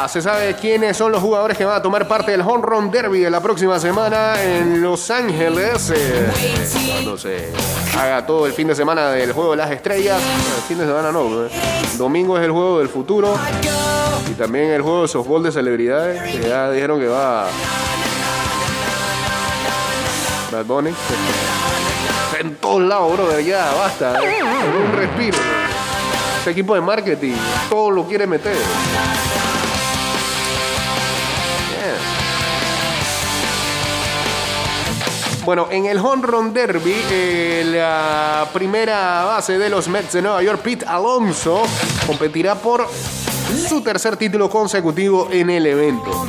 Se 0.08 0.22
sabe 0.22 0.56
quiénes 0.56 0.98
son 0.98 1.12
los 1.12 1.22
jugadores 1.22 1.58
que 1.58 1.66
van 1.66 1.76
a 1.78 1.82
tomar 1.82 2.08
parte 2.08 2.32
del 2.32 2.42
Home 2.42 2.64
Run 2.66 2.90
Derby 2.92 3.20
de 3.20 3.30
la 3.30 3.40
próxima 3.40 3.80
semana 3.80 4.42
en 4.42 4.82
Los 4.82 5.10
Ángeles. 5.12 5.92
eh, 5.96 6.28
cuando 6.92 7.18
se 7.18 7.50
haga 8.00 8.26
todo 8.26 8.46
el 8.48 8.54
fin 8.54 8.68
de 8.68 8.76
semana 8.76 9.10
del 9.10 9.32
Juego 9.32 9.52
de 9.52 9.58
las 9.58 9.72
Estrellas. 9.72 10.20
El 10.56 10.62
fin 10.64 10.78
de 10.80 10.86
semana 10.86 11.12
no. 11.12 11.46
eh. 11.46 11.50
Domingo 11.98 12.38
es 12.38 12.44
el 12.46 12.52
Juego 12.52 12.80
del 12.80 12.90
Futuro. 12.90 13.36
Y 14.30 14.34
también 14.34 14.72
el 14.72 14.82
juego 14.82 15.04
de 15.04 15.08
softball 15.08 15.44
de 15.44 15.52
celebridades, 15.52 16.22
que 16.32 16.48
ya 16.50 16.72
dijeron 16.72 17.00
que 17.00 17.08
va 17.08 17.46
Bad 20.52 20.66
Bunny. 20.66 20.92
En 22.40 22.56
todos 22.56 22.82
lados, 22.82 23.14
brother, 23.14 23.44
ya, 23.46 23.72
basta. 23.78 24.16
eh. 24.24 24.42
Un 24.44 24.92
respiro. 24.98 25.38
Ese 26.42 26.52
equipo 26.52 26.74
de 26.76 26.82
marketing, 26.82 27.36
todo 27.70 27.92
lo 27.92 28.06
quiere 28.06 28.26
meter. 28.28 28.56
Bueno, 35.46 35.68
en 35.70 35.86
el 35.88 35.98
Home 35.98 36.26
Run 36.26 36.54
Derby, 36.54 36.96
eh, 37.12 37.64
la 37.66 38.48
primera 38.54 39.26
base 39.26 39.58
de 39.58 39.70
los 39.70 39.90
Mets 39.90 40.14
de 40.14 40.22
Nueva 40.22 40.42
York, 40.42 40.62
Pete 40.62 40.86
Alonso, 40.86 41.64
competirá 42.08 42.56
por 42.56 42.88
su 43.68 43.82
tercer 43.82 44.16
título 44.16 44.50
consecutivo 44.50 45.28
en 45.32 45.50
el 45.50 45.66
evento. 45.66 46.26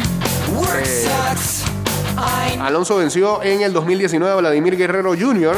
I 2.16 2.58
Alonso 2.58 2.96
venció 2.96 3.40
en 3.44 3.62
el 3.62 3.72
2019 3.72 4.32
a 4.32 4.36
Vladimir 4.36 4.76
Guerrero 4.76 5.10
Jr. 5.10 5.56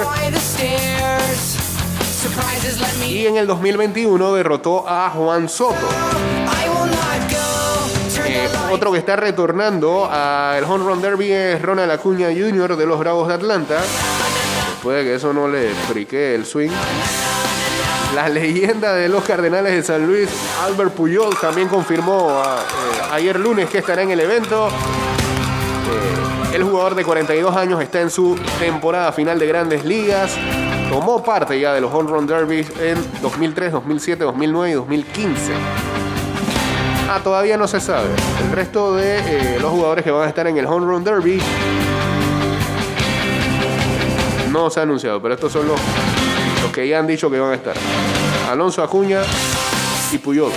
y 3.09 3.27
en 3.27 3.37
el 3.39 3.47
2021 3.47 4.35
derrotó 4.35 4.87
a 4.87 5.09
Juan 5.11 5.49
Soto. 5.49 5.89
Otro 8.71 8.93
que 8.93 8.99
está 8.99 9.17
retornando 9.17 10.09
al 10.11 10.65
Home 10.65 10.85
Run 10.85 11.01
Derby 11.01 11.33
es 11.33 11.63
Ronald 11.63 11.91
Acuña 11.91 12.29
Jr. 12.29 12.77
de 12.77 12.87
los 12.87 12.99
Bravos 12.99 13.29
de 13.29 13.35
Atlanta. 13.35 13.81
Después 14.71 14.99
de 14.99 15.05
que 15.05 15.15
eso 15.15 15.33
no 15.33 15.49
le 15.49 15.71
frique 15.89 16.35
el 16.35 16.45
swing. 16.45 16.71
La 18.15 18.29
leyenda 18.29 18.95
de 18.95 19.09
los 19.09 19.25
Cardenales 19.25 19.73
de 19.73 19.83
San 19.83 20.07
Luis, 20.07 20.29
Albert 20.63 20.93
Puyol, 20.93 21.37
también 21.41 21.69
confirmó 21.69 22.43
eh, 22.43 23.03
ayer 23.13 23.39
lunes 23.39 23.69
que 23.69 23.79
estará 23.79 24.03
en 24.03 24.11
el 24.11 24.21
evento. 24.21 24.69
Eh, 24.69 26.55
el 26.55 26.65
jugador 26.65 26.95
de 26.95 27.05
42 27.05 27.55
años 27.57 27.81
está 27.83 28.01
en 28.01 28.11
su 28.11 28.39
temporada 28.59 29.13
final 29.13 29.39
de 29.39 29.47
grandes 29.47 29.85
ligas. 29.85 30.33
tomó 30.89 31.23
parte 31.23 31.59
ya 31.61 31.75
de 31.75 31.81
los 31.81 31.93
Home 31.93 32.11
Run 32.11 32.27
Derbies 32.27 32.71
en 32.81 32.97
2003, 33.21 33.73
2007, 33.73 34.25
2009 34.25 34.71
y 34.71 34.75
2015. 34.75 35.96
Ah, 37.09 37.21
todavía 37.23 37.57
no 37.57 37.69
se 37.69 37.81
sabe. 37.81 38.09
El 38.45 38.53
resto 38.53 38.97
de 38.97 39.19
eh, 39.19 39.59
los 39.61 39.71
jugadores 39.71 40.05
que 40.05 40.11
van 40.11 40.25
a 40.25 40.29
estar 40.29 40.47
en 40.47 40.57
el 40.57 40.67
Home 40.67 40.87
Run 40.87 41.05
Derby 41.05 41.41
no 44.51 44.71
se 44.71 44.81
ha 44.81 44.83
anunciado, 44.83 45.21
pero 45.23 45.35
estos 45.35 45.53
son 45.53 45.69
los, 45.69 45.79
los 46.63 46.73
que 46.73 46.89
ya 46.89 46.99
han 46.99 47.07
dicho 47.07 47.31
que 47.31 47.39
van 47.39 47.53
a 47.53 47.55
estar. 47.55 47.77
Alonso 48.51 48.83
Acuña 48.83 49.23
y 50.13 50.19
Puyol. 50.19 50.53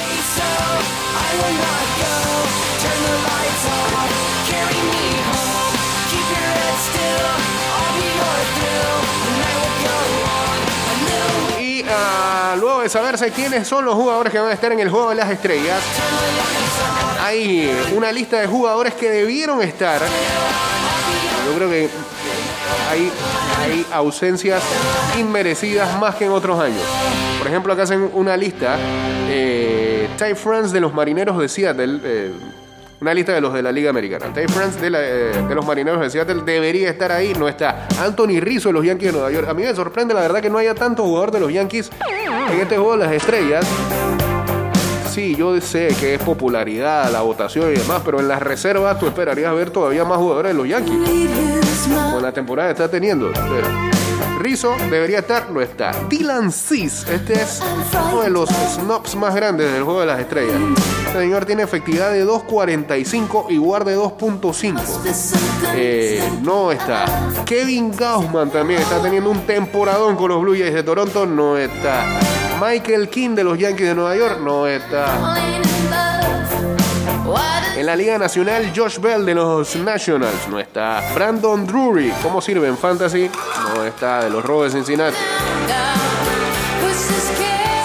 De 12.82 12.90
saberse 12.90 13.32
quiénes 13.32 13.68
son 13.68 13.86
los 13.86 13.96
jugadores 13.96 14.32
que 14.32 14.40
van 14.40 14.50
a 14.50 14.54
estar 14.54 14.72
en 14.72 14.80
el 14.80 14.90
Juego 14.90 15.10
de 15.10 15.16
las 15.16 15.30
Estrellas, 15.30 15.82
hay 17.24 17.72
una 17.96 18.12
lista 18.12 18.40
de 18.40 18.48
jugadores 18.48 18.94
que 18.94 19.10
debieron 19.10 19.62
estar. 19.62 20.02
Yo 21.46 21.56
creo 21.56 21.70
que 21.70 21.90
hay, 22.90 23.12
hay 23.62 23.86
ausencias 23.92 24.64
inmerecidas 25.20 26.00
más 26.00 26.16
que 26.16 26.26
en 26.26 26.32
otros 26.32 26.60
años. 26.60 26.82
Por 27.38 27.48
ejemplo, 27.48 27.74
acá 27.74 27.84
hacen 27.84 28.10
una 28.14 28.36
lista. 28.36 28.78
Eh, 29.30 30.10
Ty 30.18 30.36
France 30.36 30.74
de 30.74 30.82
los 30.82 30.94
Marineros 30.94 31.38
de 31.38 31.48
Seattle. 31.50 32.00
eh, 32.04 32.32
una 33.02 33.14
lista 33.14 33.34
de 33.34 33.42
los 33.42 33.54
de 33.54 33.62
la 33.62 33.72
Liga 33.72 33.90
Americana. 33.90 34.34
Ty 34.34 34.48
France 34.48 34.80
de, 34.80 34.90
la, 34.90 35.00
eh, 35.02 35.44
de 35.48 35.56
los 35.56 35.66
Marineros 35.66 36.02
de 36.02 36.10
Seattle 36.10 36.42
debería 36.46 36.90
estar 36.90 37.12
ahí, 37.12 37.34
no 37.38 37.48
está. 37.48 37.88
Anthony 38.00 38.40
Rizzo 38.40 38.70
de 38.70 38.74
los 38.74 38.86
Yankees 38.86 39.08
de 39.08 39.14
Nueva 39.14 39.32
York. 39.32 39.48
A 39.48 39.54
mí 39.54 39.64
me 39.64 39.74
sorprende 39.74 40.14
la 40.14 40.22
verdad 40.22 40.42
que 40.42 40.50
no 40.50 40.58
haya 40.58 40.76
tanto 40.76 41.04
jugador 41.04 41.32
de 41.32 41.40
los 41.40 41.52
Yankees 41.52 41.90
en 42.52 42.60
este 42.60 42.76
juego 42.76 42.98
de 42.98 43.06
las 43.06 43.12
estrellas. 43.14 43.66
Sí, 45.10 45.36
yo 45.36 45.60
sé 45.60 45.96
que 46.00 46.16
es 46.16 46.22
popularidad, 46.22 47.12
la 47.12 47.22
votación 47.22 47.72
y 47.74 47.80
demás, 47.80 48.02
pero 48.06 48.20
en 48.20 48.28
las 48.28 48.42
reservas 48.42 49.00
tú 49.00 49.08
esperarías 49.08 49.54
ver 49.56 49.72
todavía 49.72 50.06
más 50.06 50.18
jugadores 50.18 50.52
de 50.52 50.58
los 50.58 50.68
Yankees 50.68 51.00
con 52.12 52.22
la 52.22 52.32
temporada 52.32 52.70
que 52.70 52.74
está 52.74 52.90
teniendo. 52.90 53.32
Rizzo 54.40 54.78
debería 54.90 55.20
estar, 55.20 55.52
no 55.52 55.60
está. 55.60 55.92
Dylan 56.10 56.52
Cis, 56.52 57.06
este 57.10 57.34
es 57.34 57.62
uno 58.12 58.22
de 58.22 58.30
los 58.30 58.50
snobs 58.50 59.16
más 59.16 59.36
grandes 59.36 59.72
del 59.72 59.84
juego 59.84 60.00
de 60.00 60.06
las 60.06 60.20
estrellas. 60.20 60.56
Este 61.06 61.20
señor 61.20 61.46
tiene 61.46 61.64
efectividad 61.64 62.12
de 62.12 62.26
2.45 62.26 63.48
y 63.50 63.58
guarde 63.58 63.98
2.5. 63.98 64.80
Eh, 65.76 66.24
no 66.42 66.72
está. 66.72 67.06
Kevin 67.46 67.92
Gaussman 67.96 68.50
también 68.50 68.82
está 68.82 69.02
teniendo 69.02 69.30
un 69.30 69.42
temporadón 69.42 70.16
con 70.16 70.30
los 70.30 70.42
Blue 70.42 70.56
Jays 70.58 70.74
de 70.74 70.84
Toronto, 70.84 71.26
no 71.26 71.58
está. 71.58 72.06
Michael 72.62 73.10
King 73.10 73.36
de 73.36 73.44
los 73.44 73.60
Yankees 73.60 73.88
de 73.90 73.96
Nueva 73.96 74.16
York, 74.16 74.40
no 74.42 74.68
está. 74.68 75.36
En 77.80 77.86
la 77.86 77.96
Liga 77.96 78.18
Nacional, 78.18 78.74
Josh 78.76 79.00
Bell 79.00 79.26
de 79.26 79.34
los 79.34 79.74
Nationals 79.78 80.50
no 80.50 80.60
está. 80.60 81.02
Brandon 81.16 81.66
Drury, 81.66 82.12
¿cómo 82.22 82.42
sirve 82.42 82.68
en 82.68 82.78
Fantasy? 82.78 83.32
No 83.74 83.86
está. 83.86 84.22
De 84.22 84.30
los 84.30 84.44
Rojos 84.44 84.74
de 84.74 84.80
Cincinnati. 84.80 85.16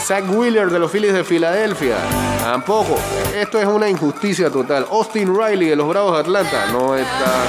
Zach 0.05 0.25
Wheeler 0.29 0.69
de 0.69 0.81
los 0.81 0.91
Phillies 0.91 1.13
de 1.13 1.23
Filadelfia. 1.23 1.95
Tampoco. 2.41 2.97
Esto 3.37 3.61
es 3.61 3.67
una 3.67 3.89
injusticia 3.89 4.51
total. 4.51 4.85
Austin 4.91 5.33
Riley 5.33 5.69
de 5.69 5.77
los 5.77 5.87
Bravos 5.89 6.15
de 6.15 6.21
Atlanta. 6.23 6.67
No 6.73 6.97
está. 6.97 7.45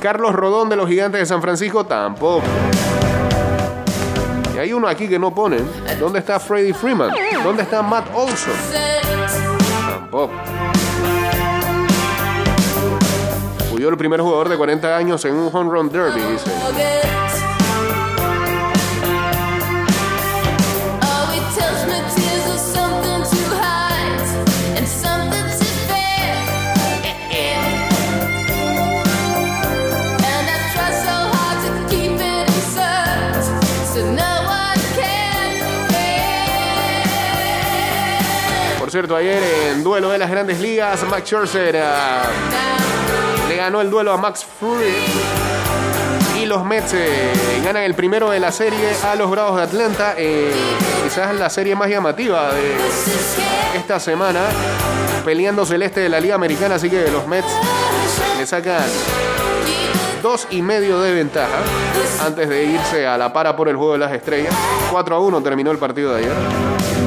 Carlos 0.00 0.34
Rodón 0.34 0.68
de 0.68 0.74
los 0.74 0.88
Gigantes 0.88 1.20
de 1.20 1.26
San 1.26 1.40
Francisco. 1.40 1.86
Tampoco. 1.86 2.42
Y 4.52 4.58
hay 4.58 4.72
uno 4.72 4.88
aquí 4.88 5.06
que 5.06 5.20
no 5.20 5.32
ponen. 5.32 5.64
¿Dónde 6.00 6.18
está 6.18 6.40
Freddie 6.40 6.74
Freeman? 6.74 7.12
¿Dónde 7.44 7.62
está 7.62 7.82
Matt 7.82 8.08
Olson? 8.12 9.59
Tampoco. 10.10 10.34
Huyó 13.72 13.88
el 13.88 13.96
primer 13.96 14.20
jugador 14.20 14.48
de 14.48 14.56
40 14.56 14.96
años 14.96 15.24
en 15.24 15.34
un 15.34 15.54
home 15.54 15.70
run 15.70 15.88
derby, 15.90 16.20
dice. 16.20 16.50
Ayer 39.08 39.42
en 39.72 39.82
duelo 39.82 40.10
de 40.10 40.18
las 40.18 40.30
grandes 40.30 40.60
ligas, 40.60 41.02
Max 41.08 41.24
Scherzer 41.24 41.76
ah, 41.82 42.22
le 43.48 43.56
ganó 43.56 43.80
el 43.80 43.88
duelo 43.88 44.12
a 44.12 44.16
Max 44.18 44.44
Fury. 44.44 44.94
Y 46.38 46.46
los 46.46 46.64
Mets 46.64 46.92
eh, 46.94 47.32
ganan 47.64 47.82
el 47.82 47.94
primero 47.94 48.30
de 48.30 48.40
la 48.40 48.52
serie 48.52 48.94
a 49.04 49.14
los 49.14 49.30
Bravos 49.30 49.56
de 49.56 49.62
Atlanta. 49.62 50.14
eh, 50.18 50.52
quizás 51.02 51.34
la 51.34 51.48
serie 51.48 51.74
más 51.74 51.88
llamativa 51.88 52.52
de 52.52 52.74
esta 53.76 53.98
semana. 53.98 54.40
Peleando 55.24 55.64
celeste 55.64 56.00
de 56.00 56.08
la 56.08 56.20
Liga 56.20 56.34
Americana. 56.34 56.74
Así 56.74 56.90
que 56.90 57.10
los 57.10 57.26
Mets 57.26 57.48
le 58.38 58.46
sacan 58.46 58.82
dos 60.22 60.46
y 60.50 60.60
medio 60.62 61.00
de 61.00 61.12
ventaja 61.12 61.58
antes 62.24 62.48
de 62.48 62.64
irse 62.64 63.06
a 63.06 63.16
la 63.16 63.32
para 63.32 63.56
por 63.56 63.68
el 63.68 63.76
juego 63.76 63.92
de 63.94 63.98
las 63.98 64.12
estrellas. 64.12 64.54
4 64.90 65.16
a 65.16 65.20
1 65.20 65.42
terminó 65.42 65.70
el 65.70 65.78
partido 65.78 66.12
de 66.14 66.20
ayer. 66.20 66.99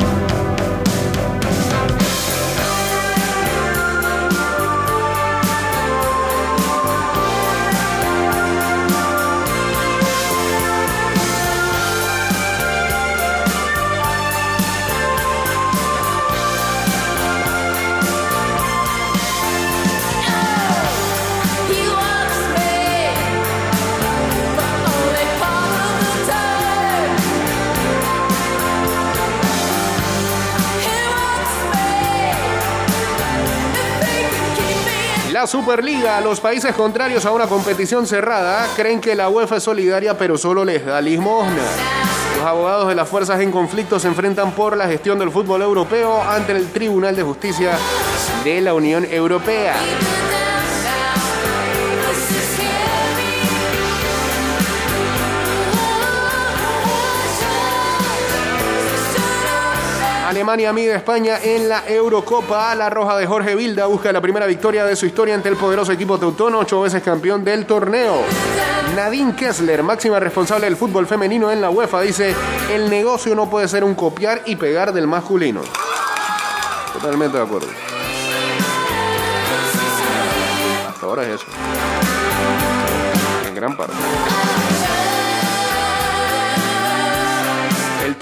Superliga, 35.47 36.21
los 36.21 36.39
países 36.39 36.73
contrarios 36.73 37.25
a 37.25 37.31
una 37.31 37.47
competición 37.47 38.07
cerrada 38.07 38.67
creen 38.75 39.01
que 39.01 39.15
la 39.15 39.29
UEFA 39.29 39.57
es 39.57 39.63
solidaria 39.63 40.17
pero 40.17 40.37
solo 40.37 40.63
les 40.63 40.85
da 40.85 41.01
limosna. 41.01 41.63
Los 42.37 42.45
abogados 42.45 42.87
de 42.87 42.95
las 42.95 43.09
fuerzas 43.09 43.41
en 43.41 43.51
conflicto 43.51 43.99
se 43.99 44.07
enfrentan 44.07 44.51
por 44.51 44.77
la 44.77 44.87
gestión 44.87 45.19
del 45.19 45.31
fútbol 45.31 45.61
europeo 45.61 46.21
ante 46.21 46.53
el 46.53 46.71
Tribunal 46.71 47.15
de 47.15 47.23
Justicia 47.23 47.77
de 48.43 48.61
la 48.61 48.73
Unión 48.73 49.05
Europea. 49.09 49.75
Alemania 60.33 60.73
mide 60.73 60.93
a 60.93 60.97
España 60.97 61.37
en 61.43 61.69
la 61.69 61.87
Eurocopa. 61.87 62.73
La 62.73 62.89
roja 62.89 63.15
de 63.17 63.27
Jorge 63.27 63.53
Vilda 63.55 63.85
busca 63.85 64.11
la 64.11 64.19
primera 64.19 64.47
victoria 64.47 64.83
de 64.83 64.95
su 64.95 65.05
historia 65.05 65.35
ante 65.35 65.47
el 65.47 65.55
poderoso 65.55 65.91
equipo 65.91 66.17
teutono, 66.17 66.57
ocho 66.57 66.81
veces 66.81 67.03
campeón 67.03 67.43
del 67.43 67.67
torneo. 67.67 68.23
Nadine 68.95 69.35
Kessler, 69.35 69.83
máxima 69.83 70.19
responsable 70.19 70.65
del 70.65 70.75
fútbol 70.75 71.05
femenino 71.05 71.51
en 71.51 71.61
la 71.61 71.69
UEFA, 71.69 72.01
dice: 72.01 72.35
el 72.71 72.89
negocio 72.89 73.35
no 73.35 73.47
puede 73.47 73.67
ser 73.67 73.83
un 73.83 73.93
copiar 73.93 74.41
y 74.47 74.55
pegar 74.55 74.91
del 74.91 75.05
masculino. 75.05 75.61
Totalmente 76.93 77.37
de 77.37 77.43
acuerdo. 77.43 77.67
Hasta 80.89 81.05
ahora 81.05 81.21
es 81.27 81.35
eso. 81.35 81.45
En 83.47 83.53
gran 83.53 83.77
parte. 83.77 83.93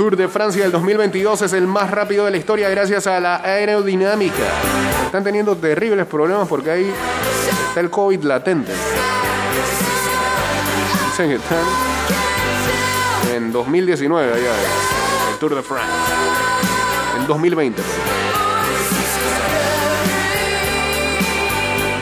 Tour 0.02 0.18
de 0.18 0.28
Francia 0.28 0.64
del 0.64 0.72
2022 0.72 1.44
es 1.44 1.54
el 1.54 1.68
más 1.68 1.92
rápido 1.92 2.26
de 2.26 2.32
la 2.32 2.38
historia 2.38 2.68
gracias 2.70 3.06
a 3.06 3.20
la 3.20 3.36
aerodinámica. 3.36 4.48
Están 5.06 5.24
teniendo 5.24 5.56
terribles 5.56 6.08
problemas 6.08 6.48
porque 6.48 6.72
ahí 6.72 6.92
está 7.68 7.82
el 7.82 7.92
COVID 7.92 8.24
latente. 8.24 8.72
Dicen 11.06 11.30
que 11.30 11.36
están 11.36 11.64
en 13.32 13.52
2019 13.52 14.34
allá, 14.34 14.54
el 15.34 15.38
Tour 15.38 15.54
de 15.54 15.62
France. 15.62 15.94
En 17.20 17.28
2020. 17.28 17.84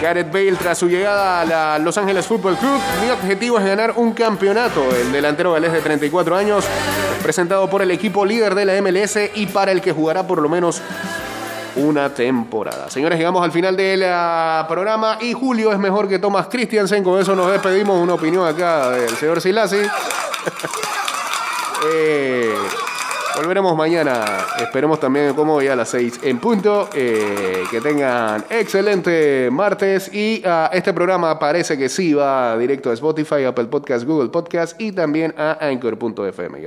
Gareth 0.01 0.31
Bale 0.31 0.53
tras 0.53 0.77
su 0.77 0.87
llegada 0.87 1.41
a 1.41 1.45
la 1.45 1.79
Los 1.79 1.97
Ángeles 1.97 2.25
Football 2.25 2.55
Club. 2.55 2.79
Mi 3.03 3.09
objetivo 3.09 3.59
es 3.59 3.65
ganar 3.65 3.93
un 3.97 4.13
campeonato. 4.13 4.83
El 4.95 5.11
delantero 5.11 5.51
galés 5.51 5.73
de 5.73 5.81
34 5.81 6.37
años, 6.37 6.63
presentado 7.21 7.69
por 7.69 7.81
el 7.81 7.91
equipo 7.91 8.25
líder 8.25 8.55
de 8.55 8.65
la 8.65 8.81
MLS 8.81 9.17
y 9.35 9.45
para 9.47 9.71
el 9.71 9.81
que 9.81 9.91
jugará 9.91 10.25
por 10.25 10.41
lo 10.41 10.49
menos 10.49 10.81
una 11.75 12.13
temporada. 12.13 12.89
Señores, 12.89 13.17
llegamos 13.17 13.43
al 13.43 13.51
final 13.51 13.75
del 13.75 14.01
programa 14.67 15.17
y 15.21 15.33
Julio 15.33 15.71
es 15.71 15.79
mejor 15.79 16.07
que 16.07 16.19
Thomas 16.19 16.47
Christiansen. 16.47 17.03
Con 17.03 17.19
eso 17.19 17.35
nos 17.35 17.51
despedimos. 17.51 18.01
Una 18.01 18.13
opinión 18.13 18.47
acá 18.47 18.91
del 18.91 19.15
señor 19.15 19.41
Silasi. 19.41 19.77
Eh, 21.81 22.53
volveremos 23.37 23.73
mañana. 23.73 24.25
Esperemos 24.59 24.99
también 24.99 25.33
como 25.33 25.61
ya 25.61 25.71
a 25.71 25.75
las 25.77 25.87
6 25.87 26.19
en 26.23 26.39
punto. 26.39 26.89
Eh, 26.93 27.63
que 27.71 27.79
tengan 27.79 28.43
excelente 28.49 29.47
martes. 29.49 30.13
Y 30.13 30.43
ah, 30.45 30.69
este 30.73 30.93
programa 30.93 31.39
parece 31.39 31.77
que 31.77 31.87
sí 31.87 32.13
va 32.13 32.57
directo 32.57 32.89
a 32.89 32.93
Spotify, 32.93 33.45
Apple 33.45 33.67
Podcast, 33.67 34.03
Google 34.03 34.27
Podcast 34.27 34.79
y 34.81 34.91
también 34.91 35.33
a 35.37 35.57
Anchor.fm. 35.65 36.57